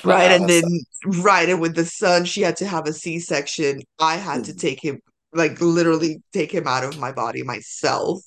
Right, 0.04 0.32
and 0.32 0.48
then 0.48 0.64
herself. 0.64 0.74
right, 1.06 1.50
and 1.50 1.60
with 1.62 1.76
the 1.76 1.86
son, 1.86 2.26
she 2.26 2.42
had 2.42 2.56
to 2.58 2.68
have 2.68 2.88
a 2.88 2.94
C-section. 2.94 3.82
I 4.00 4.18
had 4.18 4.44
to 4.46 4.54
Mhm. 4.54 4.60
take 4.60 4.84
him, 4.84 5.00
like 5.34 5.60
literally 5.62 6.22
take 6.34 6.52
him 6.54 6.68
out 6.68 6.84
of 6.84 6.98
my 7.00 7.12
body 7.12 7.44
myself. 7.44 8.22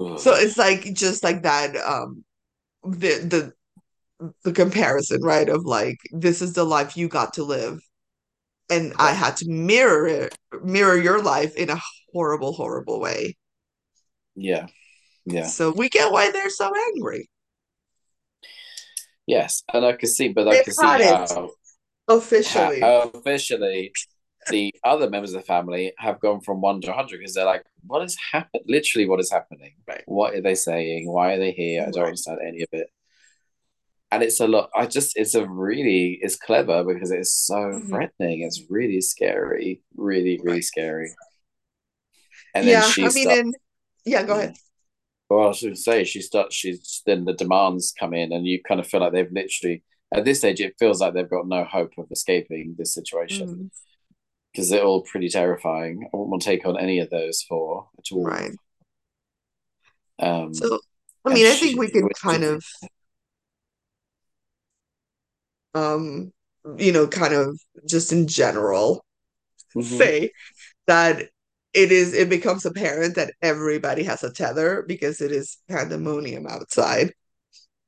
Ugh. 0.00 0.18
So 0.18 0.34
it's 0.34 0.56
like 0.56 0.92
just 0.94 1.22
like 1.24 1.42
that, 1.42 1.76
um, 1.76 2.24
the 2.84 3.52
the 4.20 4.32
the 4.44 4.52
comparison, 4.52 5.22
right? 5.22 5.48
Of 5.48 5.64
like 5.64 5.98
this 6.12 6.42
is 6.42 6.54
the 6.54 6.64
life 6.64 6.96
you 6.96 7.08
got 7.08 7.34
to 7.34 7.44
live, 7.44 7.80
and 8.70 8.94
I 8.98 9.12
had 9.12 9.36
to 9.38 9.48
mirror 9.48 10.06
it, 10.08 10.36
mirror 10.62 10.96
your 10.96 11.22
life 11.22 11.54
in 11.56 11.70
a 11.70 11.80
horrible, 12.12 12.52
horrible 12.52 13.00
way. 13.00 13.36
Yeah, 14.34 14.66
yeah, 15.26 15.48
So 15.48 15.72
we 15.72 15.88
get 15.88 16.12
why 16.12 16.30
they're 16.30 16.50
so 16.50 16.72
angry. 16.94 17.28
yes, 19.26 19.62
and 19.72 19.84
I 19.84 19.92
can 19.92 20.08
see, 20.08 20.28
but 20.28 20.48
I 20.48 20.52
They've 20.52 20.64
can 20.64 20.74
see 20.74 20.86
it 20.86 21.02
how, 21.02 21.50
how 22.86 23.02
officially. 23.04 23.92
The 24.50 24.72
other 24.84 25.10
members 25.10 25.34
of 25.34 25.40
the 25.40 25.46
family 25.46 25.92
have 25.98 26.20
gone 26.20 26.40
from 26.40 26.60
one 26.60 26.80
to 26.82 26.92
hundred 26.92 27.18
because 27.18 27.34
they're 27.34 27.44
like, 27.44 27.64
"What 27.86 28.02
has 28.02 28.16
happened? 28.32 28.64
Literally, 28.66 29.06
what 29.08 29.20
is 29.20 29.30
happening? 29.30 29.74
Right. 29.86 30.02
What 30.06 30.34
are 30.34 30.40
they 30.40 30.54
saying? 30.54 31.10
Why 31.10 31.34
are 31.34 31.38
they 31.38 31.52
here? 31.52 31.82
I 31.82 31.90
don't 31.90 31.96
Right. 31.96 32.06
understand 32.08 32.38
any 32.46 32.62
of 32.62 32.68
it." 32.72 32.88
And 34.10 34.22
it's 34.22 34.40
a 34.40 34.48
lot. 34.48 34.70
I 34.74 34.86
just, 34.86 35.16
it's 35.16 35.34
a 35.34 35.46
really, 35.46 36.18
it's 36.22 36.36
clever 36.36 36.82
because 36.82 37.10
it's 37.10 37.32
so 37.32 37.56
Mhm. 37.56 37.88
threatening. 37.90 38.40
It's 38.42 38.62
really 38.70 39.02
scary, 39.02 39.82
really, 39.96 40.40
really 40.42 40.62
scary. 40.62 41.10
And 42.54 42.66
then 42.66 42.74
Yeah, 42.74 42.82
she 42.82 43.02
I 43.02 43.12
mean, 43.12 43.24
starts. 43.24 43.40
and 43.40 43.54
yeah, 44.06 44.22
go 44.22 44.32
ahead. 44.34 44.56
Well, 45.28 45.40
I 45.40 45.46
was 45.48 45.60
going 45.60 45.74
to 45.74 45.80
say 45.80 46.04
she 46.04 46.22
starts. 46.22 46.56
She's 46.56 47.02
then 47.04 47.26
the 47.26 47.34
demands 47.34 47.92
come 47.98 48.14
in, 48.14 48.32
and 48.32 48.46
you 48.46 48.62
kind 48.62 48.80
of 48.80 48.86
feel 48.86 49.00
like 49.00 49.12
they've 49.12 49.30
literally 49.30 49.82
at 50.14 50.24
this 50.24 50.38
stage 50.38 50.58
it 50.60 50.74
feels 50.78 51.02
like 51.02 51.12
they've 51.12 51.28
got 51.28 51.46
no 51.46 51.64
hope 51.64 51.92
of 51.98 52.06
escaping 52.10 52.74
this 52.78 52.94
situation 52.94 53.46
Mhm. 53.46 53.70
Because 54.58 54.70
they're 54.70 54.82
all 54.82 55.02
pretty 55.02 55.28
terrifying. 55.28 56.02
I 56.02 56.16
wouldn't 56.16 56.30
want 56.30 56.42
to 56.42 56.48
take 56.48 56.66
on 56.66 56.76
any 56.76 56.98
of 56.98 57.10
those 57.10 57.42
four 57.42 57.86
at 57.96 58.10
all. 58.10 58.24
Right. 58.24 58.50
Um, 60.18 60.52
So, 60.52 60.80
I 61.24 61.32
mean, 61.32 61.46
I 61.46 61.54
she, 61.54 61.66
think 61.66 61.78
we 61.78 61.88
can 61.88 62.08
kind 62.08 62.42
of, 62.42 62.64
um, 65.74 66.32
you 66.76 66.90
know, 66.90 67.06
kind 67.06 67.34
of 67.34 67.56
just 67.88 68.10
in 68.10 68.26
general 68.26 69.04
Mhm. 69.76 69.84
say 69.84 70.32
that 70.88 71.30
it 71.72 71.92
is, 71.92 72.14
it 72.14 72.28
becomes 72.28 72.66
apparent 72.66 73.14
that 73.14 73.34
everybody 73.40 74.02
has 74.02 74.24
a 74.24 74.32
tether 74.32 74.82
because 74.88 75.20
it 75.20 75.30
is 75.30 75.58
pandemonium 75.68 76.48
outside, 76.48 77.12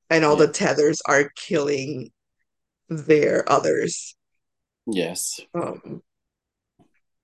and 0.08 0.24
all 0.24 0.38
Yeah. 0.38 0.46
the 0.46 0.52
tethers 0.52 1.02
are 1.06 1.32
killing 1.34 2.12
their 2.88 3.50
others. 3.50 4.14
yes. 4.86 5.40
Um, 5.52 6.02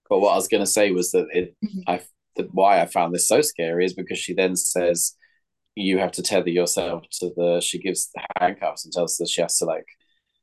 But 0.08 0.20
what 0.20 0.32
I 0.32 0.36
was 0.36 0.48
going 0.48 0.62
to 0.62 0.70
say 0.70 0.90
was 0.92 1.10
that 1.12 1.26
it, 1.32 1.54
Mhm. 1.64 1.82
I, 1.86 2.00
that 2.36 2.52
why 2.54 2.80
I 2.80 2.86
found 2.86 3.14
this 3.14 3.28
so 3.28 3.40
scary 3.40 3.84
is 3.84 3.94
because 3.94 4.18
she 4.18 4.34
then 4.34 4.56
says 4.56 5.16
you 5.74 5.98
have 5.98 6.12
to 6.12 6.22
tether 6.22 6.50
yourself 6.50 7.04
to 7.20 7.30
the. 7.36 7.60
She 7.60 7.78
gives 7.78 8.10
the 8.14 8.22
handcuffs 8.38 8.84
and 8.84 8.92
tells 8.92 9.18
her 9.18 9.26
she 9.26 9.42
has 9.42 9.58
to 9.58 9.64
like 9.66 9.86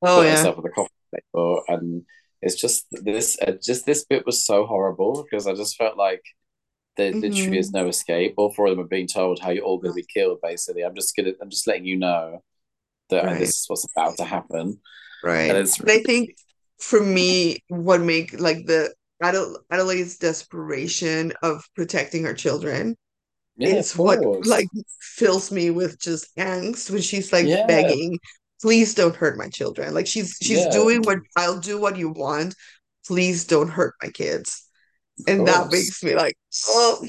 oh 0.01 0.17
put 0.17 0.25
yeah. 0.25 0.31
herself 0.37 0.57
on 0.57 0.63
the 0.63 0.69
coffee 0.69 0.91
table, 1.15 1.63
and 1.67 2.03
it's 2.41 2.55
just 2.55 2.85
this. 2.91 3.37
Uh, 3.41 3.53
just 3.63 3.85
this 3.85 4.05
bit 4.05 4.25
was 4.25 4.43
so 4.45 4.65
horrible 4.65 5.23
because 5.23 5.47
I 5.47 5.53
just 5.53 5.75
felt 5.75 5.97
like 5.97 6.21
there 6.97 7.11
literally 7.11 7.57
is 7.57 7.71
Mhm. 7.71 7.73
no 7.75 7.87
escape. 7.87 8.35
All 8.37 8.53
four 8.53 8.67
of 8.67 8.75
them 8.77 8.85
are 8.85 8.87
being 8.87 9.07
told 9.07 9.39
how 9.39 9.49
you're 9.49 9.63
all 9.63 9.79
going 9.79 9.93
to 9.93 9.95
be 9.95 10.05
killed. 10.13 10.39
Basically, 10.43 10.83
I'm 10.83 10.93
just 10.95 11.15
gonna. 11.15 11.33
I'm 11.41 11.49
just 11.49 11.65
letting 11.67 11.85
you 11.85 11.97
know 11.97 12.43
that 13.09 13.25
Right. 13.25 13.39
this 13.39 13.49
is 13.61 13.65
what's 13.67 13.87
about 13.95 14.17
to 14.17 14.23
happen, 14.23 14.79
Right. 15.23 15.49
and 15.49 15.57
it's 15.57 15.79
And 15.79 15.89
I 15.89 16.03
think 16.03 16.35
for 16.79 16.99
me, 17.01 17.57
what 17.69 18.01
make 18.01 18.39
like 18.39 18.65
the 18.67 18.93
Adel 19.23 19.57
Adelaide's 19.71 20.17
desperation 20.17 21.33
of 21.41 21.63
protecting 21.75 22.23
her 22.23 22.33
children 22.33 22.95
yeah, 23.57 23.69
is 23.69 23.95
what 23.97 24.19
like 24.45 24.67
fills 24.99 25.51
me 25.51 25.69
with 25.69 25.99
just 25.99 26.35
angst 26.37 26.89
when 26.91 27.01
she's 27.01 27.31
like 27.31 27.45
yeah, 27.45 27.65
begging, 27.67 28.19
please 28.61 28.93
don't 28.95 29.15
hurt 29.15 29.37
my 29.37 29.49
children. 29.49 29.93
Like 29.93 30.07
she's 30.07 30.37
she's 30.41 30.65
yeah, 30.65 30.71
doing 30.71 31.01
what 31.03 31.19
I'll 31.35 31.59
do 31.59 31.79
what 31.79 31.97
you 31.97 32.09
want. 32.09 32.55
Please 33.05 33.45
don't 33.45 33.69
hurt 33.69 33.93
my 34.01 34.09
kids. 34.09 34.67
And 35.27 35.47
that 35.47 35.71
makes 35.71 36.03
me 36.03 36.15
like, 36.15 36.35
oh, 36.67 37.05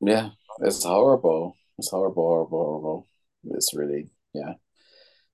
Yeah, 0.00 0.30
it's 0.60 0.84
horrible. 0.84 1.56
It's 1.78 1.90
horrible, 1.90 2.22
horrible, 2.22 2.58
horrible. 2.64 3.08
It's 3.50 3.74
really, 3.74 4.08
yeah. 4.32 4.54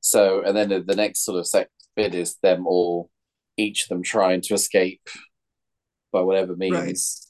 So, 0.00 0.42
and 0.42 0.56
then 0.56 0.70
the, 0.70 0.80
the 0.80 0.96
next 0.96 1.24
sort 1.24 1.38
of 1.38 1.46
sec 1.46 1.68
bit 1.94 2.14
is 2.14 2.36
them 2.42 2.66
all, 2.66 3.10
each 3.56 3.84
of 3.84 3.88
them 3.90 4.02
trying 4.02 4.40
to 4.42 4.54
escape 4.54 5.08
by 6.12 6.20
whatever 6.20 6.52
right. 6.52 6.70
means. 6.70 7.28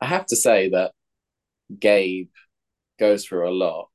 I 0.00 0.06
have 0.06 0.26
to 0.26 0.36
say 0.36 0.70
that 0.70 0.92
Gabe 1.78 2.28
goes 2.98 3.24
through 3.24 3.48
a 3.48 3.52
lot 3.52 3.88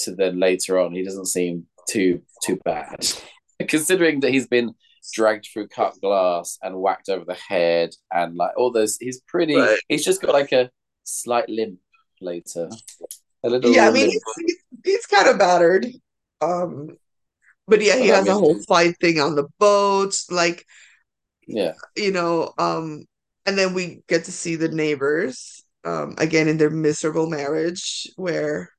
to 0.00 0.14
then 0.14 0.38
later 0.38 0.78
on, 0.78 0.92
he 0.92 1.02
doesn't 1.02 1.26
seem 1.26 1.66
too 1.88 2.22
too 2.44 2.58
bad. 2.64 3.06
Considering 3.68 4.20
that 4.20 4.32
he's 4.32 4.46
been 4.46 4.74
dragged 5.12 5.48
through 5.52 5.68
cut 5.68 5.94
glass 6.00 6.58
and 6.62 6.76
whacked 6.76 7.08
over 7.08 7.24
the 7.24 7.34
head 7.34 7.90
and 8.12 8.36
like 8.36 8.50
all 8.56 8.72
those 8.72 8.96
he's 8.98 9.20
pretty 9.20 9.56
Right. 9.56 9.78
he's 9.88 10.04
just 10.04 10.20
got 10.20 10.32
like 10.32 10.52
a 10.52 10.70
slight 11.04 11.48
limp 11.48 11.78
later. 12.20 12.68
A 13.44 13.48
little 13.48 13.72
Yeah, 13.72 13.88
I 13.88 13.92
mean 13.92 14.10
he's 14.10 14.22
he's, 14.38 14.56
he's 14.84 15.06
kind 15.06 15.28
of 15.28 15.38
battered. 15.38 15.86
Um, 16.40 16.96
but 17.66 17.82
yeah, 17.82 17.96
he 17.96 18.08
But 18.08 18.14
I 18.14 18.16
has 18.18 18.28
a 18.28 18.34
whole 18.34 18.62
fight 18.64 18.96
thing 19.00 19.20
on 19.20 19.34
the 19.34 19.48
boats, 19.58 20.30
like 20.30 20.64
yeah. 21.46 21.72
you 21.96 22.12
know, 22.12 22.52
um, 22.58 23.06
and 23.46 23.56
then 23.56 23.74
we 23.74 24.02
get 24.08 24.24
to 24.24 24.32
see 24.32 24.56
the 24.56 24.68
neighbors, 24.68 25.64
um, 25.84 26.14
again 26.18 26.48
in 26.48 26.58
their 26.58 26.70
miserable 26.70 27.28
marriage 27.28 28.08
where 28.16 28.70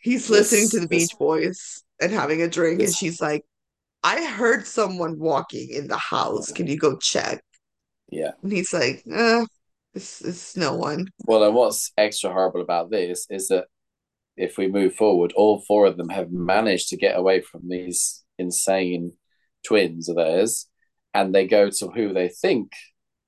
he's 0.00 0.28
listening 0.28 0.68
to 0.70 0.80
the 0.80 0.88
this 0.88 1.08
Beach 1.08 1.18
Boys 1.18 1.82
and 2.00 2.12
having 2.12 2.42
a 2.42 2.48
drink, 2.48 2.80
and 2.80 2.94
she's 2.94 3.20
like, 3.20 3.44
I 4.02 4.24
heard 4.26 4.66
someone 4.66 5.18
walking 5.18 5.70
in 5.70 5.88
the 5.88 5.96
house. 5.96 6.52
Can 6.52 6.66
you 6.66 6.76
go 6.76 6.98
check? 6.98 7.42
yeah. 8.10 8.32
And 8.42 8.52
he's 8.52 8.72
like, 8.72 9.02
uh, 9.12 9.46
it's, 9.94 10.20
it's 10.20 10.56
no 10.56 10.74
one. 10.74 11.08
Well 11.26 11.44
and 11.44 11.54
what's 11.54 11.92
extra 11.96 12.32
horrible 12.32 12.60
about 12.60 12.90
this 12.90 13.26
is 13.30 13.48
that 13.48 13.66
if 14.36 14.58
we 14.58 14.68
move 14.68 14.94
forward, 14.94 15.32
all 15.36 15.62
four 15.66 15.86
of 15.86 15.96
them 15.96 16.08
have 16.08 16.30
managed 16.30 16.88
to 16.88 16.96
get 16.96 17.16
away 17.16 17.40
from 17.40 17.68
these 17.68 18.24
insane 18.38 19.12
twins 19.64 20.08
of 20.08 20.16
theirs, 20.16 20.68
and 21.12 21.34
they 21.34 21.46
go 21.46 21.70
to 21.70 21.88
who 21.88 22.12
they 22.12 22.28
think. 22.28 22.72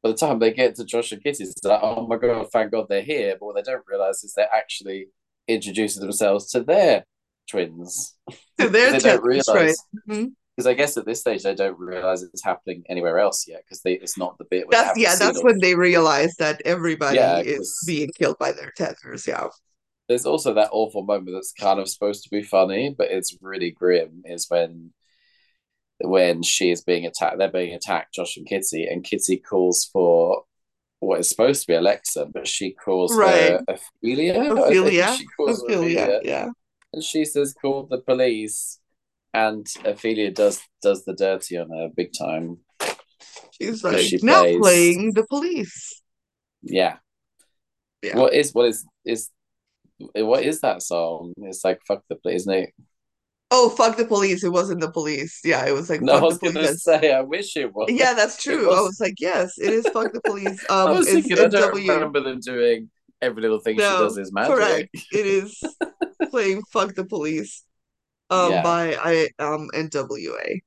By 0.07 0.12
the 0.12 0.18
time 0.18 0.38
they 0.38 0.52
get 0.52 0.76
to 0.76 0.84
Josh 0.84 1.11
and 1.11 1.20
Kitty, 1.20 1.42
it's 1.42 1.64
like, 1.64 1.80
oh 1.82 2.07
my 2.07 2.16
god, 2.16 2.46
thank 2.52 2.70
God 2.70 2.86
they're 2.88 3.02
here. 3.02 3.36
But 3.40 3.46
what 3.46 3.57
they 3.57 3.62
don't 3.62 3.82
realize 3.88 4.22
is 4.22 4.34
they're 4.34 4.54
actually 4.54 5.09
introducing 5.48 6.00
themselves 6.00 6.48
to 6.52 6.62
their 6.62 7.04
twins. 7.50 8.16
They 8.57 8.68
don't 8.68 9.00
tethers, 9.00 9.48
right? 9.48 9.74
because 10.07 10.07
mm-hmm. 10.09 10.68
I 10.68 10.74
guess 10.74 10.96
at 10.96 11.07
this 11.07 11.20
stage 11.20 11.42
they 11.42 11.57
don't 11.57 11.78
realize 11.78 12.22
it's 12.22 12.44
happening 12.44 12.84
anywhere 12.88 13.18
else 13.18 13.46
yet 13.48 13.64
because 13.64 13.82
it's 13.84 14.16
not 14.16 14.38
the 14.38 14.44
bit 14.48 14.68
where 14.68 14.80
That's 14.80 14.98
yeah, 14.98 15.16
that's 15.16 15.42
when 15.42 15.59
they 15.61 15.74
realize 15.74 16.34
that 16.38 16.62
everybody 16.64 17.16
Yeah, 17.16 17.40
is 17.40 17.76
being 17.84 18.11
killed 18.16 18.38
by 18.38 18.52
their 18.52 18.72
tethers. 18.76 19.26
Yeah. 19.26 19.48
there's 20.09 20.24
also 20.24 20.54
that 20.54 20.70
awful 20.70 21.02
moment 21.02 21.32
that's 21.34 21.52
kind 21.52 21.80
of 21.80 21.88
supposed 21.88 22.22
to 22.22 22.30
be 22.30 22.42
funny, 22.42 22.94
but 22.96 23.11
it's 23.11 23.36
really 23.42 23.72
grim. 23.72 24.22
Is 24.24 24.46
when 24.48 24.92
when 26.01 26.42
she 26.42 26.70
is 26.70 26.82
being 26.82 27.07
attacked, 27.07 27.38
they're 27.38 27.51
being 27.51 27.74
attacked, 27.74 28.14
Josh 28.14 28.36
and 28.36 28.47
Kitty, 28.47 28.84
and 28.86 29.03
Kitty 29.05 29.38
calls 29.38 29.88
for 29.92 30.44
what 31.01 31.20
is 31.20 31.28
supposed 31.28 31.62
to 31.62 31.66
be 31.68 31.74
Alexa, 31.74 32.26
but 32.32 32.47
she 32.49 32.72
calls 32.72 33.14
Right. 33.16 33.53
her 33.53 33.64
Ophelia. 33.68 34.53
Ophelia. 34.53 35.14
she 35.16 35.26
calls 35.36 35.62
Ophelia, 35.62 36.03
Ophelia. 36.03 36.20
yeah. 36.24 36.49
and 36.92 37.03
she 37.03 37.24
says, 37.24 37.55
"Call 37.61 37.84
the 37.86 37.99
police." 38.01 38.78
And 39.34 39.66
Ophelia 39.84 40.30
does 40.30 40.61
does 40.82 41.05
the 41.05 41.12
dirty 41.14 41.59
on 41.59 41.68
her 41.70 41.88
big 41.94 42.12
time. 42.18 42.59
She's 43.61 43.84
like 43.84 43.99
she 43.99 44.18
now 44.22 44.42
plays- 44.42 44.59
playing 44.61 45.12
the 45.12 45.26
police. 45.26 46.03
Yeah. 46.62 46.97
Yeah. 48.03 48.16
What 48.16 48.32
is 48.34 48.53
what 48.55 48.66
is 48.68 48.84
is 49.05 49.30
what 50.14 50.42
is 50.42 50.61
that 50.61 50.82
song? 50.82 51.34
It's 51.38 51.64
like 51.64 51.80
fuck 51.86 52.03
the 52.09 52.16
police, 52.16 52.42
isn't 52.42 52.53
it? 52.55 52.70
Oh, 53.53 53.70
fuck 53.70 53.97
the 53.97 54.05
police. 54.05 54.42
It 54.42 54.49
wasn't 54.51 54.80
the 54.80 54.90
police. 54.90 55.40
Yeah, 55.44 55.64
it 55.66 55.72
was 55.72 55.88
like 55.88 56.01
No, 56.03 56.14
I 56.14 56.20
was 56.20 56.38
the 56.40 56.53
gonna 56.53 56.74
say 56.74 57.12
I 57.12 57.20
wish 57.20 57.57
it 57.57 57.72
was. 57.72 57.88
Yeah, 57.90 58.12
that's 58.14 58.42
true. 58.42 58.66
I 58.72 58.80
was- 58.80 58.88
was 58.88 59.01
like, 59.01 59.14
yes, 59.20 59.57
it 59.59 59.72
is 59.72 59.86
fuck 59.88 60.12
the 60.12 60.20
police. 60.22 60.64
I 60.70 60.82
Um, 60.82 60.97
was 60.99 61.07
it's 61.07 61.26
thinking 61.28 61.44
I 61.44 61.49
don't 61.49 61.74
NW. 61.74 61.88
remember 61.88 62.20
them 62.20 62.40
doing 62.40 62.90
every 63.22 63.42
little 63.42 63.61
thing 63.61 63.76
she 63.76 63.82
does 63.82 64.18
is 64.18 64.32
magic. 64.32 64.55
correct. 64.55 64.88
It 65.12 65.26
is 65.26 65.62
playing 66.30 66.62
"Fuck 66.72 66.94
the 66.97 67.05
Police" 67.05 67.62
um 68.30 68.51
Yeah. 68.53 68.62
by 68.62 68.97
I 69.01 69.28
um 69.38 69.68
NWA. 69.74 70.61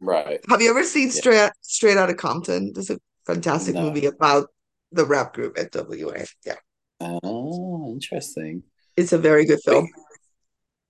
Right. 0.00 0.40
Have 0.50 0.60
you 0.60 0.68
ever 0.70 0.84
seen 0.84 1.06
Yeah. 1.08 1.12
Straight 1.14 1.50
Straight 1.62 1.96
Outta 1.96 2.14
Compton? 2.14 2.72
This 2.74 2.90
is 2.90 2.96
a 2.98 3.00
fantastic 3.32 3.74
No. 3.76 3.82
movie 3.84 4.04
about 4.06 4.48
the 4.92 5.06
rap 5.06 5.32
group 5.32 5.56
NWA. 5.56 6.26
Yeah, 6.44 6.56
Oh, 7.00 7.92
interesting. 7.94 8.62
it's 8.96 9.14
a 9.14 9.18
very 9.18 9.46
good 9.46 9.60
film. 9.64 9.88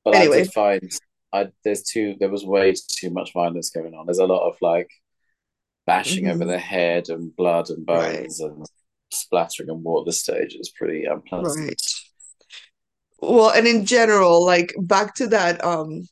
But 0.05 0.17
I 0.17 0.19
Anyway. 0.23 0.43
did 0.43 0.53
find 0.53 0.93
I 1.37 1.53
there's 1.65 1.83
too 1.85 2.17
there 2.21 2.31
was 2.31 2.45
way 2.47 2.75
too 2.89 3.11
much 3.11 3.33
violence 3.33 3.71
going 3.71 3.95
on. 3.95 4.07
There's 4.07 4.19
a 4.19 4.27
lot 4.27 4.49
of 4.49 4.57
like 4.63 4.91
bashing 5.87 6.29
over 6.29 6.45
Mhm. 6.45 6.47
the 6.47 6.59
head 6.59 7.09
and 7.09 7.35
blood 7.37 7.71
and 7.71 7.87
Right. 7.91 8.31
bones 8.31 8.41
and 8.41 8.67
splattering 9.13 9.71
and 9.71 9.83
water 9.85 10.07
The 10.07 10.13
stage. 10.13 10.55
It's 10.59 10.71
pretty 10.71 11.05
unpleasant. 11.07 11.57
Right. 11.61 11.83
Well, 13.21 13.51
and 13.51 13.67
in 13.67 13.87
general, 13.87 14.45
like 14.45 14.75
back 14.79 15.15
to 15.17 15.27
that 15.29 15.65
um 15.65 16.07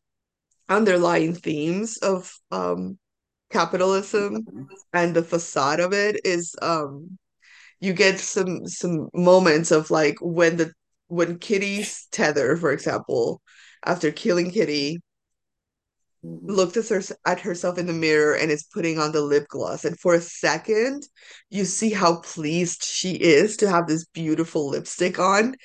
underlying 0.69 1.35
themes 1.35 1.99
of 1.99 2.33
um 2.53 2.99
capitalism 3.51 4.49
and 4.95 5.17
the 5.17 5.23
facade 5.25 5.81
of 5.81 5.93
it 5.95 6.21
is 6.27 6.55
um 6.63 7.19
you 7.81 7.93
get 7.95 8.21
some 8.21 8.67
some 8.69 9.09
moments 9.15 9.71
of 9.73 9.91
like 9.91 10.17
when 10.23 10.57
the 10.59 10.73
when 11.09 11.39
Kitty's 11.41 12.09
tether, 12.13 12.57
for 12.57 12.73
example, 12.73 13.43
after 13.87 14.13
killing 14.13 14.51
Kitty, 14.53 15.01
Mhm. 16.25 16.39
looked 16.43 16.77
at, 16.77 16.89
her, 16.89 17.03
at 17.27 17.41
herself 17.41 17.77
in 17.79 17.87
the 17.87 17.93
mirror 17.93 18.35
and 18.35 18.51
is 18.51 18.65
putting 18.65 18.99
on 18.99 19.13
the 19.13 19.21
lip 19.21 19.47
gloss. 19.49 19.85
And 19.85 19.99
for 19.99 20.15
a 20.15 20.21
second, 20.21 21.07
you 21.51 21.65
see 21.65 21.91
how 21.91 22.21
pleased 22.21 22.85
she 22.85 23.13
is 23.15 23.57
to 23.59 23.69
have 23.69 23.87
this 23.87 24.07
beautiful 24.07 24.71
lipstick 24.71 25.19
on. 25.19 25.57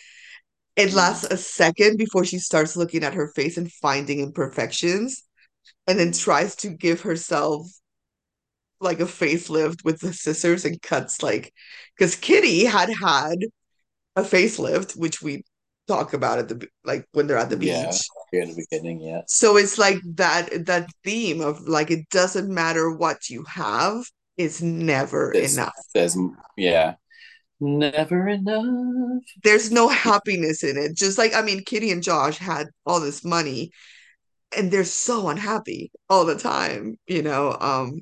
It 0.75 0.89
Mm. 0.89 0.95
lasts 0.95 1.25
a 1.25 1.37
second 1.37 1.97
before 1.97 2.25
she 2.25 2.39
starts 2.39 2.75
looking 2.75 3.03
at 3.03 3.13
her 3.13 3.31
face 3.35 3.57
and 3.57 3.71
finding 3.71 4.19
imperfections, 4.19 5.23
and 5.87 5.97
then 5.97 6.11
tries 6.11 6.55
to 6.57 6.69
give 6.69 7.01
herself 7.01 7.67
like 8.81 8.99
a 8.99 9.05
facelift 9.05 9.83
with 9.83 9.99
the 9.99 10.13
scissors 10.13 10.63
and 10.63 10.81
cuts 10.81 11.21
like 11.21 11.53
because 11.97 12.15
Kitty 12.15 12.63
had 12.63 12.89
had 12.89 13.37
a 14.15 14.23
facelift, 14.23 14.95
which 14.95 15.21
we 15.21 15.43
talk 15.87 16.13
about 16.13 16.39
at 16.39 16.47
the 16.47 16.67
like 16.85 17.05
when 17.11 17.27
they're 17.27 17.37
at 17.37 17.49
the 17.49 17.57
beach. 17.57 17.69
Yeah. 17.69 17.91
Here 18.31 18.41
in 18.41 18.49
the 18.49 18.55
beginning, 18.55 19.01
yeah. 19.01 19.21
So 19.27 19.57
it's 19.57 19.77
like 19.77 19.97
that 20.15 20.65
that 20.65 20.89
theme 21.03 21.41
of 21.41 21.61
like 21.67 21.91
it 21.91 22.09
doesn't 22.09 22.53
matter 22.53 22.91
what 22.91 23.29
you 23.29 23.43
have, 23.45 24.03
it's 24.37 24.61
never 24.61 25.31
There's 25.33 25.53
enough. 25.53 25.73
there's 25.93 26.17
yeah. 26.57 26.95
Never 27.61 28.29
enough. 28.29 29.23
There's 29.43 29.71
no 29.71 29.89
happiness 29.89 30.63
in 30.63 30.77
it. 30.77 30.95
Just 30.95 31.17
like 31.17 31.33
I 31.33 31.41
mean, 31.41 31.63
Kitty 31.65 31.91
and 31.91 32.01
Josh 32.01 32.37
had 32.37 32.67
all 32.85 32.99
this 33.01 33.23
money 33.25 33.71
and 34.55 34.71
they're 34.71 34.83
so 34.85 35.29
unhappy 35.29 35.91
all 36.09 36.25
the 36.25 36.37
time, 36.37 36.97
you 37.07 37.21
know. 37.21 37.55
Um 37.59 38.01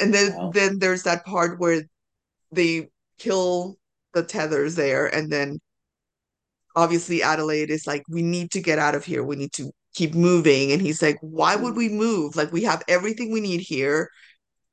and 0.00 0.12
then 0.14 0.34
Wow. 0.36 0.50
then 0.52 0.78
there's 0.78 1.02
that 1.04 1.24
part 1.24 1.58
where 1.58 1.82
they 2.52 2.88
kill 3.18 3.78
the 4.14 4.22
tethers 4.22 4.74
there 4.76 5.06
and 5.06 5.30
then 5.30 5.60
obviously 6.76 7.22
Adelaide 7.22 7.70
is 7.70 7.86
like, 7.86 8.02
we 8.08 8.22
need 8.22 8.50
to 8.52 8.60
get 8.60 8.78
out 8.78 8.94
of 8.94 9.04
here. 9.04 9.22
We 9.24 9.36
need 9.36 9.52
to 9.54 9.70
keep 9.94 10.14
moving. 10.14 10.72
And 10.72 10.80
he's 10.80 11.02
like, 11.02 11.18
why 11.20 11.56
would 11.56 11.76
we 11.76 11.88
move? 11.88 12.36
Like, 12.36 12.52
we 12.52 12.62
have 12.64 12.82
everything 12.88 13.32
we 13.32 13.40
need 13.40 13.60
here. 13.60 14.10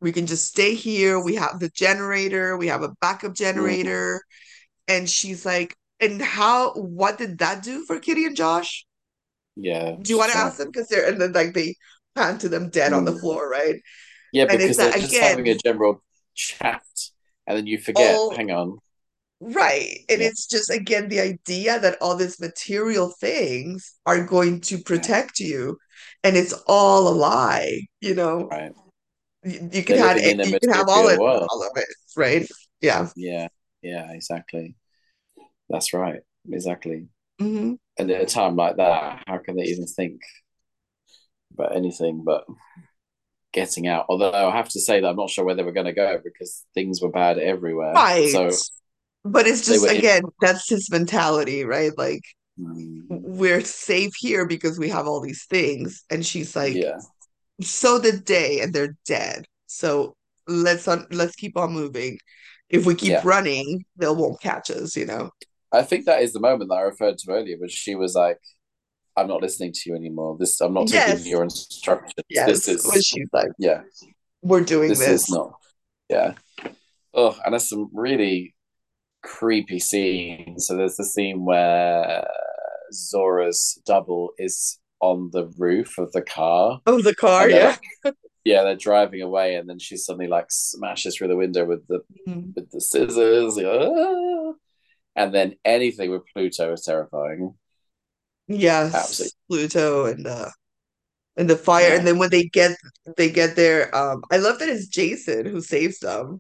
We 0.02 0.12
can 0.12 0.26
just 0.28 0.46
stay 0.46 0.76
here. 0.76 1.20
We 1.24 1.36
have 1.36 1.60
the 1.60 1.70
generator, 1.70 2.58
we 2.58 2.68
have 2.68 2.84
a 2.84 2.94
backup 3.02 3.34
generator. 3.34 4.22
And 4.88 5.10
she's 5.10 5.46
like, 5.46 5.76
and 6.00 6.22
how, 6.22 6.74
what 6.74 7.18
did 7.18 7.40
that 7.40 7.64
do 7.64 7.86
for 7.86 8.00
Kitty 8.00 8.26
and 8.26 8.36
Josh? 8.36 8.86
Yeah. 9.56 9.96
Do 10.00 10.12
you 10.14 10.18
want 10.20 10.32
to 10.34 10.38
ask 10.38 10.58
them? 10.58 10.68
Because 10.68 10.90
they're, 10.90 11.08
and 11.08 11.20
then 11.20 11.32
like 11.32 11.54
they 11.54 11.76
pan 12.14 12.38
to 12.40 12.50
them 12.50 12.70
dead 12.70 12.94
on 12.94 13.06
the 13.06 13.14
Mm. 13.14 13.20
floor, 13.22 13.50
right? 13.50 13.76
Yeah, 14.34 14.44
And 14.44 14.52
because 14.52 14.70
it's 14.72 14.78
they're 14.78 14.92
that, 14.92 15.00
just 15.00 15.14
again- 15.14 15.30
having 15.30 15.48
a 15.50 15.56
general 15.56 16.04
chat, 16.36 16.84
and 17.48 17.58
then 17.58 17.66
you 17.66 17.78
forget. 17.80 18.16
Oh. 18.18 18.36
hang 18.36 18.52
on. 18.52 18.78
Right. 19.42 20.00
And 20.10 20.22
Yeah. 20.22 20.28
it's 20.28 20.48
just, 20.48 20.70
again, 20.70 21.10
the 21.10 21.20
idea 21.20 21.80
that 21.80 21.98
all 22.02 22.16
these 22.16 22.40
material 22.40 23.14
things 23.20 23.94
are 24.06 24.26
going 24.26 24.62
to 24.62 24.78
protect 24.80 25.40
you. 25.40 25.78
And 26.24 26.36
it's 26.36 26.54
all 26.68 27.08
a 27.08 27.16
lie, 27.16 27.82
you 28.02 28.16
know. 28.16 28.48
Right. 28.48 28.72
You, 29.44 29.70
you 29.72 29.84
can 29.84 29.98
have 29.98 30.18
it, 30.18 30.46
you 30.46 30.60
can 30.60 30.72
have 30.72 30.90
all 30.90 31.08
it, 31.08 31.20
all 31.20 31.64
of 31.64 31.72
it, 31.76 31.88
right? 32.16 32.48
Yeah. 32.82 33.10
Yeah. 33.16 33.48
Yeah. 33.82 34.12
Exactly. 34.12 34.76
That's 35.70 35.94
right. 35.94 36.22
Exactly. 36.50 37.08
hmm 37.40 37.74
And 37.98 38.12
at 38.12 38.22
a 38.22 38.26
time 38.26 38.56
like 38.56 38.78
that, 38.78 39.24
how 39.28 39.38
can 39.40 39.56
they 39.56 39.66
even 39.66 39.86
think 39.86 40.22
about 41.54 41.76
anything 41.76 42.24
but 42.24 42.46
getting 43.54 43.88
out? 43.88 44.06
Although 44.10 44.32
I 44.32 44.56
have 44.56 44.70
to 44.70 44.80
say 44.80 45.00
that 45.02 45.08
I'm 45.08 45.16
not 45.16 45.30
sure 45.30 45.46
where 45.46 45.56
they 45.56 45.64
were 45.64 45.72
going 45.72 45.86
to 45.86 45.94
go 45.94 46.20
because 46.24 46.66
things 46.74 47.02
were 47.02 47.12
bad 47.12 47.38
everywhere. 47.38 47.94
Right. 47.94 48.30
So 48.30 48.50
But 49.26 49.48
it's 49.48 49.66
just, 49.66 49.86
in- 49.88 49.98
again, 49.98 50.22
that's 50.40 50.70
his 50.70 50.90
mentality, 50.92 51.64
right? 51.66 51.92
Like, 51.98 52.22
mm, 52.60 53.02
we're 53.10 53.62
safe 53.62 54.14
here 54.20 54.46
because 54.46 54.78
we 54.78 54.88
have 54.90 55.08
all 55.08 55.20
these 55.20 55.46
things. 55.50 56.04
And 56.12 56.24
she's 56.24 56.56
like, 56.56 56.76
yeah. 56.76 57.00
so 57.60 58.00
did 58.00 58.28
they, 58.28 58.62
and 58.62 58.72
they're 58.72 58.96
dead. 59.08 59.46
So 59.66 60.16
let's 60.48 60.88
on, 60.88 61.08
let's 61.10 61.36
keep 61.36 61.58
on 61.58 61.74
moving. 61.74 62.20
If 62.70 62.86
we 62.86 62.94
keep 62.94 63.10
Yeah. 63.10 63.22
running, 63.24 63.86
they 63.98 64.08
won't 64.08 64.40
catch 64.42 64.70
us, 64.70 64.96
you 64.96 65.08
know. 65.08 65.32
I 65.72 65.82
think 65.82 66.06
that 66.06 66.22
is 66.22 66.32
the 66.32 66.40
moment 66.40 66.70
that 66.70 66.76
I 66.76 66.82
referred 66.82 67.18
to 67.18 67.32
earlier, 67.32 67.58
when 67.58 67.70
she 67.70 67.96
was 67.96 68.16
like, 68.16 68.38
"I'm 69.18 69.28
not 69.28 69.42
listening 69.42 69.74
to 69.74 69.82
you 69.90 69.96
anymore. 69.96 70.38
This, 70.40 70.62
I'm 70.62 70.74
not 70.74 70.90
Yes. 70.90 71.18
taking 71.18 71.32
your 71.32 71.44
instructions. 71.44 72.14
Yes, 72.30 72.48
This 72.48 72.68
is, 72.68 72.86
when 72.86 73.02
she's 73.02 73.28
like, 73.34 73.52
yeah, 73.58 73.82
we're 74.42 74.62
doing 74.62 74.90
this 74.90 75.00
this. 75.00 75.24
is 75.24 75.30
not, 75.30 75.54
yeah. 76.10 76.36
Oh, 77.14 77.38
and 77.44 77.54
there's 77.54 77.70
some 77.70 77.90
really 77.94 78.55
creepy 79.26 79.80
scene. 79.80 80.60
So 80.60 80.76
there's 80.78 80.96
the 80.96 81.04
scene 81.06 81.44
where 81.46 82.26
Zora's 82.94 83.80
double 83.86 84.32
is 84.38 84.80
on 85.02 85.30
the 85.34 85.48
roof 85.58 85.98
of 85.98 86.12
the 86.14 86.22
car. 86.22 86.80
Oh, 86.86 87.02
the 87.02 87.16
car, 87.16 87.50
yeah. 87.50 87.76
like- 88.04 88.16
yeah, 88.44 88.62
they're 88.64 88.76
driving 88.76 89.22
away, 89.24 89.56
and 89.56 89.68
then 89.68 89.80
she 89.80 89.98
suddenly 89.98 90.28
like 90.28 90.46
smashes 90.50 91.16
through 91.18 91.30
the 91.30 91.36
window 91.36 91.66
with 91.66 91.88
the 91.88 92.02
Mhm. 92.28 92.54
with 92.56 92.70
the 92.72 92.80
scissors. 92.80 93.58
ah! 93.58 94.54
And 95.16 95.34
then 95.34 95.56
anything 95.66 96.12
with 96.12 96.22
Pluto 96.32 96.74
is 96.74 96.84
terrifying. 96.84 97.56
Yes, 98.48 98.94
Absolutely. 98.94 99.32
Pluto 99.50 100.06
and 100.06 100.28
uh 100.28 100.50
and 101.38 101.50
the 101.50 101.58
fire, 101.58 101.90
Yeah. 101.90 101.96
and 101.98 102.08
then 102.08 102.18
when 102.20 102.30
they 102.30 102.44
get 102.46 102.78
they 103.18 103.30
get 103.32 103.56
there, 103.56 103.94
um, 103.96 104.22
I 104.32 104.38
love 104.38 104.60
that 104.60 104.70
it's 104.70 104.88
Jason 104.88 105.48
who 105.48 105.60
saves 105.62 106.00
them, 106.00 106.40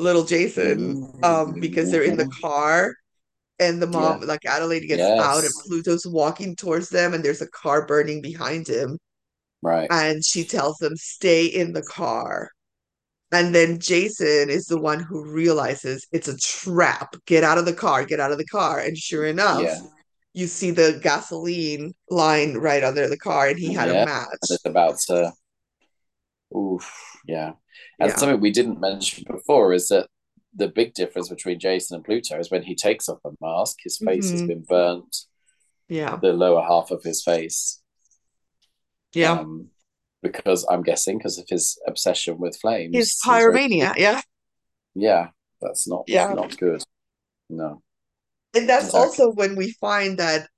little 0.00 0.24
Jason, 0.24 1.12
um, 1.22 1.60
because 1.60 1.90
they're 1.90 2.02
in 2.02 2.16
the 2.16 2.28
car, 2.40 2.94
and 3.58 3.80
the 3.80 3.86
mom, 3.86 4.22
like 4.22 4.44
Adelaide, 4.46 4.86
gets 4.86 5.02
out, 5.02 5.44
and 5.44 5.52
Pluto's 5.66 6.06
walking 6.06 6.56
towards 6.56 6.88
them, 6.88 7.14
and 7.14 7.24
there's 7.24 7.42
a 7.42 7.48
car 7.50 7.86
burning 7.86 8.22
behind 8.22 8.66
him, 8.66 8.98
Right. 9.62 9.88
and 9.90 10.24
she 10.24 10.44
tells 10.44 10.78
them 10.78 10.96
stay 10.96 11.46
in 11.46 11.72
the 11.72 11.82
car. 11.82 12.50
And 13.32 13.54
then 13.54 13.78
Jason 13.78 14.50
is 14.50 14.66
the 14.66 14.80
one 14.80 14.98
who 15.00 15.30
realizes 15.30 16.06
it's 16.10 16.26
a 16.26 16.36
trap. 16.38 17.14
Get 17.26 17.44
out 17.44 17.58
of 17.58 17.64
the 17.64 17.72
car, 17.72 18.04
get 18.04 18.18
out 18.18 18.32
of 18.32 18.38
the 18.38 18.46
car. 18.46 18.80
And 18.80 18.98
sure 18.98 19.24
enough, 19.26 19.62
Yeah. 19.62 19.78
you 20.32 20.48
see 20.48 20.72
the 20.72 20.98
gasoline 21.00 21.92
line 22.08 22.54
right 22.56 22.82
under 22.82 23.08
the 23.08 23.16
car, 23.18 23.48
and 23.48 23.58
he 23.58 23.72
had 23.72 23.88
a 23.88 23.92
Yeah, 23.92 23.98
and 24.00 24.10
match. 24.10 24.28
it's 24.50 24.64
about 24.64 24.98
to. 25.08 25.32
Oof, 26.56 26.90
yeah. 27.26 27.52
And 28.00 28.10
Yeah. 28.10 28.16
something 28.18 28.40
we 28.40 28.50
didn't 28.50 28.80
mention 28.80 29.24
before 29.30 29.72
is 29.72 29.88
that 29.88 30.08
the 30.54 30.68
big 30.68 30.94
difference 30.94 31.28
between 31.28 31.60
Jason 31.60 31.96
and 31.96 32.04
Pluto 32.04 32.38
is 32.38 32.50
when 32.50 32.62
he 32.64 32.74
takes 32.74 33.08
off 33.08 33.20
the 33.24 33.32
mask, 33.40 33.78
his 33.84 33.98
face 33.98 34.30
has 34.32 34.42
hmm 34.42 34.46
been 34.48 34.62
burnt, 34.62 35.26
Yeah. 35.88 36.20
the 36.20 36.32
lower 36.32 36.62
half 36.62 36.90
of 36.90 37.02
his 37.04 37.22
face. 37.22 37.80
Yeah. 39.14 39.40
Um, 39.40 39.68
because 40.22 40.66
I'm 40.70 40.82
guessing 40.82 41.18
because 41.18 41.38
of 41.38 41.46
his 41.48 41.78
obsession 41.86 42.38
with 42.38 42.56
His 42.92 43.14
flames. 43.14 43.22
He's 43.22 43.44
very, 43.44 43.60
pyromania. 43.60 43.94
Yeah. 43.96 44.20
yeah, 44.94 45.28
that's 45.60 45.88
not 45.88 46.06
Yeah. 46.06 46.34
not 46.34 46.56
good. 46.58 46.82
No, 47.50 47.82
And 48.54 48.68
that's 48.68 48.86
exactly. 48.86 48.98
also 49.00 49.30
when 49.32 49.56
we 49.56 49.72
find 49.80 50.18
that 50.18 50.48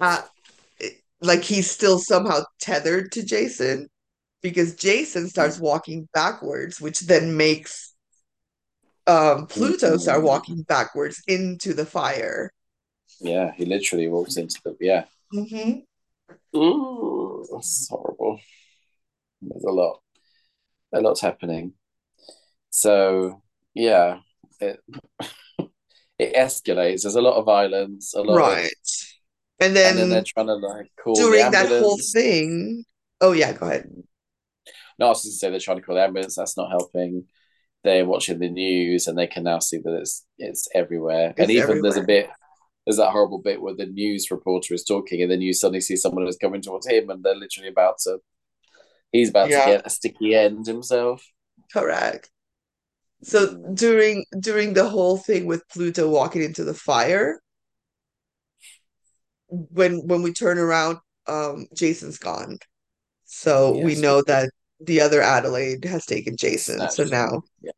uh 0.00 0.22
like 1.22 1.44
he's 1.44 1.70
still 1.70 2.00
somehow 2.00 2.44
tethered 2.60 3.12
to 3.14 3.24
Jason 3.24 3.89
because 4.42 4.74
Jason 4.76 5.28
starts 5.28 5.58
walking 5.58 6.08
backwards, 6.14 6.80
which 6.80 7.00
then 7.00 7.36
makes 7.36 7.94
um 9.06 9.46
Pluto 9.46 9.96
start 9.96 10.22
walking 10.22 10.62
backwards 10.62 11.22
into 11.26 11.74
the 11.74 11.86
fire. 11.86 12.50
yeah, 13.20 13.52
he 13.52 13.64
literally 13.64 14.08
walks 14.08 14.36
into 14.36 14.60
the 14.64 14.76
yeah. 14.80 15.04
hmm 15.32 15.82
Ooh, 16.54 17.44
that's 17.52 17.88
horrible. 17.88 18.40
There's 19.42 19.64
a 19.64 19.70
lot, 19.70 20.00
a 20.94 21.00
lot's 21.00 21.20
happening. 21.20 21.74
So 22.70 23.42
yeah, 23.74 24.20
it 24.60 24.80
it 26.18 26.34
escalates. 26.34 27.02
There's 27.02 27.14
a 27.16 27.22
lot 27.22 27.36
of 27.38 27.46
violence, 27.46 28.14
a 28.14 28.22
lot 28.22 28.42
of, 28.44 28.58
Right. 28.58 28.72
And 29.60 29.76
and 29.84 29.98
then 29.98 30.08
they're 30.10 30.24
trying 30.26 30.46
to 30.46 30.54
like 30.54 30.90
call 31.02 31.16
during 31.16 31.50
that 31.52 31.68
whole 31.68 31.98
thing, 31.98 32.84
oh 33.20 33.32
yeah, 33.32 33.52
go 33.52 33.66
ahead. 33.66 33.88
I 35.08 35.12
say 35.14 35.50
they're 35.50 35.60
trying 35.60 35.78
to 35.78 35.82
call 35.82 35.94
the 35.94 36.02
ambulance. 36.02 36.36
That's 36.36 36.56
not 36.56 36.70
helping. 36.70 37.24
They're 37.82 38.04
watching 38.04 38.38
the 38.38 38.50
news 38.50 39.06
and 39.06 39.16
they 39.16 39.26
can 39.26 39.44
now 39.44 39.58
see 39.58 39.78
that 39.78 39.94
it's 39.94 40.26
it's 40.38 40.68
everywhere. 40.74 41.34
And 41.38 41.50
It's 41.50 41.50
even 41.50 41.82
there's 41.82 41.96
a 41.96 42.02
bit 42.02 42.28
there's 42.86 42.98
that 42.98 43.10
horrible 43.10 43.38
bit 43.38 43.60
where 43.60 43.74
the 43.74 43.86
news 43.86 44.30
reporter 44.30 44.74
is 44.74 44.84
talking 44.84 45.22
and 45.22 45.30
then 45.30 45.40
you 45.40 45.52
suddenly 45.52 45.80
see 45.80 45.96
someone 45.96 46.24
who's 46.24 46.36
coming 46.36 46.62
towards 46.62 46.86
him 46.86 47.10
and 47.10 47.22
they're 47.22 47.34
literally 47.34 47.68
about 47.68 47.98
to 48.00 48.18
he's 49.12 49.30
about 49.30 49.46
to 49.46 49.50
get 49.50 49.86
a 49.86 49.90
sticky 49.90 50.34
end 50.34 50.66
himself. 50.66 51.24
correct. 51.72 52.30
So 53.22 53.56
during 53.74 54.24
during 54.38 54.74
the 54.74 54.88
whole 54.88 55.18
thing 55.18 55.46
with 55.46 55.68
Pluto 55.68 56.08
walking 56.08 56.42
into 56.42 56.64
the 56.64 56.74
fire, 56.74 57.40
when 59.48 60.06
when 60.06 60.22
we 60.22 60.32
turn 60.32 60.58
around, 60.58 60.98
um, 61.26 61.66
Jason's 61.74 62.18
gone. 62.18 62.58
So 63.24 63.74
yes, 63.74 63.84
we 63.84 63.94
know 63.96 64.22
that 64.22 64.50
the 64.80 65.00
other 65.00 65.22
Adelaide 65.22 65.84
has 65.84 66.06
taken 66.06 66.36
Jason. 66.36 66.88
So 66.88 67.04
snatched 67.04 67.12
now. 67.12 67.42
Yeah. 67.60 67.72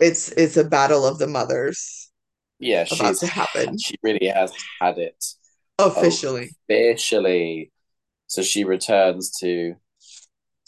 it's 0.00 0.30
it's 0.32 0.56
a 0.56 0.64
battle 0.64 1.06
of 1.06 1.18
the 1.18 1.26
mothers 1.26 2.10
Yeah, 2.58 2.84
about 2.90 3.16
she's 3.16 3.20
to 3.20 3.26
happen 3.26 3.78
she 3.78 3.94
really 4.02 4.26
has 4.28 4.52
had 4.80 4.98
it 4.98 5.24
officially. 5.78 6.50
officially. 6.68 7.72
So 8.26 8.42
she 8.42 8.64
returns 8.64 9.30
to 9.40 9.74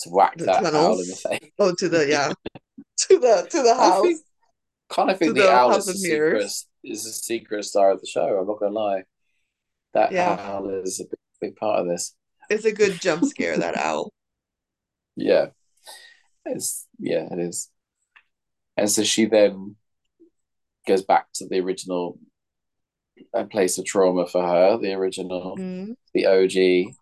to 0.00 0.10
whack 0.10 0.36
The 0.36 0.46
that 0.46 0.64
owl 0.74 1.00
in 1.00 1.08
the 1.08 1.16
face. 1.16 1.50
Oh, 1.58 1.74
to 1.74 1.88
the 1.88 2.08
yeah, 2.08 2.32
to 2.98 3.18
the 3.18 3.46
to 3.50 3.62
the 3.62 3.74
I 3.78 3.90
house, 3.90 4.02
think 4.02 4.20
kind 4.90 5.10
of 5.10 5.18
think 5.18 5.34
the 5.34 5.42
the 5.42 5.50
owl 5.50 5.74
is 5.76 5.86
the 5.86 5.94
secret 5.94 6.52
is 6.84 7.04
the 7.04 7.12
secret 7.12 7.64
star 7.64 7.90
of 7.90 8.00
the 8.00 8.06
show. 8.06 8.38
I'm 8.38 8.46
not 8.46 8.60
gonna 8.60 8.72
lie. 8.74 9.04
That 9.94 10.12
Yeah, 10.12 10.36
owl 10.38 10.68
is 10.70 11.00
a 11.00 11.04
big, 11.04 11.18
big 11.40 11.56
part 11.56 11.80
of 11.80 11.88
this. 11.88 12.14
it's 12.50 12.64
a 12.66 12.72
good 12.72 13.00
jump 13.00 13.24
scare, 13.24 13.56
that 13.58 13.76
owl. 13.78 14.12
Yeah, 15.16 15.48
it's 16.44 16.86
yeah, 16.98 17.28
it 17.30 17.38
is. 17.38 17.70
And 18.76 18.90
so 18.90 19.04
she 19.04 19.26
then 19.26 19.76
goes 20.86 21.02
back 21.02 21.26
to 21.34 21.46
the 21.46 21.60
original 21.60 22.18
uh, 23.34 23.44
place 23.44 23.78
of 23.78 23.84
trauma 23.84 24.26
for 24.26 24.42
her, 24.42 24.78
the 24.78 24.92
original, 24.94 25.56
hmm 25.56 25.92
the 26.12 26.26
OG, 26.26 26.92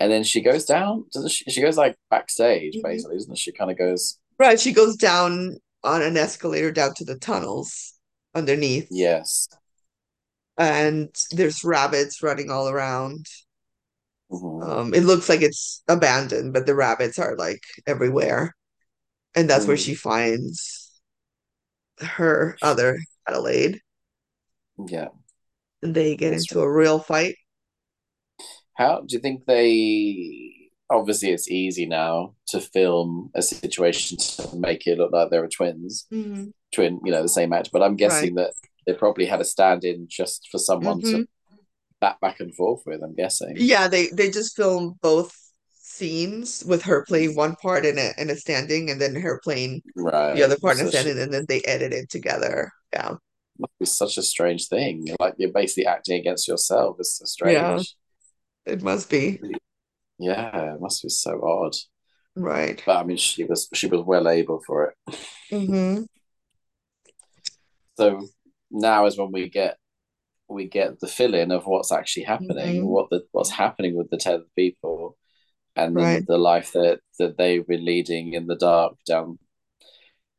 and 0.00 0.10
then 0.10 0.24
she 0.24 0.40
goes 0.40 0.64
down. 0.64 1.04
Doesn't 1.12 1.30
she? 1.30 1.50
She 1.50 1.60
goes 1.60 1.76
like 1.76 1.96
backstage, 2.10 2.76
hmm 2.76 2.82
basically, 2.82 3.16
isn't 3.16 3.38
she? 3.38 3.52
Kind 3.52 3.70
of 3.70 3.78
goes, 3.78 4.18
Right, 4.38 4.58
she 4.60 4.72
goes 4.72 4.96
down 4.96 5.56
on 5.84 6.02
an 6.02 6.16
escalator 6.16 6.72
down 6.72 6.94
to 6.94 7.04
the 7.04 7.18
tunnels 7.18 7.94
underneath, 8.34 8.88
yes, 8.90 9.48
and 10.56 11.14
there's 11.32 11.64
rabbits 11.64 12.22
running 12.22 12.50
all 12.50 12.68
around. 12.68 13.26
Mhm. 14.30 14.76
Um, 14.78 14.94
it 14.94 15.02
looks 15.04 15.28
like 15.28 15.42
it's 15.42 15.82
abandoned, 15.88 16.52
but 16.52 16.66
the 16.66 16.74
rabbits 16.74 17.18
are 17.18 17.36
like 17.36 17.62
everywhere. 17.86 18.54
And 19.36 19.50
that's 19.50 19.68
where 19.68 19.76
she 19.78 19.94
Mm, 19.94 19.96
finds 19.96 20.90
her 22.00 22.56
other 22.62 22.98
Adelaide. 23.28 23.80
yeah. 24.88 25.08
And 25.82 25.94
they 25.94 26.16
get 26.16 26.34
That's 26.34 26.46
into 26.50 26.60
a 26.60 26.70
real 26.70 26.98
fight. 26.98 27.36
How 28.74 29.00
do 29.00 29.06
you 29.14 29.18
think 29.20 29.46
they? 29.46 30.52
Obviously, 30.90 31.30
it's 31.30 31.50
easy 31.50 31.84
now 31.86 32.34
to 32.48 32.60
film 32.60 33.30
a 33.34 33.42
situation 33.42 34.18
to 34.18 34.56
make 34.56 34.86
it 34.86 34.98
look 34.98 35.10
like 35.12 35.30
they 35.30 35.40
were 35.40 35.48
twins, 35.48 36.06
hmm 36.10 36.50
twin, 36.74 37.00
you 37.04 37.12
know, 37.12 37.22
the 37.22 37.28
same 37.28 37.52
actor. 37.52 37.70
But 37.72 37.82
I'm 37.82 37.96
Right. 38.02 38.30
guessing 38.30 38.36
that 38.36 38.54
they 38.86 38.94
probably 38.94 39.26
had 39.26 39.40
a 39.40 39.44
stand-in 39.44 40.06
just 40.10 40.48
for 40.50 40.58
someone 40.58 41.02
hmm 41.02 41.12
to 41.12 41.24
bat 42.00 42.16
back 42.20 42.40
and 42.40 42.54
forth 42.54 42.82
with. 42.86 43.02
I'm 43.02 43.14
guessing. 43.14 43.54
Yeah, 43.56 43.88
they 43.88 44.08
they 44.08 44.30
just 44.30 44.56
filmed 44.56 45.00
both 45.00 45.34
scenes 45.72 46.62
with 46.66 46.82
her 46.82 47.04
playing 47.06 47.34
one 47.36 47.54
part 47.56 47.86
in 47.86 47.98
a 47.98 48.12
in 48.18 48.28
a 48.30 48.36
standing 48.36 48.90
and 48.90 49.00
then 49.00 49.14
her 49.14 49.40
playing 49.42 49.82
the 49.94 50.42
other 50.44 50.58
part 50.58 50.78
in 50.78 50.86
a 50.86 50.90
standing 50.90 51.18
and 51.18 51.32
then 51.32 51.46
they 51.48 51.62
edit 51.62 51.92
it 51.92 52.10
together. 52.10 52.70
Yeah. 52.92 53.14
must 53.58 53.78
be 53.80 53.86
such 53.86 54.18
a 54.18 54.22
strange 54.22 54.68
thing. 54.68 55.08
Like 55.18 55.34
you're 55.38 55.52
basically 55.52 55.86
acting 55.86 56.18
against 56.20 56.46
yourself. 56.48 56.96
It's 56.98 57.18
so 57.18 57.48
Yeah, 57.48 57.78
strange. 57.78 57.96
it 58.66 58.82
must 58.82 59.08
be. 59.08 59.40
Yeah, 60.18 60.74
it 60.74 60.80
must 60.80 61.02
be 61.02 61.08
so 61.08 61.40
odd. 61.42 61.74
Right. 62.34 62.82
But 62.84 62.96
I 62.98 63.04
mean, 63.04 63.16
she 63.16 63.44
was 63.44 63.68
she 63.72 63.86
was 63.86 64.02
well 64.04 64.28
able 64.28 64.60
for 64.66 64.92
it. 65.08 65.16
hmm 65.50 66.02
So 67.96 68.28
now 68.70 69.06
is 69.06 69.16
when 69.18 69.32
we 69.32 69.48
get 69.48 69.78
we 70.48 70.68
get 70.68 71.00
the 71.00 71.08
fill 71.08 71.34
in 71.34 71.50
of 71.52 71.66
what's 71.66 71.92
actually 71.92 72.24
happening, 72.24 72.76
hmm 72.76 72.86
what 72.86 73.10
the 73.10 73.26
what's 73.32 73.50
happening 73.50 73.96
with 73.96 74.10
the 74.10 74.16
tethered 74.18 74.54
people, 74.56 75.16
and 75.76 75.96
Right. 75.96 76.24
the 76.26 76.38
life 76.38 76.72
that 76.74 77.00
that 77.20 77.38
they've 77.38 77.66
been 77.66 77.84
leading 77.84 78.34
in 78.34 78.46
the 78.48 78.56
dark 78.56 78.96
down. 79.06 79.38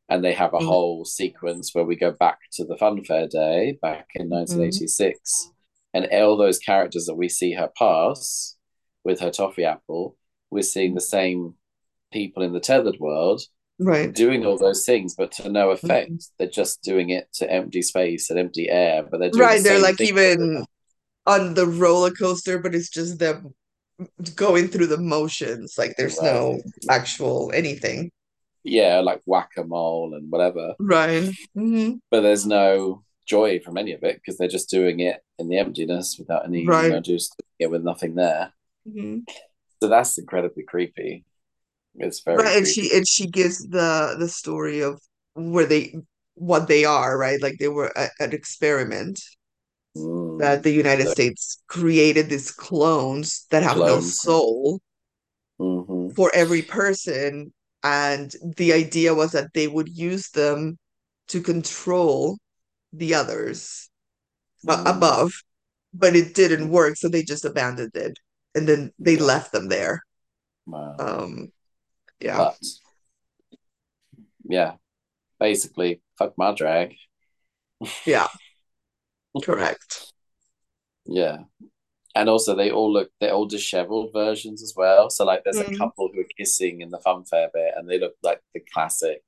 And 0.09 0.23
they 0.23 0.33
have 0.33 0.53
a 0.53 0.59
hmm 0.59 0.61
whole 0.61 1.03
sequence 1.05 1.73
where 1.73 1.83
we 1.85 1.95
go 1.95 2.11
back 2.11 2.39
to 2.53 2.65
the 2.65 2.75
funfair 2.75 3.29
day 3.29 3.77
back 3.81 4.07
in 4.15 4.29
1986, 4.29 5.51
and 5.93 6.05
all 6.07 6.37
those 6.37 6.59
characters 6.59 7.05
that 7.05 7.15
we 7.15 7.27
see 7.29 7.53
her 7.53 7.69
pass 7.77 8.55
with 9.03 9.19
her 9.21 9.31
toffee 9.31 9.65
apple, 9.65 10.15
we're 10.49 10.61
seeing 10.63 10.93
the 10.93 11.01
same 11.01 11.55
people 12.13 12.43
in 12.43 12.53
the 12.53 12.59
tethered 12.61 12.99
world 12.99 13.41
Right. 13.79 14.13
doing 14.13 14.45
all 14.45 14.57
those 14.57 14.85
things, 14.85 15.15
but 15.15 15.31
to 15.33 15.49
no 15.49 15.71
hmm 15.83 16.17
effect. 16.17 16.29
They're 16.39 16.47
just 16.49 16.81
doing 16.83 17.09
it 17.09 17.29
to 17.35 17.51
empty 17.51 17.81
space 17.81 18.29
and 18.29 18.39
empty 18.39 18.69
air, 18.69 19.03
but 19.03 19.19
they're 19.19 19.31
doing 19.31 19.49
the 19.49 19.55
Right. 19.55 19.63
They're 19.63 19.79
like 19.79 20.01
even 20.01 20.65
on 21.27 21.53
the 21.55 21.67
roller 21.67 22.11
coaster, 22.11 22.59
but 22.59 22.75
it's 22.75 22.89
just 22.89 23.19
them 23.19 23.53
going 24.35 24.69
through 24.69 24.87
the 24.87 24.97
motions. 24.99 25.75
Like 25.77 25.95
there's 25.97 26.21
Right. 26.21 26.23
no 26.23 26.61
actual 26.89 27.51
anything. 27.53 28.11
Yeah, 28.63 28.99
like 28.99 29.21
whack 29.25 29.51
a 29.57 29.63
mole 29.63 30.13
and 30.13 30.29
whatever. 30.31 30.75
Right. 30.79 31.29
hmm 31.55 31.97
But 32.09 32.21
there's 32.21 32.45
no 32.45 33.03
joy 33.25 33.59
from 33.59 33.77
any 33.77 33.93
of 33.93 34.03
it 34.03 34.15
because 34.15 34.37
they're 34.37 34.47
just 34.47 34.69
doing 34.69 34.99
it 34.99 35.23
in 35.39 35.49
the 35.49 35.57
emptiness 35.57 36.17
without 36.17 36.45
any, 36.45 36.63
you 36.63 36.67
Right. 36.67 36.89
know, 36.89 36.99
just 37.01 37.35
doing 37.37 37.69
it 37.69 37.71
with 37.71 37.83
nothing 37.83 38.15
there. 38.15 38.53
hmm 38.85 39.19
So 39.81 39.87
that's 39.89 40.17
incredibly 40.17 40.63
creepy. 40.63 41.25
It's 41.97 42.21
very 42.21 42.49
Right. 42.49 42.57
And 42.57 42.67
creepy. 42.67 42.67
she 42.67 42.95
and 42.95 43.07
she 43.07 43.27
gives 43.27 43.67
the 43.67 44.15
the 44.19 44.29
story 44.29 44.81
of 44.81 45.01
where 45.35 45.65
they 45.65 45.95
what 46.35 46.67
they 46.67 46.85
are, 46.85 47.17
right? 47.17 47.41
Like 47.41 47.57
they 47.59 47.67
were 47.69 47.91
a, 47.95 48.09
an 48.19 48.33
experiment 48.33 49.19
that 50.37 50.63
Mm. 50.63 50.63
the 50.63 50.71
United 50.71 51.05
So 51.05 51.09
States 51.09 51.61
created 51.67 52.29
these 52.29 52.49
clones 52.51 53.45
that 53.51 53.63
have 53.63 53.83
no 53.83 53.99
clones. 53.99 53.99
soul 53.99 54.79
hmm 55.59 56.09
for 56.15 56.31
every 56.33 56.61
person. 56.61 57.53
And 57.83 58.33
the 58.57 58.73
idea 58.73 59.13
was 59.13 59.31
that 59.31 59.53
they 59.53 59.67
would 59.67 59.87
use 59.89 60.29
them 60.29 60.77
to 61.29 61.41
control 61.41 62.37
the 62.93 63.13
others 63.13 63.89
uh, 64.67 64.77
Mm. 64.77 64.85
above, 64.85 65.33
but 65.93 66.15
it 66.15 66.35
didn't 66.35 66.69
work, 66.71 66.97
so 66.97 67.09
they 67.09 67.23
just 67.23 67.45
abandoned 67.45 67.95
it. 67.95 68.19
And 68.55 68.67
then 68.67 68.93
they 68.99 69.17
left 69.17 69.51
them 69.53 69.69
there. 69.69 70.01
Wow. 70.67 70.99
Um, 70.99 71.51
yeah, 72.19 72.37
But 72.37 72.57
yeah, 74.43 74.73
basically, 75.39 76.01
fuck 76.17 76.33
my 76.37 76.53
drag. 76.53 76.95
yeah, 78.05 78.27
correct. 79.43 80.11
Yeah. 81.05 81.39
And 82.15 82.29
also 82.29 82.55
they 82.55 82.71
all 82.71 82.91
look 82.91 83.11
they're 83.19 83.33
all 83.33 83.45
disheveled 83.45 84.11
versions 84.11 84.63
as 84.63 84.73
well. 84.75 85.09
So 85.09 85.23
like 85.23 85.43
there's 85.43 85.57
mm. 85.57 85.73
a 85.73 85.77
couple 85.77 86.09
who 86.11 86.21
are 86.21 86.35
kissing 86.37 86.81
in 86.81 86.89
the 86.89 86.99
funfair 87.05 87.49
bit 87.53 87.73
and 87.75 87.87
they 87.87 87.99
look 87.99 88.15
like 88.23 88.41
the 88.53 88.61
classic 88.73 89.21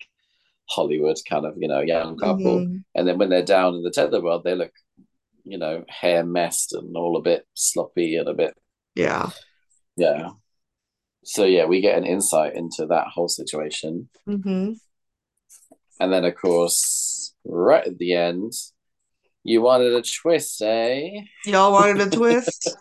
Hollywood 0.70 1.18
kind 1.28 1.46
of, 1.46 1.56
you 1.58 1.68
know, 1.68 1.82
young 1.82 2.18
couple. 2.18 2.60
Mm-hmm. 2.60 2.78
And 2.96 3.08
then 3.08 3.18
when 3.18 3.30
they're 3.30 3.44
down 3.44 3.76
in 3.76 3.84
the 3.84 3.92
tether 3.92 4.22
world, 4.22 4.44
they 4.44 4.56
look, 4.56 4.72
you 5.44 5.58
know, 5.58 5.84
hair 5.88 6.24
messed 6.24 6.74
and 6.74 6.96
all 6.96 7.18
a 7.18 7.22
bit 7.22 7.46
sloppy 7.54 8.16
and 8.16 8.28
a 8.28 8.34
bit 8.34 8.56
Yeah. 8.96 9.30
Yeah. 9.96 10.32
So 11.30 11.46
yeah, 11.46 11.66
we 11.66 11.80
get 11.80 11.96
an 11.96 12.08
insight 12.08 12.56
into 12.56 12.88
that 12.88 13.06
whole 13.14 13.28
situation. 13.28 14.10
Mm-hmm. 14.28 14.74
And 16.00 16.14
then 16.14 16.26
of 16.26 16.34
course, 16.34 17.36
right 17.46 17.86
at 17.86 18.00
the 18.00 18.16
end, 18.16 18.52
you 19.44 19.62
wanted 19.62 19.94
a 19.94 20.02
twist, 20.02 20.60
eh? 20.64 21.22
Y'all 21.46 21.72
wanted 21.72 22.02
a 22.02 22.10
twist. 22.10 22.76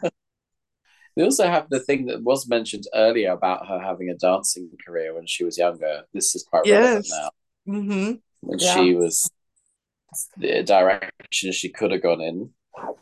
we 1.16 1.24
also 1.24 1.46
have 1.46 1.68
the 1.68 1.80
thing 1.80 2.06
that 2.06 2.22
was 2.22 2.48
mentioned 2.48 2.84
earlier 2.94 3.32
about 3.32 3.68
her 3.68 3.80
having 3.80 4.08
a 4.08 4.14
dancing 4.14 4.70
career 4.82 5.14
when 5.14 5.26
she 5.26 5.44
was 5.44 5.58
younger. 5.58 6.04
This 6.14 6.34
is 6.34 6.42
quite 6.48 6.64
yes. 6.64 6.80
relevant 6.80 7.06
now. 7.10 7.74
Mm-hmm. 7.74 8.12
When 8.40 8.58
yeah. 8.58 8.74
she 8.74 8.94
was 8.94 9.30
the 10.38 10.62
direction 10.62 11.52
she 11.52 11.68
could 11.68 11.90
have 11.90 12.02
gone 12.02 12.22
in. 12.22 12.48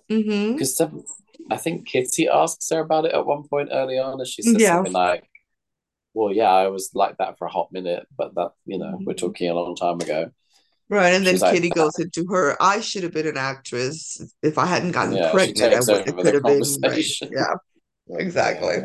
Because 0.09 0.77
mm-hmm. 0.77 1.53
I 1.53 1.57
think 1.57 1.87
Kitty 1.87 2.27
asks 2.27 2.69
her 2.71 2.81
about 2.81 3.05
it 3.05 3.13
at 3.13 3.25
one 3.25 3.45
point 3.47 3.69
early 3.71 3.97
on, 3.97 4.19
and 4.19 4.27
she 4.27 4.43
says 4.43 4.57
yeah. 4.59 4.75
something 4.75 4.93
like, 4.93 5.23
"Well, 6.17 6.33
yeah, 6.33 6.51
I 6.51 6.69
was 6.69 6.91
like 6.95 7.19
that 7.19 7.37
for 7.39 7.47
a 7.47 7.51
hot 7.51 7.69
minute, 7.71 8.07
but 8.17 8.35
that 8.35 8.53
you 8.65 8.79
know, 8.79 8.87
mm-hmm. 8.87 9.05
we're 9.05 9.13
talking 9.13 9.51
a 9.51 9.55
long 9.55 9.77
time 9.77 10.01
ago." 10.01 10.31
Right, 10.89 11.15
and 11.15 11.27
then 11.27 11.35
She's 11.35 11.43
Kitty 11.43 11.69
like, 11.69 11.75
goes 11.75 11.99
into 11.99 12.27
her. 12.31 12.57
I 12.61 12.81
should 12.81 13.03
have 13.03 13.13
been 13.13 13.27
an 13.27 13.37
actress 13.37 14.23
if 14.43 14.57
I 14.57 14.67
hadn't 14.67 14.93
gotten 14.93 15.17
yeah, 15.17 15.31
pregnant. 15.33 15.75
I 15.75 15.81
would, 15.81 16.09
it 16.09 16.17
could 16.17 16.35
have 16.35 16.43
been. 16.43 16.63
Right. 16.83 17.21
Yeah, 17.23 17.55
exactly. 18.11 18.75
Yeah. 18.79 18.85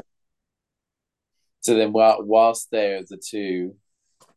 So 1.62 1.76
then, 1.76 1.94
while, 1.94 2.24
whilst 2.24 2.72
there, 2.72 3.02
the 3.08 3.18
two 3.18 3.76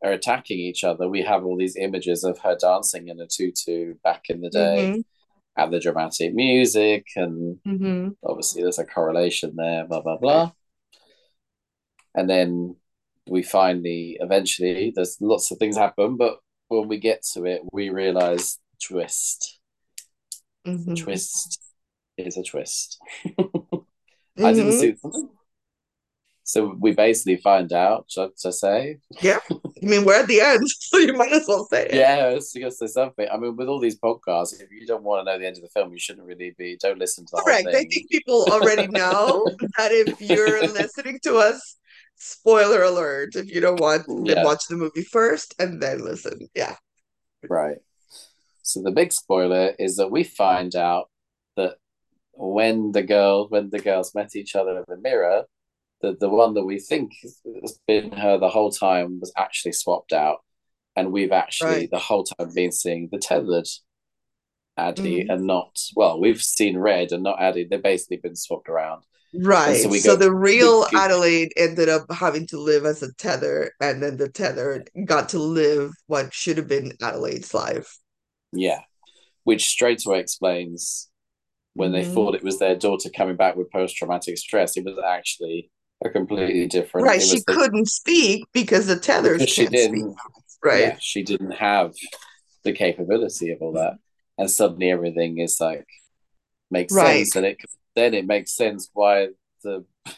are 0.03 0.11
attacking 0.11 0.59
each 0.59 0.83
other, 0.83 1.09
we 1.09 1.23
have 1.23 1.43
all 1.43 1.57
these 1.57 1.75
images 1.75 2.23
of 2.23 2.37
her 2.39 2.55
dancing 2.55 3.07
in 3.07 3.19
a 3.19 3.25
tutu 3.25 3.95
back 4.03 4.25
in 4.29 4.41
the 4.41 4.49
day, 4.51 4.91
mm-hmm. 4.91 5.61
and 5.61 5.73
the 5.73 5.79
dramatic 5.79 6.35
music, 6.35 7.07
and 7.15 7.57
mm-hmm. 7.67 8.09
obviously 8.23 8.61
there's 8.61 8.79
a 8.79 8.85
correlation 8.85 9.55
there. 9.55 9.85
Blah 9.85 10.01
blah 10.01 10.17
blah. 10.17 10.51
And 12.13 12.29
then 12.29 12.77
we 13.27 13.43
finally, 13.43 14.17
eventually, 14.19 14.93
there's 14.95 15.17
lots 15.19 15.51
of 15.51 15.57
things 15.57 15.77
happen, 15.77 16.17
but 16.17 16.37
when 16.67 16.87
we 16.87 16.97
get 16.97 17.23
to 17.33 17.45
it, 17.45 17.61
we 17.71 17.89
realize 17.89 18.59
twist. 18.83 19.59
Mm-hmm. 20.65 20.95
Twist 20.95 21.59
is 22.17 22.37
a 22.37 22.43
twist. 22.43 22.99
I 23.25 24.53
didn't 24.53 24.69
mm-hmm. 24.69 24.79
see 24.79 24.95
something. 24.95 25.29
So 26.47 26.77
we 26.79 26.93
basically 26.93 27.37
find 27.37 27.73
out, 27.73 28.05
should 28.07 28.29
I 28.45 28.49
say? 28.51 28.99
Yeah. 29.19 29.39
I 29.49 29.57
mean, 29.81 30.05
we're 30.05 30.21
at 30.21 30.27
the 30.27 30.41
end, 30.41 30.61
so 30.79 30.99
you 30.99 31.13
might 31.13 31.31
as 31.31 31.45
well 31.47 31.65
say 31.65 31.87
it. 31.87 31.95
Yeah, 31.95 32.29
it's 32.29 32.53
to 32.53 32.69
say 32.69 32.85
something. 32.85 33.27
I 33.31 33.37
mean, 33.37 33.55
with 33.55 33.67
all 33.67 33.79
these 33.79 33.99
podcasts, 33.99 34.61
if 34.61 34.69
you 34.71 34.85
don't 34.85 35.03
want 35.03 35.25
to 35.25 35.31
know 35.31 35.39
the 35.39 35.47
end 35.47 35.57
of 35.57 35.63
the 35.63 35.69
film, 35.69 35.91
you 35.91 35.99
shouldn't 35.99 36.27
really 36.27 36.53
be, 36.55 36.77
don't 36.79 36.99
listen 36.99 37.25
to 37.25 37.31
the 37.35 37.41
Correct. 37.41 37.67
I 37.67 37.71
think 37.71 37.91
people 38.11 38.45
already 38.51 38.85
know 38.91 39.43
that 39.77 39.91
if 39.91 40.21
you're 40.21 40.61
listening 40.67 41.19
to 41.23 41.37
us, 41.37 41.77
spoiler 42.15 42.83
alert, 42.83 43.35
if 43.35 43.53
you 43.53 43.61
don't 43.61 43.79
want, 43.79 44.05
yeah. 44.25 44.43
watch 44.43 44.67
the 44.67 44.75
movie 44.75 45.03
first 45.03 45.55
and 45.59 45.81
then 45.81 46.03
listen. 46.03 46.49
Yeah. 46.55 46.75
Right. 47.47 47.77
So 48.63 48.81
the 48.81 48.91
big 48.91 49.11
spoiler 49.11 49.73
is 49.77 49.97
that 49.97 50.11
we 50.11 50.23
find 50.23 50.75
out 50.75 51.09
that 51.55 51.75
when 52.33 52.91
the 52.91 53.03
girl, 53.03 53.47
when 53.49 53.69
the 53.69 53.79
girls 53.79 54.15
met 54.15 54.35
each 54.35 54.55
other 54.55 54.77
in 54.77 54.85
the 54.87 54.97
mirror, 54.97 55.43
the 56.01 56.17
the 56.19 56.29
one 56.29 56.53
that 56.55 56.65
we 56.65 56.79
think 56.79 57.13
has 57.21 57.79
been 57.87 58.11
her 58.11 58.37
the 58.37 58.49
whole 58.49 58.71
time 58.71 59.19
was 59.19 59.31
actually 59.37 59.71
swapped 59.71 60.13
out, 60.13 60.39
and 60.95 61.11
we've 61.11 61.31
actually 61.31 61.69
right. 61.69 61.91
the 61.91 61.99
whole 61.99 62.23
time 62.23 62.51
been 62.53 62.71
seeing 62.71 63.09
the 63.11 63.19
tethered 63.19 63.67
Addie 64.77 65.23
mm. 65.23 65.33
and 65.33 65.45
not 65.45 65.77
well, 65.95 66.19
we've 66.19 66.41
seen 66.41 66.77
Red 66.77 67.11
and 67.11 67.23
not 67.23 67.41
Addie. 67.41 67.67
They've 67.69 67.81
basically 67.81 68.17
been 68.17 68.35
swapped 68.35 68.69
around. 68.69 69.03
Right. 69.33 69.77
So, 69.77 69.91
so 69.93 70.15
go, 70.15 70.15
the 70.15 70.33
real 70.33 70.85
Adelaide 70.93 71.51
ended 71.57 71.89
up 71.89 72.05
having 72.11 72.47
to 72.47 72.59
live 72.59 72.85
as 72.85 73.03
a 73.03 73.13
tether, 73.13 73.71
and 73.81 74.01
then 74.01 74.17
the 74.17 74.29
tether 74.29 74.85
got 75.05 75.29
to 75.29 75.39
live 75.39 75.91
what 76.07 76.33
should 76.33 76.57
have 76.57 76.67
been 76.67 76.93
Adelaide's 77.01 77.53
life. 77.53 77.97
Yeah, 78.51 78.81
which 79.43 79.67
straight 79.67 80.05
away 80.05 80.19
explains 80.19 81.09
when 81.73 81.91
they 81.91 82.03
mm. 82.03 82.13
thought 82.13 82.35
it 82.35 82.43
was 82.43 82.59
their 82.59 82.75
daughter 82.75 83.09
coming 83.09 83.35
back 83.35 83.55
with 83.55 83.71
post 83.71 83.97
traumatic 83.97 84.37
stress. 84.37 84.77
It 84.77 84.85
was 84.85 84.97
actually 85.05 85.69
a 86.03 86.09
completely 86.09 86.67
different. 86.67 87.07
Right. 87.07 87.21
She 87.21 87.41
the, 87.45 87.53
couldn't 87.53 87.87
speak 87.87 88.45
because 88.53 88.87
the 88.87 88.99
tethers 88.99 89.49
she 89.49 89.67
didn't. 89.67 90.11
Speak. 90.11 90.17
Right. 90.63 90.81
Yeah, 90.81 90.97
she 90.99 91.23
didn't 91.23 91.51
have 91.51 91.93
the 92.63 92.73
capability 92.73 93.51
of 93.51 93.61
all 93.61 93.73
that, 93.73 93.97
and 94.37 94.49
suddenly 94.49 94.91
everything 94.91 95.39
is 95.39 95.57
like 95.59 95.87
makes 96.71 96.93
right. 96.93 97.25
sense, 97.25 97.35
and 97.35 97.45
it 97.45 97.57
then 97.95 98.13
it 98.13 98.25
makes 98.25 98.55
sense 98.55 98.89
why 98.93 99.29
the 99.63 99.85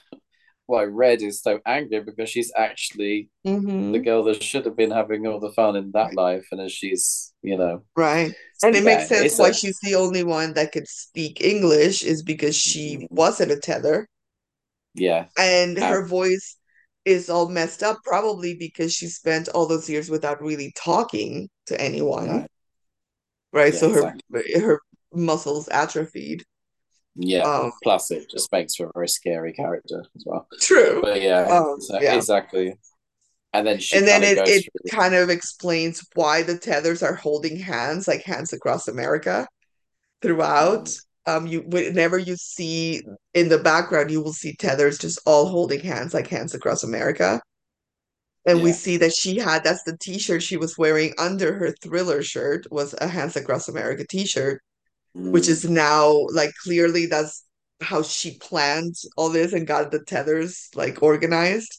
why 0.65 0.84
Red 0.84 1.22
is 1.22 1.41
so 1.41 1.59
angry 1.65 2.01
because 2.01 2.30
she's 2.30 2.51
actually 2.55 3.30
mm-hmm. 3.45 3.93
the 3.93 3.99
girl 3.99 4.24
that 4.26 4.43
should 4.43 4.65
have 4.65 4.76
been 4.76 4.91
having 4.91 5.26
all 5.26 5.39
the 5.39 5.53
fun 5.53 5.76
in 5.76 5.91
that 5.91 6.13
life, 6.15 6.47
and 6.51 6.61
as 6.61 6.72
she's 6.72 7.34
you 7.41 7.57
know 7.57 7.84
right, 7.95 8.34
and 8.63 8.76
it 8.76 8.80
yeah, 8.80 8.95
makes 8.95 9.07
sense 9.07 9.38
why 9.38 9.49
a, 9.49 9.53
she's 9.53 9.80
the 9.82 9.95
only 9.95 10.24
one 10.24 10.53
that 10.53 10.72
could 10.72 10.88
speak 10.88 11.41
English 11.41 12.03
is 12.03 12.24
because 12.24 12.55
she 12.55 12.97
mm-hmm. 12.97 13.15
wasn't 13.15 13.51
a 13.51 13.59
tether. 13.59 14.07
Yeah. 14.97 15.26
And 15.38 15.78
her 15.78 16.05
voice 16.05 16.57
is 17.05 17.30
all 17.30 17.47
messed 17.47 17.84
up, 17.84 17.99
probably 18.03 18.55
because 18.55 18.93
she 18.93 19.07
spent 19.07 19.47
all 19.49 19.68
those 19.68 19.89
years 19.89 20.09
without 20.09 20.41
really 20.41 20.74
talking 20.76 21.49
to 21.68 21.80
anyone. 21.80 22.30
Right. 22.30 22.51
Right? 23.53 23.73
Yeah, 23.73 23.79
so 23.79 23.89
her 23.91 24.15
exactly. 24.31 24.61
her 24.61 24.81
muscles 25.13 25.67
atrophied. 25.69 26.43
Yeah. 27.15 27.43
Um, 27.43 27.71
Plus, 27.83 28.11
it 28.11 28.29
just 28.29 28.51
makes 28.51 28.75
for 28.75 28.87
a 28.87 28.91
very 28.93 29.07
scary 29.07 29.53
character 29.53 30.03
as 30.15 30.23
well. 30.25 30.47
True. 30.59 30.99
But 31.01 31.21
yeah, 31.21 31.41
um, 31.43 31.81
so, 31.81 31.99
yeah. 31.99 32.15
exactly. 32.15 32.75
And 33.53 33.65
then 33.65 33.79
and 33.93 34.07
then 34.07 34.23
it, 34.23 34.37
it 34.47 34.63
through... 34.63 34.99
kind 34.99 35.15
of 35.15 35.29
explains 35.29 36.05
why 36.13 36.43
the 36.43 36.57
tethers 36.57 37.01
are 37.01 37.15
holding 37.15 37.57
hands, 37.57 38.07
like 38.07 38.23
hands 38.23 38.53
across 38.53 38.87
America 38.87 39.47
throughout 40.21 40.89
um 41.27 41.45
you 41.45 41.61
whenever 41.67 42.17
you 42.17 42.35
see 42.35 43.01
in 43.33 43.49
the 43.49 43.59
background 43.59 44.09
you 44.09 44.21
will 44.21 44.33
see 44.33 44.55
tethers 44.55 44.97
just 44.97 45.19
all 45.25 45.47
holding 45.47 45.79
hands 45.79 46.13
like 46.13 46.27
hands 46.27 46.55
across 46.55 46.83
america 46.83 47.39
and 48.47 48.59
yeah. 48.59 48.63
we 48.63 48.71
see 48.71 48.97
that 48.97 49.13
she 49.13 49.37
had 49.37 49.63
that's 49.63 49.83
the 49.83 49.95
t-shirt 49.97 50.41
she 50.41 50.57
was 50.57 50.77
wearing 50.77 51.13
under 51.19 51.53
her 51.53 51.71
thriller 51.83 52.23
shirt 52.23 52.65
was 52.71 52.95
a 52.99 53.07
hands 53.07 53.35
across 53.35 53.67
america 53.67 54.05
t-shirt 54.09 54.61
mm. 55.15 55.31
which 55.31 55.47
is 55.47 55.69
now 55.69 56.25
like 56.31 56.51
clearly 56.63 57.05
that's 57.05 57.43
how 57.81 58.01
she 58.01 58.37
planned 58.39 58.95
all 59.17 59.29
this 59.29 59.53
and 59.53 59.67
got 59.67 59.91
the 59.91 60.03
tethers 60.05 60.69
like 60.73 61.03
organized 61.03 61.77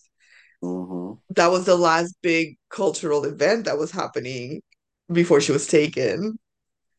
mm-hmm. 0.62 1.18
that 1.34 1.50
was 1.50 1.64
the 1.64 1.74
last 1.74 2.14
big 2.22 2.56
cultural 2.70 3.24
event 3.24 3.64
that 3.64 3.78
was 3.78 3.90
happening 3.90 4.62
before 5.10 5.40
she 5.40 5.50
was 5.50 5.66
taken 5.66 6.38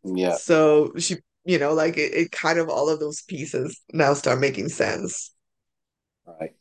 yeah 0.03 0.35
so 0.35 0.91
she 0.97 1.15
you 1.45 1.57
know 1.57 1.73
like 1.73 1.95
it, 1.95 2.13
it 2.13 2.31
kind 2.31 2.59
of 2.59 2.67
all 2.67 2.89
of 2.89 2.99
those 2.99 3.21
pieces 3.21 3.79
now 3.93 4.13
start 4.13 4.39
making 4.39 4.67
sense 4.67 5.31
right 6.27 6.55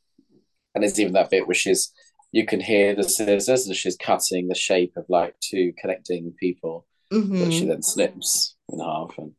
and 0.75 0.85
there's 0.85 1.01
even 1.01 1.15
that 1.15 1.31
bit 1.31 1.47
where 1.47 1.55
she's 1.55 1.93
you 2.33 2.45
can 2.47 2.61
hear 2.61 2.95
the 2.95 3.05
scissors 3.05 3.67
and 3.67 3.77
she's 3.77 3.97
cutting 3.97 4.49
the 4.49 4.55
shape 4.55 4.93
of 4.97 5.05
like 5.09 5.35
two 5.41 5.73
connecting 5.79 6.33
people 6.39 6.87
mm-hmm. 7.13 7.39
that 7.39 7.53
she 7.53 7.67
then 7.67 7.83
snips 7.83 8.57
in 8.71 8.81
half 8.81 9.17
and 9.19 9.33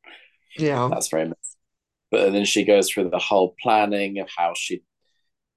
yeah 0.57 0.87
that's 0.91 1.09
very 1.09 1.25
nice 1.25 1.55
but 2.11 2.31
then 2.31 2.45
she 2.45 2.63
goes 2.63 2.89
through 2.89 3.09
the 3.09 3.19
whole 3.19 3.55
planning 3.61 4.19
of 4.19 4.27
how 4.35 4.53
she 4.55 4.81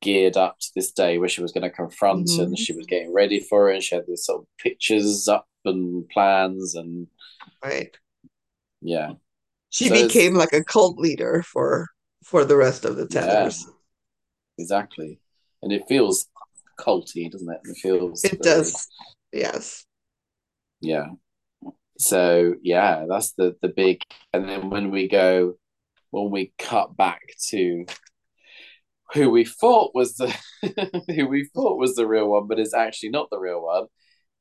geared 0.02 0.36
up 0.36 0.58
to 0.58 0.68
this 0.74 0.90
day 0.90 1.16
where 1.16 1.28
she 1.28 1.40
was 1.40 1.52
going 1.52 1.62
to 1.62 1.70
confront 1.70 2.26
mm-hmm. 2.26 2.42
and 2.42 2.58
she 2.58 2.72
was 2.72 2.86
getting 2.86 3.12
ready 3.12 3.40
for 3.40 3.70
it 3.70 3.74
and 3.74 3.82
she 3.82 3.94
had 3.94 4.04
these 4.06 4.24
sort 4.24 4.42
of 4.42 4.46
pictures 4.58 5.28
up 5.28 5.46
and 5.64 6.08
plans 6.08 6.74
and 6.74 7.06
right 7.64 7.96
yeah 8.80 9.12
she 9.72 9.88
so 9.88 9.94
became 9.94 10.34
like 10.34 10.52
a 10.52 10.62
cult 10.62 10.98
leader 10.98 11.42
for 11.42 11.88
for 12.22 12.44
the 12.44 12.56
rest 12.56 12.84
of 12.84 12.96
the 12.96 13.06
tethers. 13.06 13.64
Yeah, 13.66 13.72
exactly, 14.58 15.18
and 15.62 15.72
it 15.72 15.84
feels 15.88 16.28
culty, 16.82 17.30
doesn't 17.30 17.52
it? 17.52 17.60
It 17.64 17.76
feels. 17.76 18.24
It 18.24 18.42
very, 18.42 18.56
does. 18.56 18.88
Yes. 19.32 19.84
Yeah. 20.80 21.06
So 21.98 22.54
yeah, 22.62 23.06
that's 23.08 23.32
the 23.32 23.56
the 23.62 23.68
big, 23.68 24.00
and 24.32 24.48
then 24.48 24.70
when 24.70 24.90
we 24.90 25.08
go, 25.08 25.54
when 26.10 26.30
we 26.30 26.52
cut 26.58 26.96
back 26.96 27.22
to 27.48 27.84
who 29.12 29.30
we 29.30 29.44
thought 29.44 29.94
was 29.94 30.16
the 30.16 30.34
who 31.14 31.26
we 31.26 31.48
thought 31.54 31.78
was 31.78 31.94
the 31.94 32.06
real 32.06 32.28
one, 32.28 32.48
but 32.48 32.58
is 32.58 32.74
actually 32.74 33.10
not 33.10 33.28
the 33.30 33.38
real 33.38 33.62
one. 33.62 33.86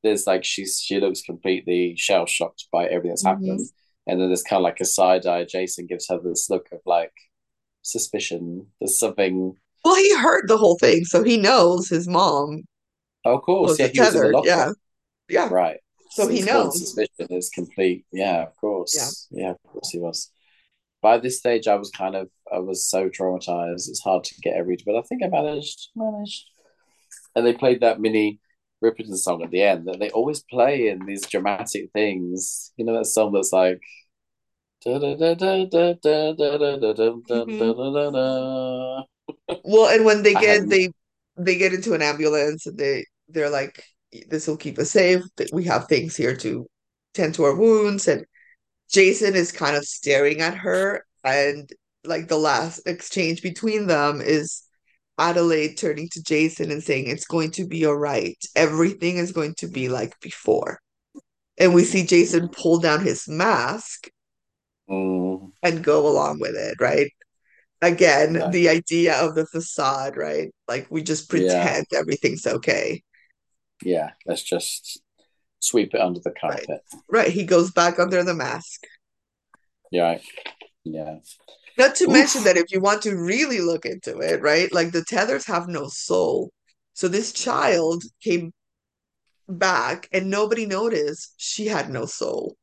There's 0.03 0.25
like 0.25 0.43
she's 0.43 0.79
she 0.79 0.99
looks 0.99 1.21
completely 1.21 1.95
shell 1.97 2.25
shocked 2.25 2.65
by 2.71 2.85
everything 2.85 3.11
that's 3.11 3.23
mm-hmm. 3.23 3.45
happened 3.45 3.69
and 4.07 4.19
then 4.19 4.27
there's 4.29 4.43
kind 4.43 4.59
of 4.59 4.63
like 4.63 4.79
a 4.79 4.85
side 4.85 5.25
eye. 5.25 5.45
Jason 5.45 5.85
gives 5.85 6.07
her 6.09 6.19
this 6.19 6.49
look 6.49 6.67
of 6.71 6.79
like, 6.85 7.13
suspicion. 7.81 8.67
There's 8.79 8.99
something. 8.99 9.55
Well, 9.83 9.95
he 9.95 10.15
heard 10.15 10.47
the 10.47 10.57
whole 10.57 10.77
thing, 10.77 11.05
so 11.05 11.23
he 11.23 11.37
knows 11.37 11.89
his 11.89 12.07
mom 12.07 12.63
Oh, 13.23 13.35
of 13.35 13.43
course, 13.43 13.69
was 13.69 13.79
yeah, 13.79 13.87
he 13.87 13.99
was 13.99 14.15
in 14.15 14.21
the 14.23 14.29
locker. 14.29 14.47
Yeah, 14.47 14.71
yeah. 15.29 15.49
Right. 15.51 15.77
So 16.11 16.27
he 16.27 16.41
knows. 16.41 16.79
suspicion 16.79 17.27
is 17.29 17.49
complete. 17.49 18.05
Yeah, 18.11 18.43
of 18.43 18.55
course. 18.57 19.27
Yeah, 19.31 19.51
of 19.51 19.57
course 19.71 19.89
he 19.89 19.99
was. 19.99 20.31
By 21.01 21.17
this 21.17 21.39
stage, 21.39 21.67
I 21.67 21.75
was 21.75 21.89
kind 21.91 22.15
of, 22.15 22.29
I 22.51 22.59
was 22.59 22.87
so 22.87 23.09
traumatized. 23.09 23.89
It's 23.89 24.01
hard 24.03 24.23
to 24.25 24.35
get 24.41 24.55
every, 24.55 24.77
but 24.85 24.95
I 24.95 25.01
think 25.03 25.23
I 25.23 25.27
managed, 25.27 25.89
managed. 25.95 26.45
And 27.35 27.45
they 27.45 27.53
played 27.53 27.81
that 27.81 27.99
Minnie 27.99 28.39
Riperton 28.83 29.15
song 29.15 29.41
at 29.43 29.51
the 29.51 29.63
end 29.63 29.87
that 29.87 29.99
they 29.99 30.09
always 30.09 30.41
play 30.43 30.89
in 30.89 31.05
these 31.05 31.25
dramatic 31.25 31.91
things. 31.93 32.71
You 32.77 32.85
know 32.85 32.97
that 32.97 33.05
song 33.05 33.31
that's 33.33 33.53
like. 33.53 33.79
hmm 34.83 34.95
Well, 39.63 39.93
and 39.93 40.05
when 40.05 40.23
they 40.23 40.35
get 40.35 40.69
they 40.69 40.89
they 41.37 41.57
get 41.57 41.73
into 41.73 41.93
an 41.93 42.01
ambulance 42.01 42.65
and 42.65 42.77
they 42.77 43.05
they're 43.29 43.49
like, 43.49 43.83
this 44.29 44.47
will 44.47 44.57
keep 44.57 44.79
us 44.79 44.91
safe. 44.91 45.23
We 45.53 45.65
have 45.65 45.87
things 45.87 46.15
here 46.15 46.35
to 46.37 46.67
tend 47.13 47.35
to 47.35 47.43
our 47.43 47.55
wounds, 47.55 48.07
and 48.07 48.25
Jason 48.89 49.35
is 49.35 49.51
kind 49.51 49.75
of 49.75 49.85
staring 49.85 50.41
at 50.41 50.55
her, 50.57 51.05
and 51.23 51.69
like 52.03 52.27
the 52.27 52.37
last 52.37 52.81
exchange 52.85 53.41
between 53.41 53.87
them 53.87 54.21
is 54.21 54.63
Adelaide 55.17 55.77
turning 55.77 56.09
to 56.13 56.23
Jason 56.23 56.71
and 56.71 56.83
saying, 56.83 57.07
It's 57.07 57.25
going 57.25 57.51
to 57.51 57.67
be 57.67 57.85
all 57.85 57.95
right. 57.95 58.37
Everything 58.55 59.17
is 59.17 59.31
going 59.31 59.55
to 59.59 59.67
be 59.67 59.89
like 59.89 60.19
before. 60.19 60.79
And 61.57 61.73
we 61.75 61.83
see 61.83 62.05
Jason 62.05 62.49
pull 62.49 62.79
down 62.79 63.03
his 63.03 63.27
mask 63.27 64.09
Mm, 64.89 65.51
and 65.63 65.83
go 65.83 66.07
along 66.07 66.39
with 66.39 66.55
it, 66.55 66.75
right? 66.79 67.11
Again, 67.81 68.33
no. 68.33 68.49
the 68.51 68.69
idea 68.69 69.15
of 69.15 69.35
the 69.35 69.45
facade, 69.47 70.15
right? 70.17 70.53
Like 70.67 70.87
we 70.91 71.03
just 71.03 71.29
Yeah, 71.33 71.67
pretend 71.67 71.87
everything's 71.93 72.45
okay. 72.45 73.03
yeah. 73.83 74.11
Let's 74.25 74.43
just 74.43 75.01
sweep 75.59 75.93
it 75.93 76.01
under 76.01 76.19
the 76.19 76.31
carpet. 76.31 76.81
Right. 77.09 77.29
He 77.31 77.45
goes 77.45 77.71
back 77.71 77.99
under 77.99 78.23
the 78.23 78.33
mask. 78.33 78.85
Yeah, 79.91 80.19
yeah. 80.83 81.17
Not 81.77 81.95
to 81.95 82.07
mention 82.07 82.43
that 82.43 82.57
if 82.57 82.71
you 82.71 82.79
want 82.81 83.01
to 83.03 83.15
really 83.15 83.59
look 83.61 83.85
into 83.85 84.19
it, 84.19 84.41
right? 84.41 84.71
Like 84.73 84.91
the 84.91 85.03
tethers 85.03 85.45
have 85.47 85.67
no 85.67 85.87
soul. 85.87 86.51
So 86.93 87.07
this 87.07 87.31
child 87.33 88.03
came 88.23 88.53
back 89.49 90.07
and 90.11 90.29
nobody 90.29 90.65
noticed 90.65 91.33
she 91.37 91.67
had 91.67 91.89
no 91.89 92.05
soul. 92.05 92.55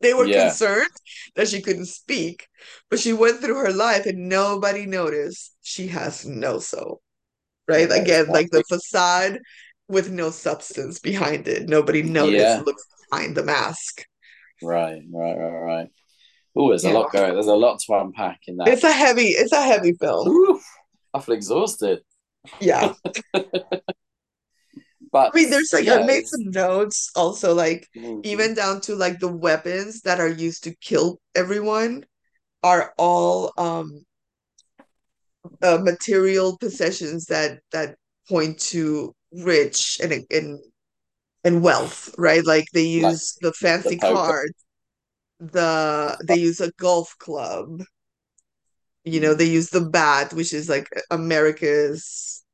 They 0.00 0.14
were 0.14 0.28
Yeah, 0.28 0.30
concerned 0.30 0.90
that 1.36 1.48
she 1.48 1.62
couldn't 1.62 1.86
speak, 1.86 2.48
but 2.90 3.00
she 3.00 3.12
went 3.12 3.40
through 3.40 3.56
her 3.56 3.72
life 3.72 4.06
and 4.06 4.28
nobody 4.28 4.86
noticed 4.86 5.56
she 5.62 5.88
has 5.88 6.26
no 6.26 6.58
soul. 6.58 7.02
Right? 7.68 7.90
Again, 7.92 8.32
like 8.32 8.50
the 8.50 8.64
facade 8.68 9.40
with 9.88 10.10
no 10.10 10.30
substance 10.30 10.98
behind 11.00 11.48
it. 11.48 11.68
Nobody 11.68 12.02
noticed, 12.02 12.58
Yeah, 12.58 12.62
looks 12.66 12.86
behind 13.10 13.36
the 13.36 13.44
mask. 13.44 14.04
right, 14.60 15.02
right, 15.12 15.36
right, 15.38 15.60
right. 15.62 15.88
Oh, 16.56 16.70
there's 16.70 16.84
a 16.84 16.90
lot 16.90 17.12
going. 17.12 17.34
There's 17.34 17.46
a 17.46 17.54
lot 17.54 17.80
to 17.80 17.94
unpack 17.94 18.40
in 18.48 18.58
that. 18.58 18.74
It's 18.74 18.84
a 18.84 18.92
heavy, 18.92 19.28
it's 19.28 19.52
a 19.52 19.62
heavy 19.62 19.92
film. 19.94 20.28
Oof, 20.28 20.62
I 21.14 21.20
feel 21.20 21.34
exhausted. 21.34 22.02
Yeah. 22.60 22.94
But 25.16 25.34
I 25.34 25.36
mean, 25.36 25.50
there's 25.50 25.72
like 25.72 25.88
I 25.88 25.98
made 25.98 26.26
some 26.26 26.50
notes 26.50 27.10
also, 27.16 27.54
like 27.54 27.88
mm, 27.96 28.24
even 28.24 28.54
down 28.54 28.80
to 28.82 28.94
like 28.94 29.18
the 29.20 29.32
weapons 29.32 30.02
that 30.02 30.20
are 30.20 30.28
used 30.28 30.64
to 30.64 30.74
kill 30.76 31.20
everyone 31.34 32.04
are 32.62 32.94
all 32.98 33.52
um 33.58 34.04
uh, 35.62 35.78
material 35.82 36.56
possessions 36.58 37.26
that 37.26 37.60
that 37.72 37.96
point 38.28 38.58
to 38.58 39.14
rich 39.32 39.98
and 40.02 40.24
and 40.30 40.60
and 41.44 41.62
wealth, 41.62 42.14
right? 42.18 42.44
Like 42.44 42.66
they 42.72 42.84
use 42.86 43.36
the 43.40 43.48
the 43.48 43.52
fancy 43.52 43.98
poker. 43.98 44.16
card, 44.16 44.52
the 45.40 46.18
they 46.26 46.36
use 46.36 46.60
a 46.60 46.72
golf 46.72 47.16
club, 47.18 47.82
you 49.04 49.20
know, 49.20 49.34
they 49.34 49.44
use 49.46 49.70
the 49.70 49.80
bat, 49.80 50.32
which 50.32 50.52
is 50.52 50.68
like 50.68 50.88
America's 51.10 52.44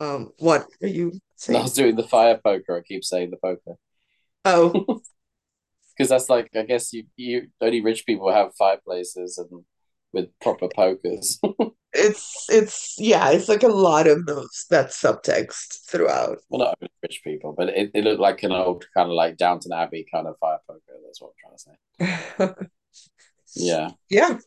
um 0.00 0.30
what 0.38 0.66
are 0.82 0.88
you 0.88 1.12
And 1.48 1.56
I 1.56 1.62
was 1.62 1.74
doing 1.74 1.96
the 1.96 2.02
fire 2.08 2.38
poker. 2.42 2.76
I 2.78 2.82
keep 2.82 3.04
saying 3.04 3.30
the 3.30 3.36
poker 3.36 3.76
Oh, 4.44 4.70
because 5.96 6.08
that's 6.08 6.28
like 6.30 6.48
I 6.54 6.62
guess 6.62 6.92
you 6.92 7.04
you 7.16 7.48
only 7.60 7.80
rich 7.80 8.06
people 8.06 8.32
have 8.32 8.54
fireplaces 8.56 9.38
and 9.38 9.64
with 10.12 10.28
proper 10.40 10.68
pokers. 10.68 11.38
it's 11.92 12.46
it's 12.48 12.94
yeah, 12.98 13.30
it's 13.30 13.48
like 13.48 13.62
a 13.64 13.68
lot 13.68 14.06
of 14.06 14.24
those 14.26 14.66
that 14.70 14.88
subtext 14.90 15.88
throughout. 15.90 16.38
well, 16.48 16.60
not 16.60 16.78
only 16.80 16.90
rich 17.02 17.20
people, 17.24 17.54
but 17.56 17.68
it, 17.70 17.90
it 17.92 18.04
looked 18.04 18.20
like 18.20 18.42
an 18.44 18.52
old 18.52 18.86
kind 18.96 19.08
of 19.10 19.14
like 19.14 19.36
Downton 19.36 19.72
Abbey 19.72 20.06
kind 20.10 20.26
of 20.26 20.38
fire 20.38 20.58
poker. 20.66 20.80
That's 21.04 21.20
what 21.20 21.32
I'm 21.32 21.40
trying 21.42 22.46
to 22.48 22.54
say. 22.58 22.66
Yeah, 23.58 23.90
Yeah, 24.10 24.38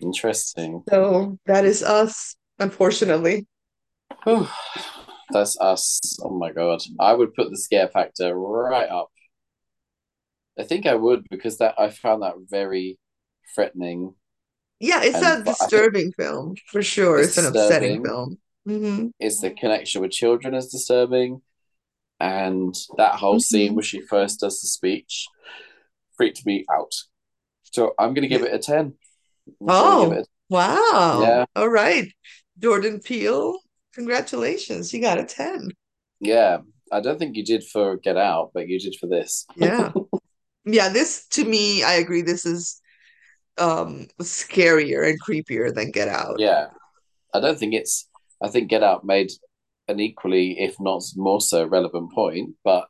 interesting. 0.00 0.84
so 0.88 1.38
that 1.46 1.64
is 1.64 1.82
us, 1.82 2.36
unfortunately. 2.58 3.46
That's 5.32 5.58
us. 5.60 6.00
Oh 6.22 6.30
my 6.30 6.52
god, 6.52 6.82
I 7.00 7.12
would 7.14 7.34
put 7.34 7.50
the 7.50 7.56
scare 7.58 7.88
factor 7.88 8.34
right 8.36 8.88
up. 8.88 9.10
I 10.58 10.62
think 10.64 10.86
I 10.86 10.94
would 10.94 11.28
because 11.30 11.58
that 11.58 11.74
I 11.78 11.90
found 11.90 12.22
that 12.22 12.34
very 12.48 12.98
threatening 13.54 14.14
Yeah, 14.80 15.02
it's 15.02 15.20
and 15.20 15.22
a 15.22 15.42
but 15.44 15.56
I 15.60 15.68
think 15.68 15.86
disturbing 15.86 16.12
film 16.12 16.56
for 16.66 16.82
sure. 16.82 17.20
it's 17.20 17.36
It's 17.36 17.38
an 17.38 17.46
upsetting 17.46 18.02
film. 18.02 18.38
hmm 18.66 19.08
It's 19.18 19.40
the 19.40 19.50
connection 19.50 20.00
with 20.00 20.10
children 20.10 20.54
is 20.54 20.68
disturbing, 20.68 21.42
and 22.20 22.74
that 22.96 23.16
whole 23.16 23.40
scene 23.40 23.74
hmm 23.74 23.76
where 23.76 23.84
she 23.84 24.00
first 24.02 24.40
does 24.40 24.60
the 24.60 24.68
speech 24.68 25.26
freaked 26.16 26.46
me 26.46 26.64
out. 26.72 26.92
So 27.64 27.94
I'm 27.98 28.14
gonna 28.14 28.28
give 28.28 28.42
it 28.44 28.54
a 28.54 28.58
ten. 28.58 28.94
I'm 29.60 29.66
Oh, 29.68 30.12
it. 30.12 30.12
A, 30.12 30.26
wow. 30.48 30.64
yeah, 31.10 31.46
All 31.56 31.68
right. 31.68 32.12
Jordan 32.58 33.00
Peele, 33.00 33.58
congratulations. 33.94 34.92
You 34.92 35.00
got 35.00 35.18
a 35.18 35.24
10. 35.24 35.74
yeah. 36.20 36.58
I 36.92 37.00
don't 37.00 37.18
think 37.18 37.36
you 37.36 37.44
did 37.44 37.64
for 37.64 37.96
Get 37.96 38.16
Out, 38.18 38.50
but 38.52 38.68
you 38.68 38.78
did 38.78 38.96
for 39.00 39.06
this. 39.06 39.46
Yeah. 39.54 39.92
Yeah, 40.66 40.90
this 40.90 41.26
to 41.30 41.44
me, 41.44 41.82
I 41.84 41.94
agree, 41.94 42.22
this 42.22 42.46
is 42.46 42.80
um 43.58 44.08
scarier 44.22 45.08
and 45.08 45.20
creepier 45.22 45.74
than 45.74 45.90
Get 45.92 46.08
Out. 46.08 46.38
Yeah, 46.38 46.68
I 47.34 47.40
don't 47.40 47.58
think 47.58 47.74
it's. 47.74 48.08
I 48.42 48.48
think 48.48 48.70
Get 48.70 48.82
Out 48.82 49.04
made 49.04 49.32
an 49.88 50.00
equally, 50.00 50.58
if 50.60 50.76
not 50.80 51.02
more 51.16 51.40
so, 51.40 51.66
relevant 51.66 52.12
point, 52.14 52.56
but 52.64 52.88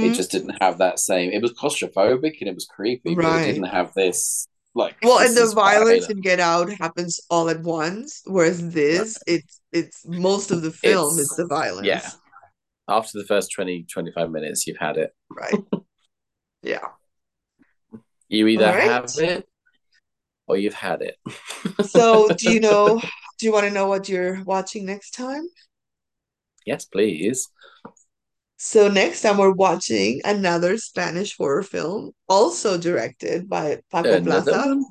it 0.00 0.14
hmm 0.14 0.14
just 0.14 0.30
didn't 0.32 0.58
have 0.62 0.78
that 0.78 0.98
same. 1.00 1.30
It 1.32 1.42
was 1.42 1.52
claustrophobic 1.54 2.38
and 2.40 2.48
it 2.50 2.54
was 2.54 2.66
creepy, 2.66 3.16
but 3.16 3.34
it 3.34 3.42
didn't 3.42 3.64
have 3.64 3.94
this 3.94 4.48
like 4.74 4.96
Well, 5.02 5.18
and 5.20 5.36
the 5.36 5.42
is 5.42 5.54
what 5.54 5.64
I 5.64 5.72
hate. 5.72 5.78
violence 5.78 6.10
in 6.10 6.20
Get 6.20 6.40
Out 6.40 6.70
happens 6.72 7.20
all 7.30 7.48
at 7.50 7.60
once, 7.60 8.22
whereas 8.26 8.72
this, 8.72 9.18
it's 9.26 9.60
it's 9.72 10.06
most 10.06 10.50
of 10.50 10.62
the 10.62 10.70
film 10.70 11.18
is 11.18 11.26
It's 11.26 11.36
the 11.36 11.46
yeah. 11.82 12.00
violence. 12.00 12.16
After 12.88 13.18
the 13.18 13.24
first 13.26 13.52
20, 13.52 13.84
25 13.84 14.30
minutes, 14.30 14.66
you've 14.66 14.76
had 14.78 14.96
it. 14.96 15.12
Right. 15.30 15.54
Yeah. 16.62 16.88
You 18.28 18.46
either 18.48 18.66
right. 18.66 18.82
have 18.82 19.10
it 19.16 19.48
or 20.46 20.58
you've 20.58 20.74
had 20.74 21.00
it. 21.00 21.16
So, 21.86 22.28
do 22.28 22.52
you 22.52 22.60
know, 22.60 23.00
do 23.38 23.46
you 23.46 23.50
want 23.52 23.64
to 23.64 23.70
know 23.72 23.86
what 23.86 24.10
you're 24.10 24.44
watching 24.44 24.84
next 24.84 25.12
time? 25.12 25.48
yes, 26.66 26.84
please. 26.84 27.48
So, 28.60 28.86
next 28.88 29.22
time 29.22 29.38
we're 29.38 29.50
watching 29.50 30.20
another 30.24 30.76
Spanish 30.78 31.36
horror 31.36 31.64
film, 31.64 32.12
also 32.28 32.78
directed 32.78 33.48
by 33.48 33.80
Paco 33.90 34.18
Another 34.18 34.52
Plaza, 34.52 34.62
one. 34.62 34.86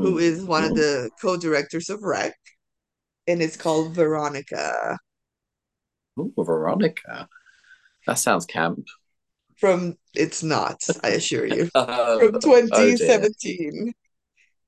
who 0.00 0.18
is 0.18 0.44
one 0.44 0.64
of 0.64 0.72
Mm. 0.72 0.74
the 0.74 1.10
co-directors 1.20 1.90
of 1.90 2.02
Rec, 2.02 2.34
and 3.28 3.42
it's 3.42 3.56
called 3.56 3.94
Veronica 3.94 4.98
Ooh, 6.18 6.32
Veronica. 6.36 7.28
That 8.06 8.18
sounds 8.18 8.46
camp. 8.46 8.86
from 9.56 9.96
It's 10.14 10.42
Not, 10.42 10.82
I 11.02 11.10
assure 11.10 11.46
you, 11.46 11.68
Oh, 11.74 12.18
from 12.18 12.38
oh 12.38 12.38
2017. 12.38 13.92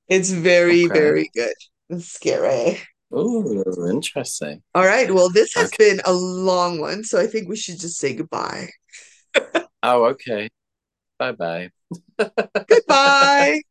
It's 0.09 0.31
very, 0.31 0.85
Okay. 0.85 0.89
very 0.89 1.29
good 1.35 1.55
and 1.89 2.03
scary. 2.03 2.79
Oh, 3.11 3.87
interesting. 3.89 4.63
All 4.75 4.85
right, 4.85 5.11
well, 5.13 5.29
this 5.29 5.53
has 5.55 5.73
Okay. 5.73 5.77
been 5.89 6.01
a 6.05 6.13
long 6.13 6.79
one, 6.79 7.03
so 7.03 7.19
I 7.19 7.27
think 7.27 7.49
we 7.49 7.55
should 7.55 7.79
just 7.79 7.97
say 7.97 8.13
goodbye. 8.15 8.69
Oh, 9.83 10.05
okay. 10.05 10.49
Bye 11.19 11.33
bye. 11.33 11.71
Goodbye. 12.67 13.61